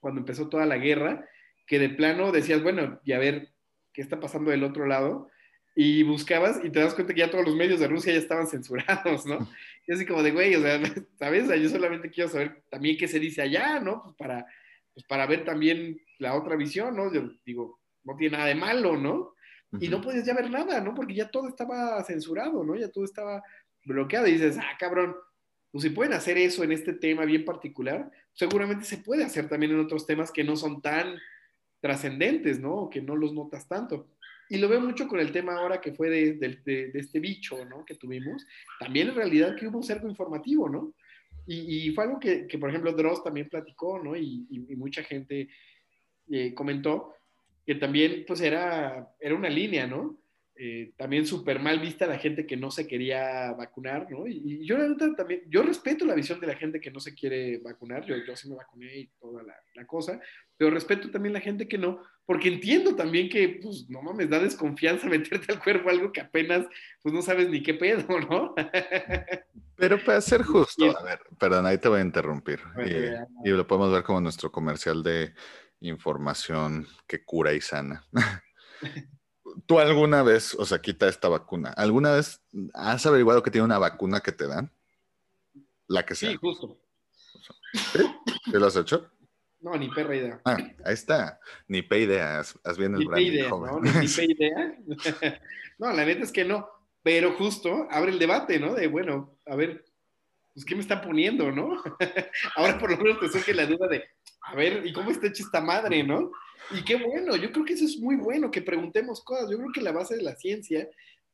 Cuando 0.00 0.20
empezó 0.20 0.48
toda 0.48 0.66
la 0.66 0.76
guerra, 0.76 1.28
que 1.66 1.78
de 1.78 1.88
plano 1.88 2.32
decías, 2.32 2.62
bueno, 2.62 3.00
y 3.04 3.12
a 3.12 3.18
ver, 3.18 3.52
¿qué 3.92 4.02
está 4.02 4.20
pasando 4.20 4.50
del 4.50 4.64
otro 4.64 4.86
lado? 4.86 5.30
Y 5.78 6.02
buscabas 6.04 6.58
y 6.64 6.70
te 6.70 6.80
das 6.80 6.94
cuenta 6.94 7.12
que 7.12 7.20
ya 7.20 7.30
todos 7.30 7.44
los 7.44 7.54
medios 7.54 7.78
de 7.78 7.86
Rusia 7.86 8.12
ya 8.12 8.18
estaban 8.18 8.46
censurados, 8.48 9.26
¿no? 9.26 9.48
Y 9.86 9.92
así 9.92 10.06
como 10.06 10.22
de, 10.22 10.32
güey, 10.32 10.54
o 10.56 10.62
sea, 10.62 10.80
¿sabes? 11.18 11.48
yo 11.60 11.68
solamente 11.68 12.10
quiero 12.10 12.30
saber 12.30 12.62
también 12.70 12.96
qué 12.96 13.06
se 13.06 13.20
dice 13.20 13.42
allá, 13.42 13.78
¿no? 13.78 14.02
Pues 14.02 14.16
para, 14.16 14.46
pues 14.94 15.06
para 15.06 15.26
ver 15.26 15.44
también 15.44 16.00
la 16.18 16.34
otra 16.34 16.56
visión, 16.56 16.96
¿no? 16.96 17.12
Yo 17.12 17.30
digo, 17.44 17.78
no 18.04 18.16
tiene 18.16 18.36
nada 18.36 18.48
de 18.48 18.54
malo, 18.54 18.96
¿no? 18.96 19.34
Y 19.78 19.88
no 19.88 20.00
podías 20.00 20.24
ya 20.24 20.32
ver 20.32 20.48
nada, 20.50 20.80
¿no? 20.80 20.94
Porque 20.94 21.14
ya 21.14 21.30
todo 21.30 21.48
estaba 21.48 22.02
censurado, 22.04 22.64
¿no? 22.64 22.76
Ya 22.76 22.90
todo 22.90 23.04
estaba 23.04 23.42
bloqueado. 23.84 24.26
Y 24.26 24.32
dices, 24.32 24.56
ah, 24.58 24.76
cabrón, 24.78 25.14
pues 25.70 25.82
si 25.82 25.90
pueden 25.90 26.14
hacer 26.14 26.38
eso 26.38 26.64
en 26.64 26.72
este 26.72 26.94
tema 26.94 27.24
bien 27.24 27.44
particular, 27.44 28.10
seguramente 28.32 28.84
se 28.84 28.98
puede 28.98 29.24
hacer 29.24 29.48
también 29.48 29.72
en 29.72 29.80
otros 29.80 30.06
temas 30.06 30.30
que 30.30 30.44
no 30.44 30.56
son 30.56 30.80
tan 30.80 31.18
trascendentes, 31.80 32.58
¿no? 32.60 32.74
O 32.74 32.90
que 32.90 33.02
no 33.02 33.16
los 33.16 33.34
notas 33.34 33.68
tanto. 33.68 34.08
Y 34.48 34.58
lo 34.58 34.68
veo 34.68 34.80
mucho 34.80 35.08
con 35.08 35.20
el 35.20 35.32
tema 35.32 35.56
ahora 35.56 35.80
que 35.80 35.92
fue 35.92 36.08
de, 36.08 36.90
este 36.94 37.20
bicho, 37.20 37.64
¿no? 37.64 37.84
Que 37.84 37.94
tuvimos. 37.94 38.46
También 38.78 39.08
en 39.08 39.14
realidad 39.14 39.56
que 39.56 39.66
hubo 39.66 39.78
un 39.78 39.84
cerco 39.84 40.08
informativo, 40.08 40.68
¿no? 40.68 40.94
Y, 41.48 41.90
fue 41.90 42.04
algo 42.04 42.18
que, 42.18 42.46
que, 42.46 42.58
por 42.58 42.70
ejemplo, 42.70 42.92
Dross 42.92 43.22
también 43.22 43.48
platicó, 43.48 44.00
¿no? 44.02 44.16
Y, 44.16 44.46
y 44.50 44.74
mucha 44.74 45.04
gente 45.04 45.48
eh, 46.28 46.52
comentó 46.54 47.14
que 47.64 47.76
también 47.76 48.24
pues 48.26 48.40
era, 48.40 49.12
era 49.20 49.34
una 49.34 49.48
línea, 49.48 49.86
¿no? 49.86 50.16
Eh, 50.58 50.92
también 50.96 51.26
súper 51.26 51.60
mal 51.60 51.78
vista 51.80 52.06
la 52.06 52.18
gente 52.18 52.46
que 52.46 52.56
no 52.56 52.70
se 52.70 52.86
quería 52.86 53.52
vacunar, 53.52 54.10
¿no? 54.10 54.26
Y, 54.26 54.64
yo 54.64 54.78
también, 55.14 55.42
yo 55.48 55.62
respeto 55.62 56.06
la 56.06 56.14
visión 56.14 56.40
de 56.40 56.46
la 56.46 56.54
gente 56.54 56.80
que 56.80 56.90
no 56.90 56.98
se 56.98 57.14
quiere 57.14 57.58
vacunar, 57.58 58.06
yo, 58.06 58.16
yo 58.26 58.34
sí 58.34 58.48
me 58.48 58.56
vacuné 58.56 58.96
y 58.96 59.06
toda 59.20 59.42
la, 59.42 59.54
la, 59.74 59.86
cosa, 59.86 60.18
pero 60.56 60.70
respeto 60.70 61.10
también 61.10 61.34
la 61.34 61.40
gente 61.40 61.68
que 61.68 61.76
no, 61.76 62.00
porque 62.24 62.48
entiendo 62.48 62.96
también 62.96 63.28
que, 63.28 63.60
pues, 63.62 63.84
no 63.90 64.00
mames, 64.00 64.30
da 64.30 64.38
desconfianza 64.38 65.06
meterte 65.10 65.52
al 65.52 65.62
cuerpo 65.62 65.90
algo 65.90 66.10
que 66.10 66.22
apenas, 66.22 66.66
pues, 67.02 67.14
no 67.14 67.20
sabes 67.20 67.50
ni 67.50 67.62
qué 67.62 67.74
pedo, 67.74 68.06
¿no? 68.30 68.54
Pero 69.76 70.02
para 70.02 70.22
ser 70.22 70.42
justo, 70.42 70.98
a 70.98 71.02
ver, 71.02 71.20
perdón, 71.38 71.66
ahí 71.66 71.76
te 71.76 71.88
voy 71.88 72.00
a 72.00 72.04
interrumpir, 72.04 72.60
y, 72.86 73.48
y 73.48 73.52
lo 73.52 73.66
podemos 73.66 73.92
ver 73.92 74.04
como 74.04 74.22
nuestro 74.22 74.50
comercial 74.50 75.02
de 75.02 75.34
información 75.80 76.86
que 77.06 77.22
cura 77.22 77.52
y 77.52 77.60
sana. 77.60 78.06
¿Tú 79.64 79.78
alguna 79.78 80.22
vez, 80.22 80.54
o 80.54 80.66
sea, 80.66 80.80
quita 80.80 81.08
esta 81.08 81.28
vacuna, 81.28 81.70
¿alguna 81.70 82.12
vez 82.12 82.42
has 82.74 83.06
averiguado 83.06 83.42
que 83.42 83.50
tiene 83.50 83.64
una 83.64 83.78
vacuna 83.78 84.20
que 84.20 84.32
te 84.32 84.46
dan? 84.46 84.70
La 85.88 86.04
que 86.04 86.14
sea. 86.14 86.30
Sí, 86.30 86.36
justo. 86.36 86.78
¿Sí? 87.72 88.00
¿Qué 88.50 88.58
lo 88.58 88.66
has 88.66 88.76
hecho? 88.76 89.10
No, 89.60 89.76
ni 89.76 89.88
perra 89.88 90.16
idea. 90.16 90.40
Ah, 90.44 90.56
ahí 90.84 90.94
está. 90.94 91.40
Ni 91.66 91.82
pe 91.82 92.00
idea. 92.00 92.38
Haz 92.38 92.78
bien 92.78 92.94
el 92.94 93.08
ni 93.08 93.22
idea, 93.22 93.48
¿no? 93.48 93.80
Ni, 93.80 93.90
pe 94.08 94.24
idea. 94.24 94.76
no, 95.78 95.92
la 95.92 96.04
neta 96.04 96.22
es 96.22 96.32
que 96.32 96.44
no. 96.44 96.68
Pero 97.02 97.32
justo 97.32 97.88
abre 97.90 98.12
el 98.12 98.18
debate, 98.18 98.58
¿no? 98.58 98.74
De, 98.74 98.88
bueno, 98.88 99.38
a 99.46 99.56
ver, 99.56 99.84
pues, 100.54 100.64
¿qué 100.64 100.74
me 100.74 100.80
está 100.80 101.00
poniendo, 101.00 101.50
no? 101.52 101.82
Ahora 102.56 102.78
por 102.78 102.90
lo 102.90 102.96
menos 102.96 103.20
te 103.20 103.28
surge 103.28 103.54
la 103.54 103.66
duda 103.66 103.88
de, 103.88 104.04
a 104.46 104.54
ver, 104.54 104.86
¿y 104.86 104.92
cómo 104.92 105.10
está 105.10 105.26
hecha 105.26 105.42
esta 105.42 105.60
madre, 105.60 106.02
no? 106.04 106.30
Y 106.70 106.84
qué 106.84 106.96
bueno, 106.96 107.36
yo 107.36 107.52
creo 107.52 107.64
que 107.64 107.74
eso 107.74 107.84
es 107.84 107.98
muy 107.98 108.16
bueno, 108.16 108.50
que 108.50 108.62
preguntemos 108.62 109.22
cosas. 109.22 109.50
Yo 109.50 109.58
creo 109.58 109.72
que 109.72 109.82
la 109.82 109.92
base 109.92 110.16
de 110.16 110.22
la 110.22 110.36
ciencia, 110.36 110.88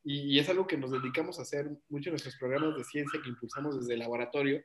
y, 0.04 0.38
es 0.38 0.48
algo 0.48 0.66
que 0.66 0.76
nos 0.76 0.90
dedicamos 0.90 1.38
a 1.38 1.42
hacer 1.42 1.70
mucho 1.88 2.08
en 2.08 2.14
nuestros 2.14 2.36
programas 2.36 2.76
de 2.76 2.84
ciencia 2.84 3.20
que 3.22 3.28
impulsamos 3.28 3.78
desde 3.78 3.94
el 3.94 4.00
laboratorio, 4.00 4.62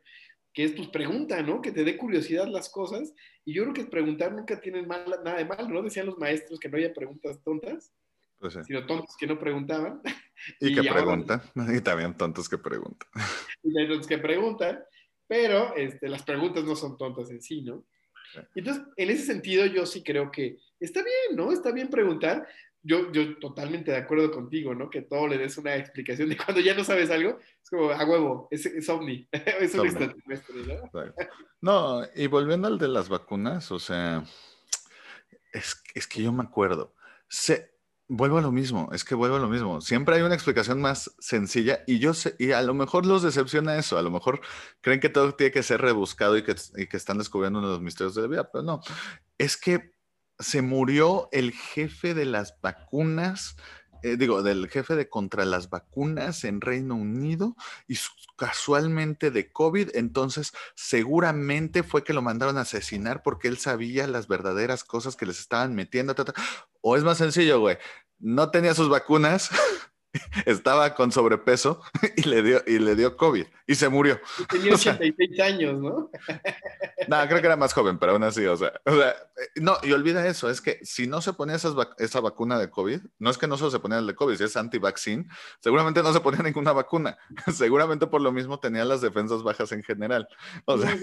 que 0.54 0.64
es 0.64 0.72
pues 0.72 0.88
pregunta, 0.88 1.42
¿no? 1.44 1.62
Que 1.62 1.72
te 1.72 1.84
dé 1.84 1.98
curiosidad 1.98 2.48
las 2.48 2.70
cosas. 2.70 3.14
Y 3.46 3.54
yo 3.54 3.64
creo 3.64 3.74
que 3.74 3.86
preguntar 3.86 4.34
nunca 4.34 4.60
tiene 4.60 4.82
nada 4.86 5.36
de 5.36 5.46
mal, 5.46 5.72
¿no? 5.72 5.82
Decían 5.82 6.08
los 6.08 6.18
maestros 6.18 6.60
que 6.60 6.70
no 6.70 6.78
haya 6.78 6.94
preguntas 6.94 7.42
tontas, 7.44 7.94
pues 8.40 8.58
sino 8.66 8.86
tontos 8.86 9.16
que 9.18 9.28
no 9.28 9.38
preguntaban. 9.40 10.02
Y, 10.60 10.74
que 10.74 10.82
preguntan, 10.92 11.42
y 11.76 11.82
también 11.82 12.16
tontos 12.16 12.50
que 12.50 12.58
preguntan. 12.58 13.10
Y 13.64 13.88
tontos 13.88 14.08
que 14.08 14.18
preguntan, 14.18 14.80
pero 15.28 15.76
este, 15.76 16.08
las 16.08 16.24
preguntas 16.24 16.64
no 16.64 16.76
son 16.76 16.98
tontas 16.98 17.30
en 17.30 17.42
sí, 17.42 17.62
¿no? 17.62 17.86
Entonces, 18.56 18.84
en 18.96 19.10
ese 19.10 19.24
sentido, 19.26 19.66
yo 19.66 19.86
sí 19.86 20.04
creo 20.04 20.32
que 20.32 20.58
está 20.80 21.04
bien, 21.04 21.36
¿no? 21.36 21.52
Está 21.52 21.72
bien 21.72 21.90
preguntar. 21.90 22.48
Yo, 22.84 23.12
yo 23.12 23.38
totalmente 23.40 23.92
de 23.92 23.98
acuerdo 23.98 24.32
contigo, 24.32 24.74
¿no? 24.74 24.90
Que 24.90 25.02
todo 25.02 25.28
le 25.28 25.38
des 25.38 25.58
una 25.58 25.76
explicación 25.76 26.30
de 26.30 26.38
cuando 26.46 26.62
ya 26.62 26.74
no 26.74 26.84
sabes 26.84 27.10
algo, 27.10 27.40
es 27.62 27.70
como, 27.70 27.92
a 27.92 28.06
huevo, 28.06 28.48
es, 28.52 28.66
es 28.66 28.88
ovni, 28.88 29.28
es 29.32 29.74
un 29.76 29.88
extraterrestre, 29.88 30.56
¿no? 30.66 31.14
No, 31.62 32.02
y 32.16 32.28
volviendo 32.28 32.68
al 32.68 32.78
de 32.78 32.88
las 32.88 33.10
vacunas, 33.10 33.72
o 33.72 33.80
sea, 33.80 34.24
es, 35.52 35.84
es 35.96 36.08
que 36.08 36.22
yo 36.22 36.32
me 36.32 36.44
acuerdo, 36.44 36.94
se, 37.28 37.77
Vuelvo 38.10 38.38
a 38.38 38.42
lo 38.42 38.54
mismo, 38.54 38.90
es 38.94 39.04
que 39.04 39.16
vuelvo 39.16 39.36
a 39.36 39.40
lo 39.40 39.50
mismo. 39.50 39.82
Siempre 39.82 40.16
hay 40.16 40.22
una 40.22 40.34
explicación 40.36 40.80
más 40.80 41.14
sencilla 41.20 41.80
y 41.86 42.00
yo 42.00 42.14
sé, 42.14 42.36
y 42.40 42.52
a 42.52 42.62
lo 42.62 42.74
mejor 42.74 43.06
los 43.06 43.22
decepciona 43.22 43.78
eso, 43.78 43.98
a 43.98 44.02
lo 44.02 44.12
mejor 44.12 44.40
creen 44.80 45.02
que 45.02 45.10
todo 45.10 45.36
tiene 45.36 45.52
que 45.52 45.62
ser 45.62 45.82
rebuscado 45.82 46.38
y 46.38 46.44
que, 46.44 46.56
y 46.78 46.88
que 46.88 46.96
están 46.96 47.18
descubriendo 47.18 47.60
uno 47.60 47.68
de 47.68 47.74
los 47.74 47.82
misterios 47.82 48.16
de 48.16 48.22
la 48.22 48.28
vida, 48.30 48.50
pero 48.50 48.64
no, 48.64 48.82
es 49.38 49.58
que 49.58 49.92
se 50.40 50.62
murió 50.62 51.28
el 51.32 51.52
jefe 51.52 52.14
de 52.14 52.26
las 52.26 52.60
vacunas, 52.62 53.58
eh, 54.12 54.18
digo, 54.18 54.44
del 54.44 54.70
jefe 54.70 54.96
de 54.96 55.10
contra 55.10 55.46
las 55.46 55.70
vacunas 55.70 56.44
en 56.44 56.62
Reino 56.62 56.96
Unido 56.96 57.56
y 57.88 57.98
casualmente 58.38 59.32
de 59.32 59.52
COVID, 59.52 59.96
entonces 59.96 60.54
seguramente 60.76 61.84
fue 61.84 62.04
que 62.04 62.14
lo 62.14 62.22
mandaron 62.22 62.58
a 62.58 62.62
asesinar 62.62 63.24
porque 63.24 63.48
él 63.48 63.58
sabía 63.58 64.08
las 64.08 64.28
verdaderas 64.28 64.84
cosas 64.84 65.16
que 65.16 65.26
les 65.26 65.40
estaban 65.40 65.76
metiendo. 65.76 66.16
O 66.82 66.96
es 66.96 67.04
más 67.04 67.18
sencillo, 67.18 67.60
güey, 67.60 67.78
no 68.20 68.50
tenía 68.52 68.74
sus 68.74 68.90
vacunas, 68.90 69.50
estaba 70.46 70.94
con 70.96 71.12
sobrepeso 71.12 71.82
y 72.16 72.24
le 72.24 72.44
dio, 72.44 72.62
y 72.66 72.80
le 72.80 72.96
dio 72.96 73.16
COVID 73.18 73.46
y 73.68 73.76
se 73.76 73.90
murió. 73.90 74.20
Tenía 74.50 74.74
86 74.76 75.40
años, 75.42 75.80
¿no? 75.80 76.10
no, 77.08 77.28
creo 77.28 77.42
que 77.42 77.48
era 77.48 77.56
más 77.56 77.74
joven, 77.74 78.00
pero 78.00 78.14
aún 78.14 78.24
así, 78.24 78.46
o 78.46 78.56
sea, 78.56 78.74
eh, 78.86 79.14
no, 79.58 79.78
y 79.84 79.92
olvida 79.92 80.26
eso, 80.28 80.50
es 80.50 80.62
que 80.62 80.80
si 80.84 81.06
no 81.06 81.22
se 81.22 81.34
ponía 81.34 81.56
esa 81.56 82.20
vacuna 82.22 82.58
de 82.58 82.70
COVID, 82.70 83.02
no 83.20 83.30
es 83.30 83.38
que 83.38 83.48
no 83.48 83.58
solo 83.58 83.72
se 83.72 83.80
ponía 83.80 84.00
el 84.00 84.08
de 84.08 84.16
COVID, 84.16 84.38
si 84.38 84.46
es 84.46 84.58
anti-vaccine, 84.58 85.28
seguramente 85.60 86.02
no 86.02 86.14
se 86.14 86.22
ponía 86.22 86.42
ninguna 86.42 86.72
vacuna, 86.72 87.18
seguramente 87.54 88.08
por 88.08 88.22
lo 88.22 88.32
mismo 88.32 88.60
tenía 88.60 88.86
las 88.86 89.02
defensas 89.02 89.44
bajas 89.44 89.72
en 89.74 89.84
general. 89.84 90.28
O 90.66 90.78
sea, 90.78 90.98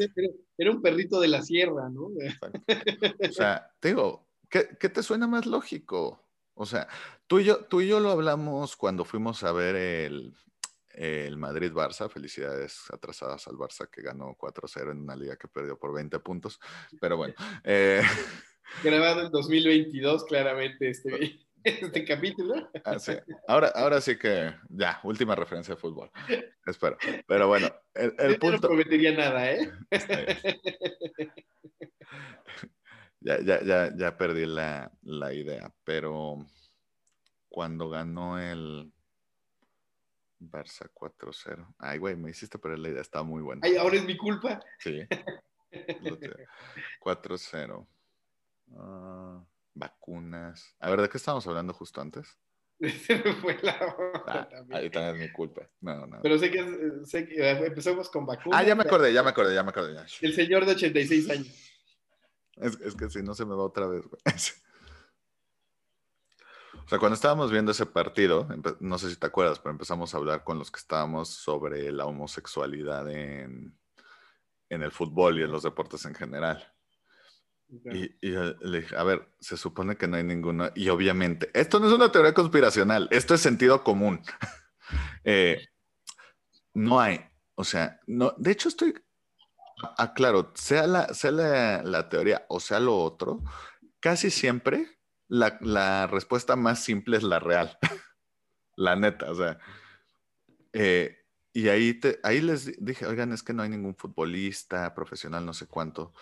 era 0.56 0.70
un 0.70 0.80
perrito 0.80 1.20
de 1.20 1.28
la 1.28 1.42
sierra, 1.42 1.88
¿no? 1.90 2.04
O 2.06 3.32
sea, 3.32 3.70
te 3.80 3.88
digo, 3.88 4.26
¿qué, 4.48 4.68
¿qué 4.80 4.88
te 4.88 5.02
suena 5.02 5.26
más 5.26 5.46
lógico? 5.46 6.23
O 6.54 6.66
sea, 6.66 6.88
tú 7.26 7.40
y 7.40 7.44
yo, 7.44 7.64
tú 7.64 7.80
y 7.80 7.88
yo 7.88 8.00
lo 8.00 8.10
hablamos 8.10 8.76
cuando 8.76 9.04
fuimos 9.04 9.42
a 9.42 9.52
ver 9.52 9.76
el, 9.76 10.34
el 10.94 11.36
Madrid-Barça. 11.36 12.08
Felicidades 12.08 12.84
atrasadas 12.92 13.46
al 13.48 13.54
Barça 13.54 13.88
que 13.90 14.02
ganó 14.02 14.36
4-0 14.36 14.92
en 14.92 15.00
una 15.00 15.16
liga 15.16 15.36
que 15.36 15.48
perdió 15.48 15.78
por 15.78 15.94
20 15.94 16.18
puntos. 16.20 16.60
Pero 17.00 17.16
bueno. 17.16 17.34
Eh... 17.64 18.02
Grabado 18.82 19.26
en 19.26 19.30
2022, 19.30 20.24
claramente. 20.24 20.90
Este... 20.90 21.40
este 21.64 22.04
capítulo. 22.04 22.70
Ah, 22.84 22.98
sí. 22.98 23.12
ahora, 23.48 23.68
ahora 23.68 24.00
sí 24.00 24.18
que 24.18 24.54
ya, 24.68 25.00
última 25.02 25.34
referencia 25.34 25.74
de 25.74 25.80
fútbol. 25.80 26.10
Espero. 26.66 26.98
Pero 27.26 27.48
bueno, 27.48 27.74
el, 27.94 28.14
el 28.18 28.38
punto. 28.38 28.56
no 28.56 28.68
prometería 28.68 29.16
nada, 29.16 29.50
¿eh? 29.50 29.72
Ya, 33.24 33.40
ya, 33.40 33.62
ya, 33.64 33.90
ya 33.96 34.18
perdí 34.18 34.44
la, 34.44 34.92
la 35.02 35.32
idea, 35.32 35.72
pero 35.82 36.46
cuando 37.48 37.88
ganó 37.88 38.38
el 38.38 38.92
Barça 40.38 40.90
4-0. 40.92 41.74
Ay, 41.78 41.98
güey, 41.98 42.16
me 42.16 42.30
hiciste 42.30 42.58
perder 42.58 42.80
la 42.80 42.90
idea, 42.90 43.00
estaba 43.00 43.24
muy 43.24 43.40
buena. 43.42 43.62
Ay, 43.64 43.76
ahora 43.76 43.96
es 43.96 44.04
mi 44.04 44.16
culpa. 44.16 44.60
Sí. 44.78 45.00
4-0. 47.00 47.86
Ah, 48.76 49.44
vacunas. 49.74 50.74
A 50.80 50.88
ver, 50.88 51.02
¿de 51.02 51.08
qué 51.10 51.18
estábamos 51.18 51.46
hablando 51.46 51.74
justo 51.74 52.00
antes? 52.00 52.38
Se 52.80 53.16
me 53.16 53.34
fue 53.34 53.58
la 53.62 53.76
ah, 54.26 54.48
Ahí 54.72 54.88
también 54.88 55.16
es 55.16 55.28
mi 55.28 55.32
culpa. 55.32 55.68
No, 55.82 56.06
no. 56.06 56.22
Pero 56.22 56.38
sé 56.38 56.50
que, 56.50 56.64
sé 57.04 57.28
que 57.28 57.34
eh, 57.34 57.66
empezamos 57.66 58.08
con 58.08 58.24
vacunas. 58.24 58.58
Ah, 58.58 58.64
ya 58.64 58.74
me 58.74 58.84
acordé, 58.84 59.12
ya 59.12 59.22
me 59.22 59.28
acordé, 59.28 59.54
ya 59.54 59.62
me 59.62 59.68
acordé. 59.68 59.94
Ya. 59.94 60.06
El 60.22 60.34
señor 60.34 60.64
de 60.64 60.72
86 60.72 61.30
años. 61.30 61.63
Es, 62.56 62.80
es 62.80 62.94
que 62.94 63.10
si 63.10 63.22
no 63.22 63.34
se 63.34 63.44
me 63.44 63.54
va 63.54 63.64
otra 63.64 63.86
vez, 63.86 64.02
güey. 64.06 64.20
O 66.84 66.88
sea, 66.88 66.98
cuando 66.98 67.14
estábamos 67.14 67.50
viendo 67.50 67.72
ese 67.72 67.86
partido, 67.86 68.46
no 68.80 68.98
sé 68.98 69.08
si 69.08 69.16
te 69.16 69.26
acuerdas, 69.26 69.58
pero 69.58 69.70
empezamos 69.70 70.12
a 70.12 70.18
hablar 70.18 70.44
con 70.44 70.58
los 70.58 70.70
que 70.70 70.80
estábamos 70.80 71.30
sobre 71.30 71.90
la 71.90 72.04
homosexualidad 72.04 73.10
en, 73.10 73.78
en 74.68 74.82
el 74.82 74.90
fútbol 74.90 75.38
y 75.38 75.44
en 75.44 75.50
los 75.50 75.62
deportes 75.62 76.04
en 76.04 76.14
general. 76.14 76.74
Y, 77.68 78.10
le 78.20 78.80
dije, 78.80 78.96
a 78.96 79.02
ver, 79.02 79.28
se 79.40 79.56
supone 79.56 79.96
que 79.96 80.06
no 80.06 80.16
hay 80.16 80.24
ninguno. 80.24 80.70
Y 80.74 80.90
obviamente, 80.90 81.50
esto 81.54 81.80
no 81.80 81.88
es 81.88 81.92
una 81.94 82.12
teoría 82.12 82.34
conspiracional, 82.34 83.08
esto 83.10 83.34
es 83.34 83.40
sentido 83.40 83.82
común. 83.82 84.22
Eh, 85.26 85.68
no 86.74 87.00
hay, 87.00 87.18
o 87.54 87.64
sea, 87.64 87.98
no, 88.06 88.34
de 88.36 88.50
hecho 88.50 88.68
estoy, 88.68 88.92
aclaro, 89.98 90.52
sea, 90.54 90.86
la, 90.86 91.12
sea 91.14 91.30
la, 91.30 91.82
la 91.82 92.08
teoría 92.08 92.46
o 92.48 92.60
sea 92.60 92.80
lo 92.80 92.96
otro, 92.98 93.42
casi 94.00 94.30
siempre 94.30 94.98
la, 95.28 95.58
la 95.60 96.06
respuesta 96.06 96.56
más 96.56 96.82
simple 96.82 97.16
es 97.16 97.22
la 97.22 97.40
real. 97.40 97.78
la 98.76 98.96
neta, 98.96 99.30
o 99.30 99.34
sea. 99.34 99.58
Eh, 100.72 101.16
y 101.52 101.68
ahí, 101.68 101.94
te, 101.94 102.18
ahí 102.22 102.40
les 102.40 102.84
dije, 102.84 103.06
oigan, 103.06 103.32
es 103.32 103.42
que 103.42 103.52
no 103.52 103.62
hay 103.62 103.68
ningún 103.68 103.94
futbolista 103.94 104.92
profesional, 104.94 105.46
no 105.46 105.54
sé 105.54 105.66
cuánto. 105.66 106.12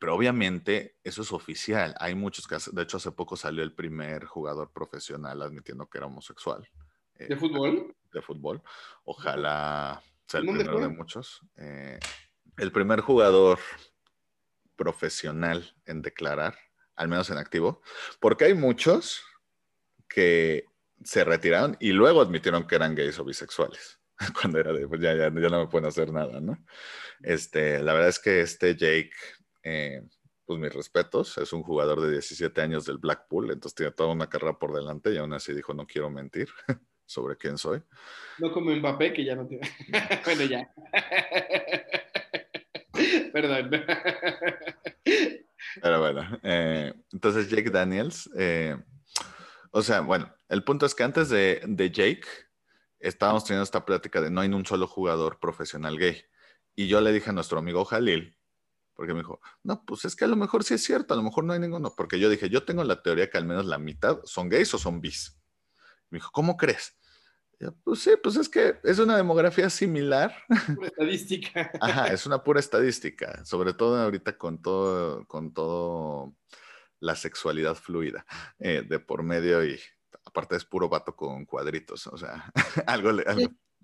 pero 0.00 0.14
obviamente 0.14 0.96
eso 1.04 1.22
es 1.22 1.32
oficial. 1.32 1.94
Hay 1.98 2.14
muchos 2.14 2.46
casos. 2.46 2.74
De 2.74 2.82
hecho, 2.82 2.96
hace 2.96 3.12
poco 3.12 3.36
salió 3.36 3.62
el 3.62 3.74
primer 3.74 4.24
jugador 4.24 4.72
profesional 4.72 5.42
admitiendo 5.42 5.88
que 5.88 5.98
era 5.98 6.06
homosexual. 6.06 6.68
Eh, 7.16 7.26
¿De 7.28 7.36
fútbol? 7.36 7.94
De 8.12 8.22
fútbol. 8.22 8.62
Ojalá 9.04 10.02
sea 10.26 10.40
el 10.40 10.46
primero 10.46 10.80
de 10.80 10.88
muchos. 10.88 11.42
Eh, 11.56 11.98
el 12.58 12.72
primer 12.72 13.00
jugador 13.00 13.58
profesional 14.76 15.74
en 15.86 16.02
declarar, 16.02 16.56
al 16.96 17.08
menos 17.08 17.30
en 17.30 17.38
activo, 17.38 17.82
porque 18.20 18.44
hay 18.46 18.54
muchos 18.54 19.22
que 20.08 20.64
se 21.04 21.24
retiraron 21.24 21.76
y 21.80 21.92
luego 21.92 22.20
admitieron 22.20 22.66
que 22.66 22.74
eran 22.76 22.94
gays 22.94 23.18
o 23.18 23.24
bisexuales. 23.24 23.98
cuando 24.40 24.58
era 24.58 24.72
de, 24.72 24.86
pues 24.86 25.00
ya, 25.00 25.14
ya, 25.14 25.32
ya, 25.32 25.48
no 25.48 25.60
me 25.60 25.66
pueden 25.66 25.88
hacer 25.88 26.12
nada, 26.12 26.40
¿no? 26.40 26.58
Este, 27.22 27.80
la 27.80 27.92
verdad 27.92 28.08
es 28.08 28.18
que 28.18 28.40
este 28.40 28.76
Jake, 28.76 29.10
eh, 29.62 30.02
pues 30.44 30.58
mis 30.58 30.72
respetos, 30.72 31.38
es 31.38 31.52
un 31.52 31.62
jugador 31.62 32.00
de 32.00 32.10
17 32.12 32.60
años 32.60 32.84
del 32.84 32.98
Blackpool, 32.98 33.50
entonces 33.50 33.74
tiene 33.74 33.92
toda 33.92 34.12
una 34.12 34.28
carrera 34.28 34.58
por 34.58 34.74
delante 34.74 35.12
y 35.12 35.18
aún 35.18 35.32
así 35.32 35.52
dijo, 35.52 35.74
no 35.74 35.86
quiero 35.86 36.10
mentir 36.10 36.48
sobre 37.06 37.36
quién 37.36 37.58
soy. 37.58 37.82
No 38.38 38.52
como 38.52 38.74
Mbappé, 38.74 39.12
que 39.12 39.24
ya 39.24 39.34
no 39.34 39.46
tiene... 39.46 39.68
bueno, 40.24 40.42
ya. 40.44 40.72
Pero 45.82 46.00
bueno, 46.00 46.38
eh, 46.42 46.92
entonces 47.12 47.48
Jake 47.48 47.70
Daniels, 47.70 48.28
eh, 48.36 48.76
o 49.70 49.82
sea, 49.82 50.00
bueno, 50.00 50.34
el 50.48 50.64
punto 50.64 50.86
es 50.86 50.94
que 50.94 51.02
antes 51.02 51.28
de, 51.28 51.62
de 51.66 51.90
Jake, 51.90 52.26
estábamos 53.02 53.44
teniendo 53.44 53.64
esta 53.64 53.84
plática 53.84 54.20
de 54.20 54.30
no 54.30 54.40
hay 54.40 54.48
un 54.48 54.66
solo 54.66 54.86
jugador 54.86 55.38
profesional 55.40 55.98
gay. 55.98 56.22
Y 56.74 56.88
yo 56.88 57.00
le 57.00 57.12
dije 57.12 57.30
a 57.30 57.32
nuestro 57.32 57.58
amigo 57.58 57.84
Jalil, 57.84 58.38
porque 58.94 59.12
me 59.12 59.20
dijo, 59.20 59.40
no, 59.62 59.84
pues 59.84 60.04
es 60.04 60.16
que 60.16 60.24
a 60.24 60.28
lo 60.28 60.36
mejor 60.36 60.64
sí 60.64 60.74
es 60.74 60.84
cierto, 60.84 61.14
a 61.14 61.16
lo 61.16 61.22
mejor 61.22 61.44
no 61.44 61.52
hay 61.52 61.58
ninguno. 61.58 61.94
Porque 61.96 62.18
yo 62.18 62.30
dije, 62.30 62.48
yo 62.48 62.64
tengo 62.64 62.84
la 62.84 63.02
teoría 63.02 63.30
que 63.30 63.38
al 63.38 63.44
menos 63.44 63.66
la 63.66 63.78
mitad 63.78 64.20
son 64.24 64.48
gays 64.48 64.72
o 64.74 64.78
son 64.78 65.00
bis. 65.00 65.38
Me 66.10 66.18
dijo, 66.18 66.30
¿cómo 66.32 66.56
crees? 66.56 66.96
Pues 67.84 68.00
sí, 68.00 68.10
pues 68.22 68.36
es 68.36 68.48
que 68.48 68.76
es 68.82 68.98
una 68.98 69.16
demografía 69.16 69.70
similar. 69.70 70.34
Pura 70.74 70.88
estadística. 70.88 71.70
Ajá, 71.80 72.08
es 72.08 72.26
una 72.26 72.42
pura 72.42 72.60
estadística, 72.60 73.44
sobre 73.44 73.72
todo 73.74 74.00
ahorita 74.00 74.36
con 74.36 74.60
todo, 74.60 75.26
con 75.26 75.52
todo 75.52 76.34
la 77.00 77.16
sexualidad 77.16 77.74
fluida 77.74 78.24
eh, 78.58 78.84
de 78.88 78.98
por 79.00 79.22
medio 79.22 79.64
y 79.64 79.78
aparte 80.24 80.56
es 80.56 80.64
puro 80.64 80.88
vato 80.88 81.14
con 81.14 81.44
cuadritos, 81.44 82.06
o 82.06 82.16
sea, 82.16 82.50
algo... 82.86 83.10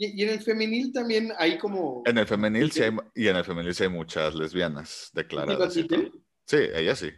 Y, 0.01 0.23
en 0.23 0.29
el 0.29 0.41
femenil 0.41 0.93
también 0.93 1.33
hay 1.39 1.59
como... 1.59 2.03
En 2.07 2.19
el 2.19 2.27
femenil 2.27 2.71
sí 2.71 2.83
hay, 2.85 2.97
y 3.17 3.27
en 3.27 3.35
el 3.35 3.45
femenil 3.45 3.75
sí 3.75 3.83
hay 3.83 3.89
muchas 3.89 4.33
lesbianas 4.37 5.11
declaradas. 5.13 5.75
Sí, 5.75 6.57
ella 6.57 6.95
sí. 6.95 7.11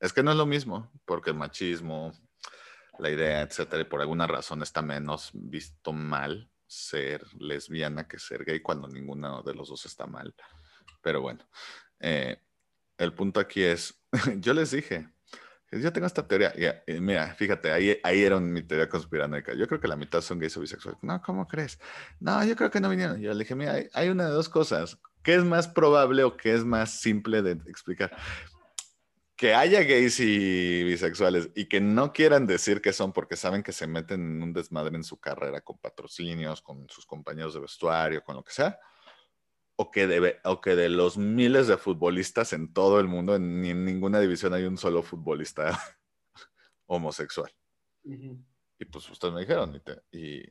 Es 0.00 0.12
que 0.12 0.24
no 0.24 0.32
es 0.32 0.36
lo 0.36 0.44
mismo, 0.44 0.90
porque 1.04 1.30
el 1.30 1.36
machismo, 1.36 2.12
la 2.98 3.10
idea, 3.10 3.42
etcétera, 3.42 3.82
y 3.82 3.86
por 3.86 4.00
alguna 4.00 4.26
razón 4.26 4.62
está 4.62 4.82
menos 4.82 5.30
visto 5.34 5.92
mal 5.92 6.50
ser 6.66 7.24
lesbiana 7.38 8.08
que 8.08 8.18
ser 8.18 8.44
gay 8.44 8.60
cuando 8.60 8.88
ninguno 8.88 9.42
de 9.42 9.54
los 9.54 9.68
dos 9.68 9.86
está 9.86 10.06
mal. 10.06 10.34
Pero 11.02 11.20
bueno, 11.20 11.48
eh, 12.00 12.42
el 12.98 13.12
punto 13.12 13.40
aquí 13.40 13.62
es, 13.62 14.02
yo 14.38 14.54
les 14.54 14.70
dije, 14.70 15.08
yo 15.72 15.92
tengo 15.92 16.06
esta 16.06 16.26
teoría. 16.26 16.54
Y, 16.86 17.00
mira, 17.00 17.34
fíjate, 17.34 17.72
ahí, 17.72 17.98
ahí 18.02 18.22
era 18.22 18.38
mi 18.38 18.62
teoría 18.62 18.88
conspiranoica. 18.88 19.54
Yo 19.54 19.66
creo 19.66 19.80
que 19.80 19.88
la 19.88 19.96
mitad 19.96 20.20
son 20.20 20.38
gays 20.38 20.56
o 20.56 20.60
bisexuales. 20.60 21.02
No, 21.02 21.20
¿cómo 21.22 21.46
crees? 21.48 21.78
No, 22.20 22.44
yo 22.44 22.54
creo 22.56 22.70
que 22.70 22.80
no 22.80 22.88
vinieron. 22.88 23.20
Yo 23.20 23.32
le 23.32 23.40
dije, 23.40 23.54
mira, 23.54 23.76
hay, 23.92 24.08
una 24.08 24.26
de 24.26 24.30
dos 24.30 24.48
cosas. 24.48 24.98
¿Qué 25.22 25.34
es 25.34 25.44
más 25.44 25.66
probable 25.66 26.22
o 26.22 26.36
qué 26.36 26.54
es 26.54 26.64
más 26.64 27.00
simple 27.00 27.42
de 27.42 27.52
explicar? 27.68 28.16
Que 29.36 29.54
haya 29.54 29.82
gays 29.82 30.18
y 30.20 30.82
bisexuales 30.84 31.50
y 31.54 31.66
que 31.66 31.80
no 31.80 32.12
quieran 32.12 32.46
decir 32.46 32.80
que 32.80 32.94
son 32.94 33.12
porque 33.12 33.36
saben 33.36 33.62
que 33.62 33.72
se 33.72 33.86
meten 33.86 34.20
en 34.20 34.42
un 34.42 34.52
desmadre 34.54 34.96
en 34.96 35.04
su 35.04 35.20
carrera 35.20 35.60
con 35.60 35.78
patrocinios, 35.78 36.62
con 36.62 36.88
sus 36.88 37.04
compañeros 37.04 37.52
de 37.52 37.60
vestuario, 37.60 38.24
con 38.24 38.36
lo 38.36 38.42
que 38.42 38.52
sea 38.52 38.78
o 39.76 39.90
que, 39.90 40.06
de, 40.06 40.40
o 40.44 40.60
que 40.60 40.74
de 40.74 40.88
los 40.88 41.18
miles 41.18 41.66
de 41.68 41.76
futbolistas 41.76 42.52
en 42.54 42.72
todo 42.72 42.98
el 42.98 43.06
mundo, 43.06 43.36
en, 43.36 43.60
ni 43.60 43.70
en 43.70 43.84
ninguna 43.84 44.20
división 44.20 44.54
hay 44.54 44.64
un 44.64 44.78
solo 44.78 45.02
futbolista 45.02 45.78
homosexual. 46.86 47.52
Y 48.02 48.84
pues 48.86 49.08
ustedes 49.10 49.34
me 49.34 49.40
dijeron, 49.40 49.80
y, 50.10 50.42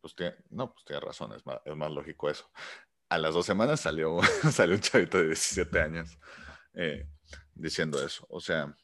pues 0.00 0.14
tiene, 0.16 0.36
no, 0.50 0.72
pues 0.72 0.84
tiene 0.84 1.00
razón, 1.00 1.32
es 1.32 1.46
más, 1.46 1.60
es 1.64 1.76
más, 1.76 1.90
lógico 1.90 2.28
eso. 2.28 2.50
A 3.08 3.18
las 3.18 3.34
dos 3.34 3.46
semanas 3.46 3.80
salió, 3.80 4.20
salió 4.50 4.74
un 4.74 4.80
chavito 4.80 5.18
de 5.18 5.26
17 5.26 5.80
años 5.80 6.18
eh, 6.74 7.06
diciendo 7.54 8.04
eso. 8.04 8.26
O 8.28 8.40
sea, 8.40 8.74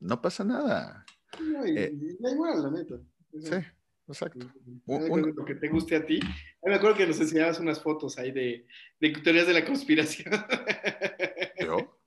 no 0.00 0.20
pasa 0.20 0.44
nada. 0.44 1.04
No, 1.40 1.66
y, 1.66 1.78
eh, 1.78 1.92
da 2.20 2.30
igual, 2.30 2.62
la 2.62 2.70
neta. 2.70 2.96
Sí. 3.40 3.66
Exacto. 4.08 4.46
Lo 4.86 5.44
que 5.44 5.54
te 5.54 5.68
guste 5.68 5.96
a 5.96 6.04
ti. 6.04 6.20
Me 6.62 6.74
acuerdo 6.74 6.96
que 6.96 7.06
nos 7.06 7.20
enseñabas 7.20 7.58
unas 7.60 7.80
fotos 7.80 8.18
ahí 8.18 8.32
de, 8.32 8.66
de 9.00 9.10
teorías 9.10 9.46
de 9.46 9.54
la 9.54 9.64
conspiración. 9.64 10.32
¿Yo? 11.60 11.98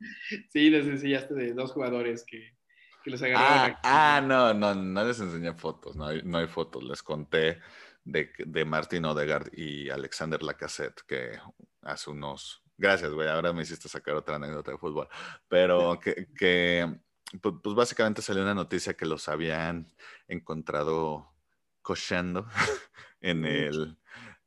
Sí, 0.51 0.69
les 0.69 0.86
enseñaste 0.86 1.34
de 1.34 1.53
dos 1.53 1.71
jugadores 1.71 2.23
que, 2.26 2.55
que 3.03 3.11
los 3.11 3.21
agarraron. 3.21 3.78
Ah, 3.84 4.17
ah, 4.17 4.21
no, 4.21 4.53
no, 4.53 4.76
no 4.76 5.05
les 5.05 5.19
enseñé 5.19 5.53
fotos, 5.53 5.95
no 5.95 6.05
hay, 6.07 6.21
no 6.23 6.38
hay 6.38 6.47
fotos. 6.47 6.84
Les 6.84 7.01
conté 7.01 7.59
de, 8.03 8.32
de 8.38 8.65
Martín 8.65 9.05
Odegaard 9.05 9.49
y 9.53 9.89
Alexander 9.89 10.41
Lacassette, 10.43 11.01
que 11.07 11.39
hace 11.82 12.09
unos... 12.11 12.61
Gracias, 12.78 13.11
güey, 13.11 13.28
ahora 13.28 13.53
me 13.53 13.63
hiciste 13.63 13.88
sacar 13.88 14.15
otra 14.15 14.36
anécdota 14.36 14.71
de 14.71 14.78
fútbol. 14.78 15.07
Pero 15.47 15.99
que, 15.99 16.28
que 16.38 16.99
pues, 17.41 17.55
pues 17.63 17.76
básicamente 17.76 18.21
salió 18.21 18.43
una 18.43 18.53
noticia 18.53 18.95
que 18.95 19.05
los 19.05 19.28
habían 19.30 19.93
encontrado 20.28 21.34
cochando 21.82 22.47
en 23.21 23.45
el, 23.45 23.97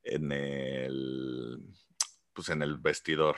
en 0.02 0.32
el, 0.32 1.74
pues 2.32 2.48
en 2.50 2.62
el 2.62 2.78
vestidor. 2.78 3.36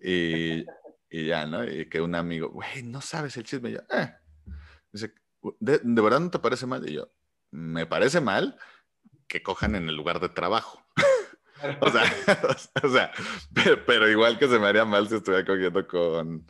Y, 0.00 0.64
y, 1.08 1.26
ya, 1.26 1.46
¿no? 1.46 1.64
Y 1.64 1.88
que 1.88 2.00
un 2.00 2.14
amigo, 2.14 2.50
güey, 2.50 2.82
no 2.82 3.00
sabes 3.00 3.36
el 3.36 3.44
chisme. 3.44 3.70
Y 3.70 3.72
yo, 3.74 3.80
eh. 3.90 4.14
Dice, 4.92 5.14
¿De, 5.58 5.80
verdad 5.84 6.20
no 6.20 6.30
te 6.30 6.38
parece 6.38 6.66
mal? 6.66 6.88
Y 6.88 6.94
yo, 6.94 7.10
me 7.50 7.86
parece 7.86 8.20
mal 8.20 8.58
que 9.26 9.42
cojan 9.42 9.74
en 9.74 9.88
el 9.88 9.96
lugar 9.96 10.20
de 10.20 10.28
trabajo. 10.28 10.84
o 11.80 11.90
sea, 11.90 12.02
o 12.82 12.88
sea 12.88 13.12
pero, 13.86 14.08
igual 14.08 14.38
que 14.38 14.48
se 14.48 14.58
me 14.58 14.66
haría 14.66 14.84
mal 14.84 15.08
si 15.08 15.16
estuviera 15.16 15.44
cogiendo 15.44 15.86
con, 15.86 16.46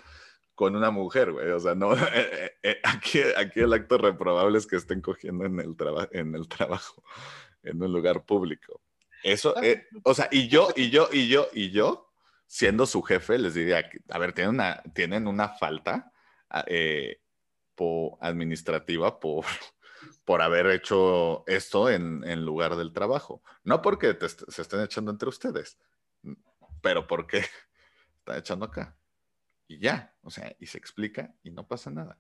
con 0.55 0.77
una 0.77 0.91
mujer, 0.91 1.33
güey. 1.33 1.51
O 1.51 1.61
sea, 1.61 1.75
no, 1.75 1.95
eh, 2.15 2.53
eh, 2.63 2.81
aquí, 2.85 3.21
aquí 3.37 3.61
el 3.61 3.73
acto 3.73 3.99
reprobable 3.99 4.59
es 4.59 4.67
que 4.67 4.77
estén 4.77 5.01
cogiendo 5.01 5.45
en 5.47 5.59
el, 5.59 5.77
en 6.13 6.35
el 6.35 6.49
trabajo, 6.49 7.03
en 7.63 7.83
un 7.83 7.93
lugar 7.93 8.25
público. 8.25 8.81
Eso, 9.23 9.55
eh, 9.63 9.87
o 10.05 10.15
sea, 10.15 10.29
y 10.31 10.49
yo, 10.49 10.69
y 10.77 10.91
yo, 10.91 11.09
y 11.13 11.29
yo, 11.29 11.49
y 11.53 11.71
yo, 11.71 12.11
siendo 12.47 12.87
su 12.87 13.03
jefe, 13.03 13.39
les 13.39 13.55
diría, 13.55 13.89
a 14.09 14.19
ver, 14.19 14.33
tienen 14.33 14.55
una, 14.55 14.83
tienen 14.95 15.27
una 15.27 15.49
falta 15.49 16.11
ah, 16.49 16.65
administrativa 18.21 19.21
por, 19.21 19.45
por 20.25 20.43
haber 20.43 20.67
hecho 20.67 21.45
esto 21.47 21.91
en, 21.91 22.25
en 22.25 22.45
lugar 22.45 22.77
del 22.77 22.93
trabajo. 22.93 23.43
No 23.65 23.83
porque 23.83 24.17
se 24.49 24.63
estén 24.63 24.81
echando 24.81 25.11
entre 25.11 25.29
ustedes, 25.29 25.79
pero 26.81 27.07
porque 27.07 27.39
están 28.19 28.39
echando 28.39 28.67
acá 28.67 28.97
y 29.71 29.79
ya, 29.79 30.13
o 30.23 30.31
sea, 30.31 30.57
y 30.59 30.67
se 30.67 30.79
explica 30.79 31.33
y 31.45 31.53
no 31.53 31.69
pasa 31.69 31.93
nada. 31.93 32.19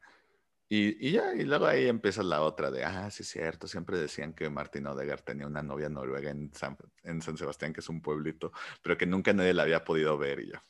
Y, 0.68 1.08
y, 1.08 1.10
ya, 1.10 1.34
y 1.34 1.42
luego 1.42 1.66
ahí 1.66 1.88
empieza 1.88 2.22
la 2.22 2.42
otra 2.42 2.70
de, 2.70 2.84
ah, 2.84 3.10
sí 3.10 3.24
es 3.24 3.28
cierto, 3.28 3.66
siempre 3.66 3.98
decían 3.98 4.34
que 4.34 4.48
Martín 4.48 4.86
Odegar 4.86 5.20
tenía 5.22 5.48
una 5.48 5.60
novia 5.60 5.88
noruega 5.88 6.30
en 6.30 6.54
San, 6.54 6.76
en 7.02 7.20
San 7.20 7.36
Sebastián, 7.36 7.72
que 7.72 7.80
es 7.80 7.88
un 7.88 8.00
pueblito, 8.00 8.52
pero 8.80 8.96
que 8.96 9.04
nunca 9.04 9.32
nadie 9.32 9.52
la 9.52 9.64
había 9.64 9.82
podido 9.82 10.16
ver 10.16 10.38
y 10.38 10.52
yo. 10.52 10.60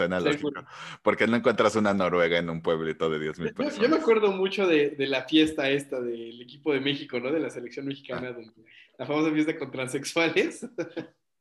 Suena 0.00 0.18
lógico. 0.18 0.50
¿Por 1.02 1.16
qué 1.16 1.26
no 1.26 1.36
encuentras 1.36 1.76
una 1.76 1.92
noruega 1.92 2.38
en 2.38 2.48
un 2.48 2.62
pueblito 2.62 3.10
de 3.10 3.18
10.000 3.18 3.54
personas? 3.54 3.78
Yo, 3.78 3.88
me 3.90 3.96
acuerdo 3.96 4.32
mucho 4.32 4.66
de, 4.66 4.90
de, 4.90 5.06
la 5.06 5.24
fiesta 5.24 5.68
esta 5.68 6.00
del 6.00 6.40
equipo 6.40 6.72
de 6.72 6.80
México, 6.80 7.20
¿no? 7.20 7.30
De 7.30 7.38
la 7.38 7.50
selección 7.50 7.84
mexicana, 7.84 8.34
ah. 8.34 8.50
la 8.98 9.04
famosa 9.06 9.30
fiesta 9.30 9.58
con 9.58 9.70
transexuales. 9.70 10.66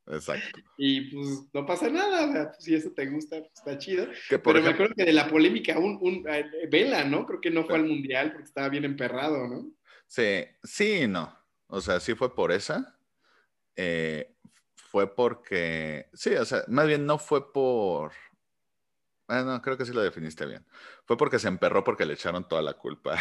Exacto. 0.07 0.59
Y 0.77 1.11
pues 1.11 1.43
no 1.53 1.65
pasa 1.65 1.89
nada, 1.89 2.51
pues, 2.51 2.63
si 2.63 2.75
eso 2.75 2.91
te 2.91 3.05
gusta, 3.05 3.37
pues 3.39 3.51
está 3.53 3.77
chido. 3.77 4.07
Pero 4.29 4.61
me 4.61 4.69
acuerdo 4.69 4.95
que 4.95 5.05
de 5.05 5.13
la 5.13 5.27
polémica, 5.27 5.77
un, 5.77 5.97
un, 6.01 6.25
eh, 6.27 6.67
Vela, 6.69 7.05
¿no? 7.05 7.25
Creo 7.25 7.39
que 7.39 7.51
no 7.51 7.65
fue 7.65 7.75
al 7.75 7.85
mundial 7.85 8.31
porque 8.31 8.45
estaba 8.45 8.69
bien 8.69 8.85
emperrado, 8.85 9.47
¿no? 9.47 9.69
Sí, 10.07 10.43
sí 10.63 11.07
no. 11.07 11.33
O 11.67 11.79
sea, 11.79 11.99
sí 11.99 12.15
fue 12.15 12.33
por 12.35 12.51
esa. 12.51 12.97
Eh, 13.75 14.33
fue 14.89 15.13
porque, 15.15 16.07
sí, 16.13 16.31
o 16.31 16.45
sea, 16.45 16.63
más 16.67 16.87
bien 16.87 17.05
no 17.05 17.19
fue 17.19 17.53
por... 17.53 18.11
Bueno, 19.29 19.61
creo 19.61 19.77
que 19.77 19.85
sí 19.85 19.93
lo 19.93 20.01
definiste 20.01 20.47
bien. 20.47 20.65
Fue 21.05 21.15
porque 21.15 21.37
se 21.37 21.47
emperró 21.47 21.83
porque 21.83 22.03
le 22.03 22.15
echaron 22.15 22.47
toda 22.47 22.63
la 22.63 22.73
culpa 22.73 23.15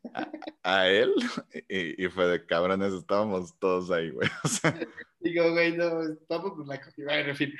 a, 0.62 0.88
él 0.88 1.12
y, 1.68 2.08
fue 2.08 2.26
de 2.28 2.46
cabrones, 2.46 2.94
estábamos 2.94 3.58
todos 3.58 3.90
ahí, 3.90 4.08
güey. 4.08 4.26
O 4.42 4.48
sea, 4.48 4.74
Digo, 5.20 5.52
güey, 5.52 5.76
no, 5.76 6.02
estamos 6.02 6.54
con 6.54 6.66
la 6.66 6.80
cogida, 6.80 7.20
en 7.20 7.36
fin. 7.36 7.54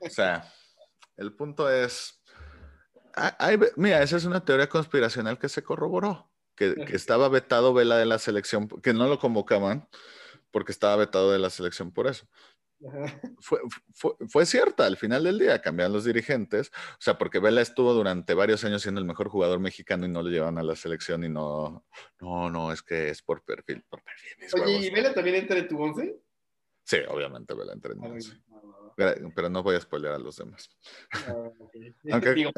O 0.00 0.10
sea, 0.10 0.52
el 1.16 1.32
punto 1.34 1.70
es, 1.70 2.20
mira, 3.76 4.02
esa 4.02 4.16
es 4.16 4.24
una 4.24 4.44
teoría 4.44 4.68
conspiracional 4.68 5.38
que 5.38 5.48
se 5.48 5.62
corroboró, 5.62 6.32
que, 6.56 6.74
que 6.74 6.96
estaba 6.96 7.28
vetado 7.28 7.74
Vela 7.74 7.96
de 7.96 8.06
la 8.06 8.18
selección, 8.18 8.66
que 8.68 8.92
no 8.92 9.06
lo 9.06 9.20
convocaban 9.20 9.88
porque 10.50 10.72
estaba 10.72 10.96
vetado 10.96 11.30
de 11.30 11.38
la 11.38 11.50
selección 11.50 11.92
por 11.92 12.08
eso. 12.08 12.26
Fue, 13.38 13.60
fue, 14.28 14.46
cierta 14.46 14.86
al 14.86 14.96
final 14.96 15.24
del 15.24 15.38
día, 15.38 15.60
cambian 15.60 15.92
los 15.92 16.04
dirigentes, 16.04 16.70
o 16.74 17.00
sea, 17.00 17.16
porque 17.16 17.38
Vela 17.38 17.60
estuvo 17.62 17.92
durante 17.94 18.34
varios 18.34 18.64
años 18.64 18.82
siendo 18.82 19.00
el 19.00 19.06
mejor 19.06 19.28
jugador 19.28 19.60
mexicano 19.60 20.06
y 20.06 20.08
no 20.08 20.22
lo 20.22 20.28
llevan 20.28 20.58
a 20.58 20.62
la 20.62 20.76
selección 20.76 21.24
y 21.24 21.28
no, 21.28 21.86
no, 22.20 22.50
no, 22.50 22.72
es 22.72 22.82
que 22.82 23.10
es 23.10 23.22
por 23.22 23.44
perfil, 23.44 23.82
por 23.88 24.02
perfil. 24.02 24.62
Oye, 24.62 24.86
¿y 24.86 24.90
Vela 24.90 25.14
también 25.14 25.36
entra 25.36 25.58
en 25.58 25.68
tu 25.68 25.80
once? 25.80 26.20
Sí, 26.84 26.98
obviamente 27.08 27.54
Vela 27.54 27.72
entra 27.72 27.92
en 27.92 28.00
tu 28.00 28.06
once. 28.06 28.36
Pero 28.96 29.50
no 29.50 29.62
voy 29.62 29.76
a 29.76 29.80
spoiler 29.80 30.12
a 30.12 30.18
los 30.18 30.36
demás. 30.38 30.70
Ah, 31.12 31.34
Aunque, 32.12 32.50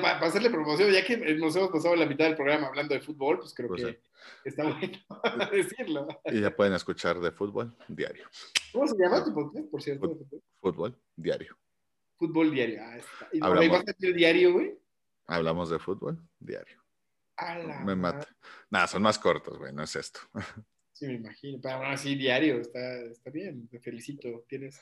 para, 0.00 0.20
hacerle 0.20 0.48
promoción, 0.48 0.90
ya 0.92 1.04
que 1.04 1.16
nos 1.34 1.56
hemos 1.56 1.70
pasado 1.70 1.96
la 1.96 2.06
mitad 2.06 2.26
del 2.26 2.36
programa 2.36 2.68
hablando 2.68 2.94
de 2.94 3.00
fútbol, 3.00 3.40
pues 3.40 3.52
creo 3.52 3.68
pues 3.68 3.84
que 3.84 4.00
está 4.44 4.62
bueno 4.64 4.92
decirlo. 5.52 6.06
Y 6.26 6.40
ya 6.40 6.54
pueden 6.54 6.74
escuchar 6.74 7.18
de 7.18 7.32
fútbol 7.32 7.76
diario. 7.88 8.24
¿Cómo 8.72 8.86
se 8.86 8.96
llama 8.96 9.24
tu 9.24 9.34
podcast, 9.34 9.68
por 9.68 9.82
cierto? 9.82 10.16
Fútbol 10.60 10.96
diario. 11.16 11.58
Fútbol 12.16 12.52
diario. 12.52 12.80
Ah, 12.82 12.96
está. 12.96 13.28
¿Y 13.32 13.40
Hablamos, 13.42 13.84
vas 13.84 13.88
a 13.88 14.06
el 14.06 14.14
diario, 14.14 14.52
güey? 14.52 14.78
Hablamos 15.26 15.70
de 15.70 15.78
fútbol 15.80 16.22
diario. 16.38 16.78
me 17.84 17.96
mata. 17.96 18.28
Nada, 18.70 18.86
son 18.86 19.02
más 19.02 19.18
cortos, 19.18 19.58
güey, 19.58 19.72
no 19.72 19.82
es 19.82 19.96
esto. 19.96 20.20
Sí, 20.92 21.06
me 21.06 21.14
imagino. 21.14 21.58
Pero 21.60 21.78
bueno, 21.78 21.96
sí, 21.96 22.14
diario, 22.14 22.60
está, 22.60 22.96
está 23.06 23.30
bien, 23.30 23.66
te 23.68 23.80
felicito. 23.80 24.44
Tienes, 24.46 24.80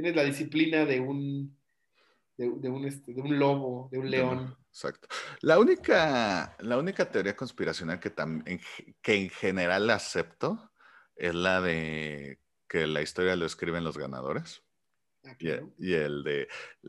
tienes 0.00 0.16
la 0.16 0.24
disciplina 0.24 0.86
de 0.86 0.98
un 0.98 1.56
de, 2.38 2.70
un, 2.70 2.86
este, 2.86 3.12
de 3.12 3.20
un 3.20 3.38
lobo, 3.38 3.90
de 3.92 3.98
un 3.98 4.10
león. 4.10 4.56
Exacto. 4.70 5.08
La 5.42 5.58
única, 5.58 6.56
la 6.60 6.78
única 6.78 7.10
teoría 7.10 7.36
conspiracional 7.36 8.00
que, 8.00 8.14
que 9.02 9.14
en 9.14 9.28
general 9.28 9.90
acepto 9.90 10.72
es 11.16 11.34
la 11.34 11.60
de 11.60 12.38
que 12.66 12.86
la 12.86 13.02
historia 13.02 13.36
lo 13.36 13.44
escriben 13.44 13.84
los 13.84 13.98
ganadores. 13.98 14.62
Ah, 15.22 15.34
y, 15.38 15.92
el 15.92 16.24
de, 16.24 16.48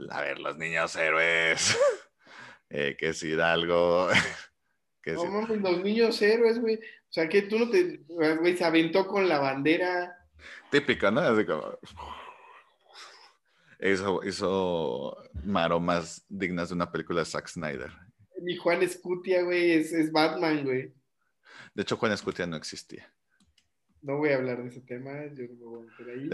a 0.09 0.22
ver, 0.22 0.39
los 0.39 0.57
niños 0.57 0.95
héroes, 0.95 1.78
eh, 2.70 2.95
que 2.97 3.12
si 3.14 3.34
algo 3.34 4.07
que 5.03 5.12
no, 5.16 5.47
los 5.47 5.84
niños 5.84 6.22
héroes, 6.22 6.62
güey. 6.62 6.76
O 6.76 7.14
sea, 7.14 7.28
que 7.28 7.41
tú 7.41 7.59
no 7.59 7.70
te, 7.70 8.05
güey, 8.07 8.55
se 8.55 8.64
aventó 8.64 9.05
con 9.05 9.28
la 9.28 9.39
bandera. 9.39 10.18
Típica, 10.70 11.12
¿no? 11.12 11.20
Así 11.20 11.45
como 11.45 11.78
hizo, 13.82 14.24
hizo 14.24 15.18
maromas 15.44 16.26
dignas 16.30 16.70
de 16.70 16.76
una 16.76 16.92
película 16.92 17.20
de 17.20 17.26
Zack 17.26 17.48
Snyder. 17.48 17.92
Mi 18.42 18.56
Juan 18.56 18.82
Escutia, 18.84 19.44
güey, 19.44 19.72
es, 19.72 20.12
Batman, 20.12 20.64
güey. 20.64 20.94
De 21.74 21.82
hecho, 21.82 21.98
Juan 21.98 22.12
Escutia 22.12 22.46
no 22.46 22.56
existía. 22.56 23.12
No 24.02 24.18
voy 24.18 24.30
a 24.30 24.36
hablar 24.36 24.64
de 24.64 24.70
ese 24.70 24.82
tema, 24.82 25.12
yo 25.34 25.46
no 25.60 25.70
voy 25.70 25.88
a 25.88 26.12
ahí. 26.12 26.30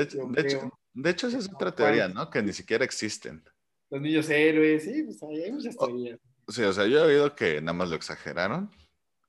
De 0.94 1.10
hecho, 1.10 1.28
esa 1.28 1.38
es 1.38 1.50
otra 1.54 1.76
teoría, 1.76 2.08
¿no? 2.08 2.30
Que 2.30 2.42
ni 2.42 2.54
siquiera 2.54 2.86
existen. 2.86 3.44
Los 3.90 4.02
niños 4.02 4.30
héroes, 4.30 4.84
sí, 4.84 5.04
pues 5.04 5.22
hay 5.24 5.52
muchas 5.52 5.78
teorías. 5.78 6.20
sí, 6.48 6.64
o 6.64 6.74
sea, 6.74 6.86
yo 6.88 7.00
he 7.00 7.14
oído 7.14 7.36
que 7.36 7.62
nada 7.62 7.74
más 7.74 7.90
lo 7.90 7.96
exageraron, 7.96 8.70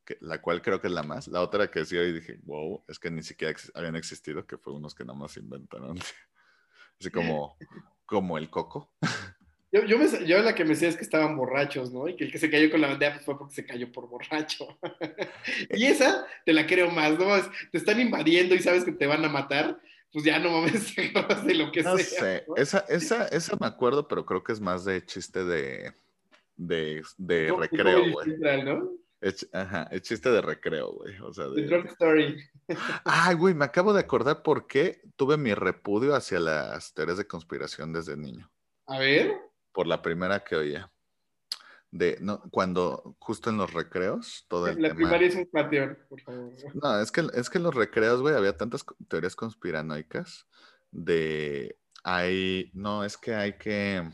que, 0.04 0.16
la 0.20 0.40
cual 0.40 0.62
creo 0.62 0.80
que 0.80 0.86
es 0.86 0.92
la 0.92 1.02
más. 1.02 1.28
La 1.28 1.42
otra 1.42 1.70
que 1.70 1.84
sí 1.84 1.96
y 1.96 2.12
dije, 2.12 2.38
wow, 2.44 2.84
es 2.88 2.98
que 2.98 3.10
ni 3.10 3.22
siquiera 3.22 3.54
habían 3.74 3.96
existido, 3.96 4.46
que 4.46 4.56
fue 4.56 4.72
unos 4.72 4.94
que 4.94 5.04
nada 5.04 5.18
más 5.18 5.36
inventaron. 5.36 5.98
Así 7.00 7.10
como 7.10 7.56
como 8.08 8.38
el 8.38 8.48
coco. 8.50 8.90
Yo, 9.70 9.84
yo, 9.84 9.98
me, 9.98 10.06
yo 10.26 10.40
la 10.40 10.54
que 10.54 10.64
me 10.64 10.70
decía 10.70 10.88
es 10.88 10.96
que 10.96 11.02
estaban 11.02 11.36
borrachos, 11.36 11.92
¿no? 11.92 12.08
Y 12.08 12.16
que 12.16 12.24
el 12.24 12.32
que 12.32 12.38
se 12.38 12.50
cayó 12.50 12.70
con 12.70 12.80
la 12.80 12.88
bandera 12.88 13.12
pues, 13.16 13.26
fue 13.26 13.36
porque 13.36 13.54
se 13.54 13.66
cayó 13.66 13.92
por 13.92 14.08
borracho. 14.08 14.66
y 15.76 15.84
esa 15.84 16.26
te 16.46 16.54
la 16.54 16.66
creo 16.66 16.90
más, 16.90 17.18
¿no? 17.18 17.26
Te 17.70 17.76
están 17.76 18.00
invadiendo 18.00 18.54
y 18.54 18.60
sabes 18.60 18.82
que 18.82 18.92
te 18.92 19.06
van 19.06 19.26
a 19.26 19.28
matar, 19.28 19.78
pues 20.10 20.24
ya 20.24 20.38
no 20.38 20.52
mames 20.52 20.96
de 21.44 21.54
lo 21.54 21.70
que 21.70 21.82
no 21.82 21.98
Sé. 21.98 22.46
Esa, 22.56 22.78
esa, 22.88 23.28
esa 23.28 23.56
me 23.60 23.66
acuerdo, 23.66 24.08
pero 24.08 24.24
creo 24.24 24.42
que 24.42 24.52
es 24.52 24.60
más 24.62 24.86
de 24.86 25.04
chiste 25.04 25.44
de, 25.44 25.92
de, 26.56 27.02
de 27.18 27.54
recreo, 27.54 28.10
güey. 28.10 28.40
¿no? 28.64 28.90
Es, 29.20 29.48
ajá, 29.52 29.88
es 29.90 30.02
chiste 30.02 30.30
de 30.30 30.40
recreo, 30.40 30.92
güey. 30.92 31.18
O 31.20 31.32
sea, 31.32 31.48
de... 31.48 31.66
The 31.66 31.88
Story. 31.88 32.44
Ay, 33.04 33.34
güey, 33.34 33.54
me 33.54 33.64
acabo 33.64 33.92
de 33.92 34.00
acordar 34.00 34.42
por 34.42 34.66
qué 34.66 35.02
tuve 35.16 35.36
mi 35.36 35.54
repudio 35.54 36.14
hacia 36.14 36.38
las 36.38 36.94
teorías 36.94 37.18
de 37.18 37.26
conspiración 37.26 37.92
desde 37.92 38.16
niño. 38.16 38.50
A 38.86 38.98
ver. 38.98 39.36
Por 39.72 39.86
la 39.86 40.02
primera 40.02 40.44
que 40.44 40.56
oía. 40.56 40.92
De, 41.90 42.18
no, 42.20 42.42
cuando 42.50 43.16
justo 43.18 43.50
en 43.50 43.56
los 43.56 43.72
recreos, 43.72 44.44
todo 44.46 44.68
el 44.68 44.80
La 44.80 44.94
primaria 44.94 45.26
es 45.26 45.34
un 45.34 45.46
pateón, 45.46 45.98
por 46.08 46.20
favor. 46.20 46.52
No, 46.82 47.00
es 47.00 47.10
que, 47.10 47.26
es 47.34 47.50
que 47.50 47.58
en 47.58 47.64
los 47.64 47.74
recreos, 47.74 48.20
güey, 48.20 48.36
había 48.36 48.56
tantas 48.56 48.84
teorías 49.08 49.34
conspiranoicas 49.34 50.46
de, 50.90 51.78
hay, 52.04 52.70
no, 52.74 53.04
es 53.04 53.16
que 53.16 53.34
hay 53.34 53.54
que 53.54 54.08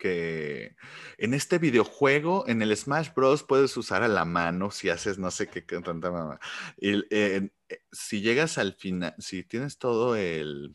que 0.00 0.74
en 1.18 1.34
este 1.34 1.58
videojuego, 1.58 2.48
en 2.48 2.62
el 2.62 2.76
Smash 2.76 3.10
Bros, 3.14 3.44
puedes 3.44 3.76
usar 3.76 4.02
a 4.02 4.08
la 4.08 4.24
mano 4.24 4.70
si 4.70 4.88
haces 4.88 5.18
no 5.18 5.30
sé 5.30 5.48
qué, 5.48 5.62
tanta 5.62 6.10
mamá. 6.10 6.40
Y, 6.78 7.04
eh, 7.14 7.50
si 7.92 8.22
llegas 8.22 8.58
al 8.58 8.72
final, 8.72 9.14
si 9.18 9.44
tienes 9.44 9.78
todo 9.78 10.16
el, 10.16 10.74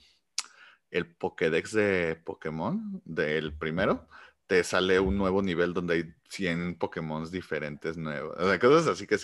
el 0.91 1.13
Pokédex 1.15 1.73
de 1.73 2.15
Pokémon, 2.23 3.01
del 3.03 3.57
primero, 3.57 4.07
te 4.47 4.63
sale 4.63 4.99
un 4.99 5.17
nuevo 5.17 5.41
nivel 5.41 5.73
donde 5.73 5.95
hay 5.95 6.13
100 6.29 6.77
Pokémon 6.77 7.29
diferentes 7.29 7.97
nuevos. 7.97 8.37
O 8.37 8.47
sea, 8.47 8.59
cosas 8.59 8.87
así 8.87 9.07
que, 9.07 9.17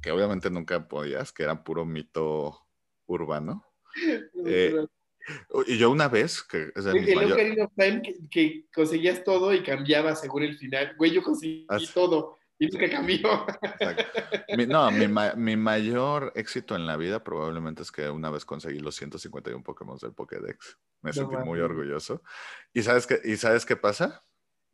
que 0.00 0.10
obviamente 0.10 0.50
nunca 0.50 0.88
podías, 0.88 1.32
que 1.32 1.42
era 1.42 1.62
puro 1.62 1.84
mito 1.84 2.66
urbano. 3.06 3.64
Eh, 4.46 4.74
y 5.66 5.78
yo 5.78 5.90
una 5.90 6.08
vez, 6.08 6.42
que 6.42 6.70
es 6.74 6.86
el 6.86 7.68
Time 7.76 8.02
que, 8.30 8.66
conseguías 8.74 9.24
todo 9.24 9.52
y 9.52 9.62
cambiaba 9.62 10.14
según 10.14 10.42
el 10.42 10.56
final. 10.56 10.94
Güey, 10.96 11.12
yo 11.12 11.22
conseguí 11.22 11.66
todo. 11.92 12.38
y 12.58 12.66
nunca 12.68 12.90
cambió. 12.90 13.46
no, 14.68 14.90
mi, 14.90 15.56
mayor 15.56 16.32
éxito 16.34 16.76
en 16.76 16.86
la 16.86 16.96
vida 16.96 17.24
probablemente 17.24 17.82
es 17.82 17.90
que 17.90 18.08
una 18.08 18.30
vez 18.30 18.44
conseguí 18.44 18.80
los 18.80 18.94
151 18.96 19.62
Pokémon 19.62 19.98
del 19.98 20.12
Pokédex. 20.12 20.78
Me 21.02 21.12
sentí 21.12 21.36
muy 21.36 21.60
orgulloso. 21.60 22.22
¿Y 22.72 22.82
sabes, 22.82 23.06
qué, 23.06 23.20
¿Y 23.24 23.36
sabes 23.36 23.66
qué 23.66 23.76
pasa? 23.76 24.24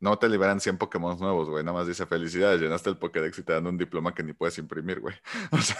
No 0.00 0.18
te 0.18 0.28
liberan 0.28 0.60
100 0.60 0.78
Pokémon 0.78 1.18
nuevos, 1.18 1.50
güey. 1.50 1.62
Nada 1.62 1.78
más 1.78 1.86
dice 1.86 2.06
felicidades, 2.06 2.60
llenaste 2.60 2.88
el 2.88 2.96
Pokédex 2.96 3.38
y 3.38 3.42
te 3.42 3.52
dan 3.52 3.66
un 3.66 3.76
diploma 3.76 4.14
que 4.14 4.22
ni 4.22 4.32
puedes 4.32 4.56
imprimir, 4.58 5.00
güey. 5.00 5.14
O 5.52 5.58
sea, 5.58 5.76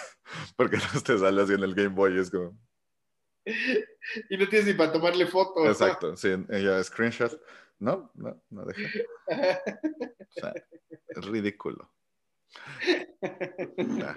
porque 0.57 0.77
no 0.95 1.01
te 1.01 1.19
sale 1.19 1.43
así 1.43 1.55
en 1.55 1.63
el 1.63 1.75
Game 1.75 1.95
Boy, 1.95 2.19
es 2.19 2.31
como... 2.31 2.57
Y 3.45 4.37
no 4.37 4.49
tienes 4.49 4.67
ni 4.67 4.75
para 4.75 4.93
tomarle 4.93 5.27
fotos. 5.27 5.67
Exacto, 5.67 6.17
sí, 6.17 6.29
ella 6.51 6.83
screenshot. 6.83 7.41
No, 7.79 8.11
no, 8.15 8.43
no 8.51 8.65
deja. 8.67 8.83
O 9.29 10.41
sea, 10.41 10.55
es 11.09 11.27
ridículo. 11.27 11.91
Eso 13.23 14.15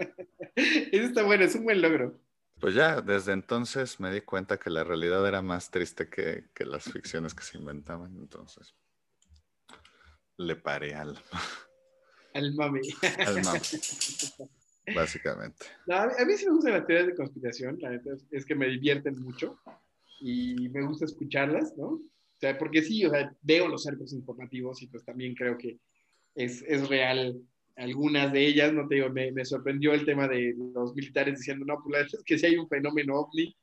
está 0.91 1.23
bueno, 1.23 1.45
es 1.45 1.55
un 1.55 1.63
buen 1.63 1.81
logro. 1.81 2.19
Pues 2.59 2.75
ya, 2.75 3.01
desde 3.01 3.33
entonces 3.33 3.99
me 3.99 4.11
di 4.11 4.21
cuenta 4.21 4.57
que 4.57 4.69
la 4.69 4.83
realidad 4.83 5.27
era 5.27 5.41
más 5.41 5.71
triste 5.71 6.09
que, 6.09 6.49
que 6.53 6.65
las 6.65 6.83
ficciones 6.83 7.33
que 7.33 7.43
se 7.43 7.57
inventaban. 7.57 8.15
Entonces, 8.17 8.75
le 10.37 10.55
paré 10.55 10.95
al... 10.95 11.21
Al 12.33 12.53
mami. 12.53 12.81
Al 13.25 13.43
mami. 13.43 13.59
Básicamente. 14.95 15.65
a, 15.89 16.25
mí, 16.25 16.33
sí 16.35 16.45
me 16.45 16.53
gustan 16.53 16.73
las 16.73 16.85
teorías 16.85 17.07
de 17.07 17.15
conspiración, 17.15 17.77
la 17.79 17.91
verdad 17.91 18.17
es, 18.31 18.45
que 18.45 18.55
me 18.55 18.67
divierten 18.67 19.19
mucho 19.21 19.57
y 20.19 20.69
me 20.69 20.85
gusta 20.85 21.05
escucharlas, 21.05 21.75
¿no? 21.77 21.87
O 21.87 22.39
sea, 22.39 22.57
porque 22.57 22.81
sí, 22.81 23.05
o 23.05 23.09
sea, 23.09 23.33
veo 23.41 23.67
los 23.67 23.83
cercos 23.83 24.11
informativos 24.13 24.81
y 24.81 24.87
pues 24.87 25.05
también 25.05 25.35
creo 25.35 25.57
que 25.57 25.79
es, 26.35 26.63
es 26.67 26.89
real 26.89 27.39
algunas 27.75 28.31
de 28.31 28.45
ellas, 28.45 28.73
no 28.73 28.87
te 28.87 28.95
digo, 28.95 29.09
me, 29.09 29.31
me, 29.31 29.45
sorprendió 29.45 29.93
el 29.93 30.05
tema 30.05 30.27
de 30.27 30.53
los 30.73 30.93
militares 30.93 31.39
diciendo, 31.39 31.65
no, 31.65 31.81
pues 31.83 32.13
es 32.13 32.23
que 32.23 32.37
si 32.37 32.45
hay 32.45 32.57
un 32.57 32.67
fenómeno 32.67 33.15
ovni 33.15 33.55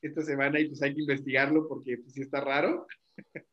esta 0.00 0.22
semana 0.22 0.58
y 0.60 0.68
pues 0.68 0.82
hay 0.82 0.94
que 0.94 1.02
investigarlo 1.02 1.68
porque 1.68 1.98
pues 1.98 2.14
sí 2.14 2.22
está 2.22 2.40
raro. 2.40 2.86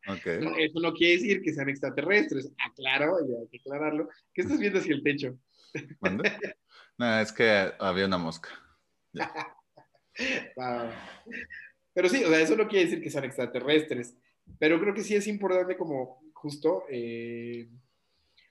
Okay. 0.06 0.38
Eso 0.58 0.80
no 0.80 0.92
quiere 0.94 1.14
decir 1.14 1.42
que 1.42 1.52
sean 1.52 1.68
extraterrestres, 1.68 2.50
aclaro, 2.64 3.18
y 3.26 3.34
hay 3.34 3.48
que 3.48 3.58
aclararlo. 3.58 4.08
¿Qué 4.32 4.42
estás 4.42 4.58
viendo 4.58 4.78
hacia 4.78 4.94
el 4.94 5.02
techo? 5.02 5.38
No, 6.98 7.20
es 7.20 7.32
que 7.32 7.72
había 7.78 8.06
una 8.06 8.18
mosca. 8.18 8.50
Pero 11.94 12.08
sí, 12.08 12.24
o 12.24 12.28
sea, 12.28 12.40
eso 12.40 12.56
no 12.56 12.68
quiere 12.68 12.84
decir 12.86 13.02
que 13.02 13.10
sean 13.10 13.24
extraterrestres, 13.24 14.16
pero 14.58 14.80
creo 14.80 14.94
que 14.94 15.02
sí 15.02 15.14
es 15.14 15.26
importante 15.26 15.76
como 15.76 16.20
justo, 16.32 16.84
eh, 16.88 17.68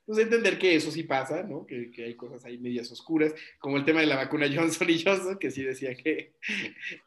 pues 0.05 0.19
entender 0.19 0.57
que 0.57 0.75
eso 0.75 0.91
sí 0.91 1.03
pasa, 1.03 1.43
¿no? 1.43 1.65
Que, 1.65 1.91
hay 1.97 2.15
cosas 2.15 2.45
ahí 2.45 2.57
medias 2.57 2.91
oscuras, 2.91 3.33
como 3.59 3.77
el 3.77 3.85
tema 3.85 3.99
de 4.01 4.05
la 4.05 4.15
vacuna 4.15 4.47
Johnson 4.53 4.89
y 4.89 5.03
Johnson, 5.03 5.37
que 5.37 5.51
sí 5.51 5.63
decía 5.63 5.95
que, 5.95 6.33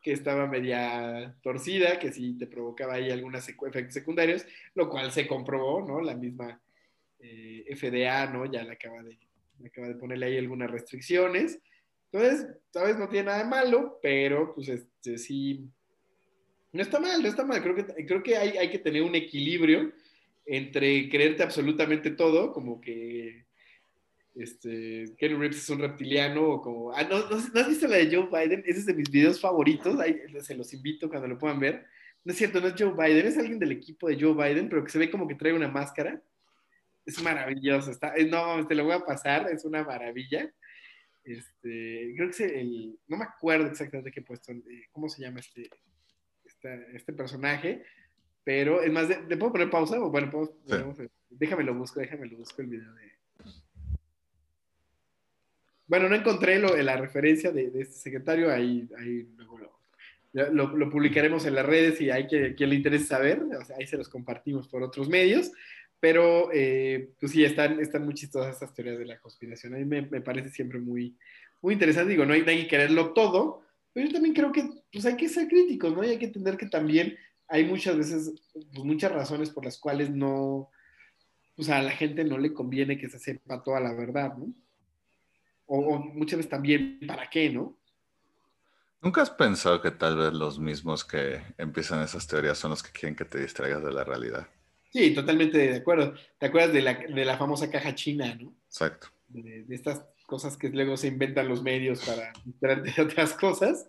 que 0.03 0.13
estaba 0.13 0.47
media 0.47 1.35
torcida, 1.43 1.99
que 1.99 2.13
sí 2.13 2.37
te 2.39 2.47
provocaba 2.47 2.95
ahí 2.95 3.11
algunos 3.11 3.49
efectos 3.49 3.95
secundarios, 3.95 4.47
lo 4.75 4.89
cual 4.91 5.13
se 5.13 5.27
comprobó, 5.27 5.87
¿no? 5.87 6.01
La 6.01 6.15
misma 6.15 6.61
eh, 7.19 7.65
FDA, 7.75 8.27
¿no? 8.27 8.45
Ya 8.45 8.65
la 8.65 8.75
acaba 8.75 9.03
de 9.03 9.19
acaba 9.67 9.89
de 9.89 9.95
ponerle 9.95 10.27
ahí 10.27 10.39
algunas 10.39 10.71
restricciones. 10.71 11.61
Entonces, 12.13 12.47
sabes, 12.73 12.99
no 12.99 13.09
tiene 13.09 13.27
nada 13.27 13.45
de 13.45 13.49
malo, 13.49 13.99
pero 14.03 14.55
pues 14.55 14.69
este, 14.69 15.19
sí, 15.19 15.69
no 16.73 16.83
está 16.83 16.99
mal, 16.99 17.23
no 17.23 17.29
está 17.29 17.45
mal. 17.45 17.63
Creo 17.63 17.75
que, 17.75 18.07
creo 18.07 18.23
que 18.23 18.37
hay, 18.37 18.57
hay 18.57 18.71
que 18.71 18.79
tener 18.79 19.03
un 19.03 19.15
equilibrio 19.15 19.93
entre 20.47 21.09
creerte 21.09 21.43
absolutamente 21.43 22.11
todo, 22.11 22.53
como 22.53 22.81
que 22.81 23.47
este, 24.35 25.05
Ken 25.19 25.39
Reeves 25.39 25.59
es 25.59 25.71
un 25.71 25.81
reptiliano, 25.81 26.49
o 26.49 26.63
como, 26.63 26.93
ah, 26.93 27.05
¿no, 27.05 27.29
no, 27.29 27.37
has 27.37 27.69
visto 27.69 27.87
la 27.87 27.99
de 27.99 28.15
Joe 28.15 28.27
Biden? 28.27 28.63
Ese 28.67 28.81
es 28.81 28.87
de 28.87 28.95
mis 28.95 29.11
videos 29.11 29.41
favoritos, 29.41 29.99
ahí 30.01 30.21
se 30.41 30.57
los 30.57 30.73
invito 30.73 31.09
cuando 31.09 31.29
lo 31.29 31.39
puedan 31.39 31.61
ver. 31.61 31.85
No 32.25 32.33
es 32.33 32.39
cierto, 32.39 32.61
no 32.61 32.69
es 32.69 32.75
Joe 32.77 32.93
Biden, 32.93 33.27
es 33.27 33.39
alguien 33.39 33.59
del 33.59 33.73
equipo 33.73 34.09
de 34.09 34.21
Joe 34.21 34.35
Biden, 34.35 34.69
pero 34.69 34.85
que 34.85 34.91
se 34.91 34.99
ve 34.99 35.11
como 35.11 35.27
que 35.27 35.35
trae 35.35 35.53
una 35.53 35.69
máscara 35.69 36.23
es 37.07 37.23
maravilloso. 37.23 37.91
Está, 37.91 38.15
eh, 38.17 38.27
no, 38.27 38.67
te 38.67 38.75
lo 38.75 38.85
voy 38.85 38.95
a 38.95 39.05
pasar, 39.05 39.49
es 39.51 39.65
una 39.65 39.85
maravilla. 39.85 40.53
Este, 41.25 42.13
creo 42.17 42.31
que 42.31 42.31
es 42.31 42.41
el, 42.41 42.99
no 43.09 43.17
me 43.17 43.25
acuerdo 43.25 43.67
exactamente 43.67 44.11
qué 44.11 44.23
puesto, 44.23 44.53
eh, 44.53 44.87
cómo 44.91 45.09
se 45.09 45.23
llama 45.23 45.41
este, 45.41 45.69
este, 46.93 47.13
personaje, 47.13 47.85
pero 48.43 48.83
es 48.83 48.91
más, 48.91 49.09
¿le 49.09 49.37
puedo 49.37 49.53
poner 49.53 49.71
pausa? 49.71 49.99
bueno, 49.99 50.55
déjame 51.29 51.65
lo 51.65 51.75
busco, 51.75 52.01
déjame 52.01 52.27
lo 52.27 52.39
busco 52.39 52.63
el 52.63 52.69
video 52.69 52.93
de... 52.95 53.13
Bueno, 55.87 56.09
no 56.09 56.15
encontré 56.15 56.59
lo, 56.59 56.77
la 56.77 56.97
referencia 56.97 57.51
de, 57.51 57.67
este 57.67 57.95
secretario, 57.95 58.51
ahí, 58.51 58.89
ahí 58.97 59.29
luego 59.37 59.59
lo, 59.59 60.53
lo, 60.53 60.91
publicaremos 60.91 61.45
en 61.47 61.57
las 61.57 61.67
redes 61.67 62.01
y 62.01 62.11
hay 62.11 62.29
que, 62.29 62.55
quien 62.55 62.71
le 62.71 62.77
interese 62.77 63.07
saber, 63.07 63.43
o 63.43 63.65
sea, 63.65 63.77
ahí 63.77 63.87
se 63.87 63.97
los 63.97 64.09
compartimos 64.09 64.69
por 64.69 64.83
otros 64.83 65.09
medios, 65.09 65.51
pero, 66.01 66.51
eh, 66.53 67.13
pues 67.21 67.33
sí, 67.33 67.45
están, 67.45 67.79
están 67.79 68.05
muy 68.05 68.15
chistosas 68.15 68.55
estas 68.55 68.73
teorías 68.73 68.99
de 68.99 69.05
la 69.05 69.21
conspiración. 69.21 69.75
A 69.75 69.77
mí 69.77 69.85
me, 69.85 70.03
me, 70.03 70.23
parece 70.23 70.49
siempre 70.49 70.81
muy, 70.81 71.15
muy 71.61 71.75
interesante. 71.75 72.11
Digo, 72.13 72.25
no 72.25 72.33
hay, 72.33 72.43
que 72.43 72.67
quererlo 72.67 73.13
todo, 73.13 73.63
pero 73.93 74.07
yo 74.07 74.13
también 74.13 74.35
creo 74.35 74.51
que 74.51 74.67
pues 74.91 75.05
hay 75.05 75.17
que 75.17 75.29
ser 75.29 75.47
críticos, 75.47 75.95
¿no? 75.95 76.03
Y 76.03 76.09
hay 76.09 76.19
que 76.19 76.25
entender 76.25 76.57
que 76.57 76.67
también 76.67 77.19
hay 77.49 77.67
muchas 77.67 77.99
veces, 77.99 78.33
pues 78.53 78.85
muchas 78.85 79.13
razones 79.13 79.51
por 79.51 79.65
las 79.65 79.77
cuales 79.77 80.09
no, 80.11 80.71
pues 81.55 81.69
a 81.69 81.83
la 81.83 81.91
gente 81.91 82.25
no 82.25 82.39
le 82.39 82.55
conviene 82.55 82.97
que 82.97 83.11
se 83.11 83.19
sepa 83.19 83.63
toda 83.63 83.81
la 83.81 83.93
verdad, 83.93 84.35
¿no? 84.39 84.55
O, 85.67 85.99
muchas 85.99 86.39
veces 86.39 86.51
también, 86.51 86.99
¿para 87.07 87.29
qué, 87.29 87.51
no? 87.51 87.77
¿Nunca 89.03 89.21
has 89.21 89.31
pensado 89.31 89.83
que 89.83 89.91
tal 89.91 90.17
vez 90.17 90.33
los 90.33 90.59
mismos 90.59 91.05
que 91.05 91.43
empiezan 91.59 92.03
esas 92.03 92.27
teorías 92.27 92.59
son 92.59 92.71
los 92.71 92.83
que 92.83 92.91
quieren 92.91 93.17
que 93.17 93.25
te 93.25 93.39
distraigas 93.39 93.83
de 93.83 93.93
la 93.93 94.05
realidad? 94.05 94.49
Sí, 94.93 95.15
totalmente 95.15 95.57
de 95.57 95.77
acuerdo. 95.77 96.15
¿Te 96.39 96.47
acuerdas 96.47 96.73
de 96.73 96.83
la, 96.83 96.95
de 96.95 97.25
la 97.25 97.39
famosa 97.39 97.71
caja 97.71 97.95
china, 97.95 98.35
no? 98.35 98.53
Exacto. 98.67 99.09
De, 99.29 99.65
estas 99.71 100.05
cosas 100.27 100.57
que 100.57 100.69
luego 100.69 100.97
se 100.97 101.09
inventan 101.09 101.49
los 101.49 101.63
medios 101.63 102.05
para 102.05 102.77
de 102.77 103.03
otras 103.03 103.35
cosas. 103.35 103.89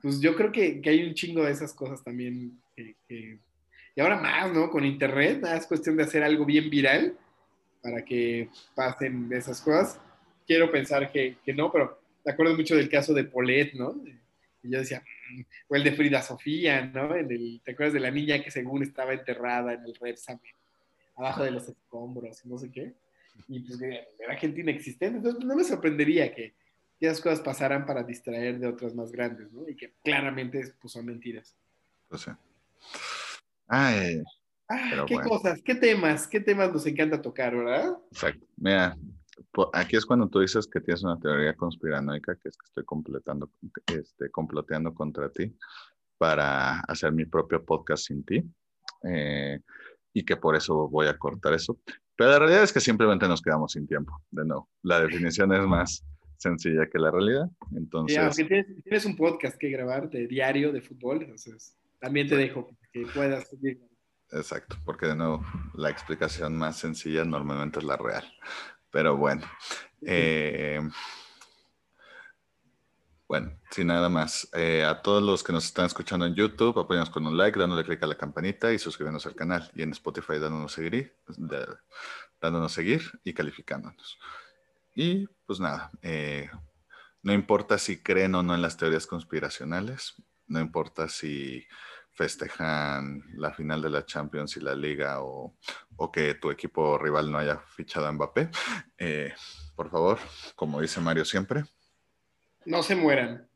Pues 0.00 0.20
yo 0.20 0.34
creo 0.36 0.52
que, 0.52 0.80
que, 0.80 0.90
hay 0.90 1.04
un 1.04 1.14
chingo 1.14 1.44
de 1.44 1.52
esas 1.52 1.74
cosas 1.74 2.02
también. 2.02 2.60
y 2.76 4.00
ahora 4.00 4.16
más, 4.16 4.52
¿no? 4.52 4.70
Con 4.70 4.84
internet, 4.84 5.40
nada, 5.42 5.56
es 5.56 5.66
cuestión 5.66 5.96
de 5.96 6.04
hacer 6.04 6.22
algo 6.22 6.44
bien 6.44 6.70
viral 6.70 7.16
para 7.82 8.04
que 8.04 8.48
pasen 8.74 9.30
esas 9.32 9.60
cosas. 9.60 10.00
Quiero 10.46 10.70
pensar 10.70 11.12
que, 11.12 11.36
que 11.44 11.52
no, 11.52 11.70
pero 11.70 12.00
te 12.24 12.30
acuerdo 12.30 12.54
mucho 12.56 12.76
del 12.76 12.88
caso 12.88 13.12
de 13.12 13.24
Polet, 13.24 13.74
¿no? 13.74 13.94
Y 14.62 14.70
yo 14.70 14.78
decía, 14.78 15.02
o 15.68 15.76
el 15.76 15.84
de 15.84 15.92
Frida 15.92 16.22
Sofía, 16.22 16.86
¿no? 16.86 17.14
En 17.14 17.30
el, 17.30 17.60
¿Te 17.64 17.72
acuerdas 17.72 17.94
de 17.94 18.00
la 18.00 18.10
niña 18.10 18.42
que 18.42 18.50
según 18.50 18.82
estaba 18.82 19.12
enterrada 19.12 19.74
en 19.74 19.84
el 19.84 19.94
Repsam, 19.94 20.38
abajo 21.16 21.44
de 21.44 21.50
los 21.50 21.68
escombros, 21.68 22.44
no 22.46 22.58
sé 22.58 22.70
qué? 22.70 22.94
Y 23.46 23.60
pues 23.60 23.80
era 23.80 24.36
gente 24.36 24.60
inexistente. 24.60 25.18
Entonces 25.18 25.44
no 25.44 25.54
me 25.54 25.64
sorprendería 25.64 26.34
que 26.34 26.54
esas 27.00 27.20
cosas 27.20 27.40
pasaran 27.40 27.86
para 27.86 28.02
distraer 28.02 28.58
de 28.58 28.66
otras 28.66 28.94
más 28.94 29.12
grandes, 29.12 29.52
¿no? 29.52 29.68
Y 29.68 29.76
que 29.76 29.92
claramente 30.02 30.74
pues, 30.80 30.92
son 30.92 31.06
mentiras. 31.06 31.54
Pues 32.08 32.22
sí. 32.22 32.30
Ay, 33.68 34.22
ah, 34.68 35.04
qué 35.06 35.16
cosas, 35.16 35.60
qué 35.62 35.74
temas, 35.74 36.26
qué 36.26 36.40
temas 36.40 36.72
nos 36.72 36.86
encanta 36.86 37.20
tocar, 37.20 37.54
¿verdad? 37.54 37.98
Exacto. 38.10 38.46
Mira, 38.56 38.96
aquí 39.72 39.96
es 39.96 40.06
cuando 40.06 40.28
tú 40.28 40.40
dices 40.40 40.66
que 40.66 40.80
tienes 40.80 41.02
una 41.02 41.18
teoría 41.18 41.54
conspiranoica, 41.54 42.36
que 42.36 42.48
es 42.48 42.56
que 42.56 42.64
estoy 42.64 42.84
completando, 42.84 43.50
este, 43.86 44.30
comploteando 44.30 44.94
contra 44.94 45.30
ti 45.30 45.56
para 46.16 46.80
hacer 46.80 47.12
mi 47.12 47.24
propio 47.24 47.64
podcast 47.64 48.06
sin 48.06 48.24
ti. 48.24 48.42
Eh, 49.04 49.60
y 50.12 50.24
que 50.24 50.36
por 50.36 50.56
eso 50.56 50.88
voy 50.88 51.06
a 51.06 51.16
cortar 51.16 51.54
eso. 51.54 51.78
Pero 52.16 52.30
la 52.30 52.38
realidad 52.40 52.64
es 52.64 52.72
que 52.72 52.80
simplemente 52.80 53.28
nos 53.28 53.40
quedamos 53.40 53.72
sin 53.72 53.86
tiempo. 53.86 54.20
De 54.30 54.44
nuevo, 54.44 54.68
la 54.82 55.00
definición 55.00 55.52
es 55.52 55.66
más 55.66 56.04
sencilla 56.36 56.88
que 56.90 56.98
la 56.98 57.10
realidad. 57.10 57.48
Entonces, 57.76 58.36
tienes, 58.84 59.04
un 59.04 59.16
podcast 59.16 59.56
que 59.56 59.70
grabar 59.70 60.10
de 60.10 60.26
diario 60.26 60.72
de 60.72 60.80
fútbol, 60.80 61.22
entonces 61.22 61.76
también 62.00 62.28
te 62.28 62.36
dejo 62.36 62.68
que 62.92 63.06
puedas 63.14 63.48
seguir. 63.48 63.80
Exacto, 64.30 64.76
porque 64.84 65.06
de 65.06 65.16
nuevo, 65.16 65.44
la 65.74 65.90
explicación 65.90 66.56
más 66.56 66.78
sencilla 66.78 67.24
normalmente 67.24 67.78
es 67.78 67.84
la 67.84 67.96
real. 67.96 68.24
Pero 68.90 69.16
bueno. 69.16 69.42
Eh, 70.02 70.80
bueno, 73.28 73.52
sin 73.70 73.88
nada 73.88 74.08
más. 74.08 74.48
Eh, 74.54 74.84
a 74.84 75.02
todos 75.02 75.22
los 75.22 75.44
que 75.44 75.52
nos 75.52 75.66
están 75.66 75.84
escuchando 75.84 76.24
en 76.24 76.34
YouTube, 76.34 76.78
apoyamos 76.78 77.10
con 77.10 77.26
un 77.26 77.36
like, 77.36 77.58
dándole 77.58 77.84
clic 77.84 78.02
a 78.02 78.06
la 78.06 78.16
campanita 78.16 78.72
y 78.72 78.78
suscribiéndonos 78.78 79.26
al 79.26 79.34
canal. 79.34 79.70
Y 79.74 79.82
en 79.82 79.92
Spotify 79.92 80.38
dándonos 80.38 80.72
seguir, 80.72 81.14
dándonos 82.40 82.72
seguir 82.72 83.02
y 83.24 83.34
calificándonos. 83.34 84.18
Y 84.94 85.26
pues 85.46 85.60
nada, 85.60 85.90
eh, 86.00 86.50
no 87.22 87.34
importa 87.34 87.76
si 87.76 88.02
creen 88.02 88.34
o 88.34 88.42
no 88.42 88.54
en 88.54 88.62
las 88.62 88.78
teorías 88.78 89.06
conspiracionales, 89.06 90.14
no 90.46 90.60
importa 90.60 91.08
si 91.08 91.66
festejan 92.18 93.22
la 93.36 93.52
final 93.52 93.80
de 93.80 93.90
la 93.90 94.04
Champions 94.04 94.56
y 94.56 94.60
la 94.60 94.74
Liga 94.74 95.22
o, 95.22 95.56
o 95.96 96.10
que 96.10 96.34
tu 96.34 96.50
equipo 96.50 96.98
rival 96.98 97.30
no 97.30 97.38
haya 97.38 97.58
fichado 97.58 98.08
a 98.08 98.12
Mbappé. 98.12 98.50
Eh, 98.98 99.32
por 99.76 99.88
favor, 99.88 100.18
como 100.56 100.80
dice 100.80 101.00
Mario 101.00 101.24
siempre. 101.24 101.64
No 102.64 102.82
se 102.82 102.96
mueran. 102.96 103.48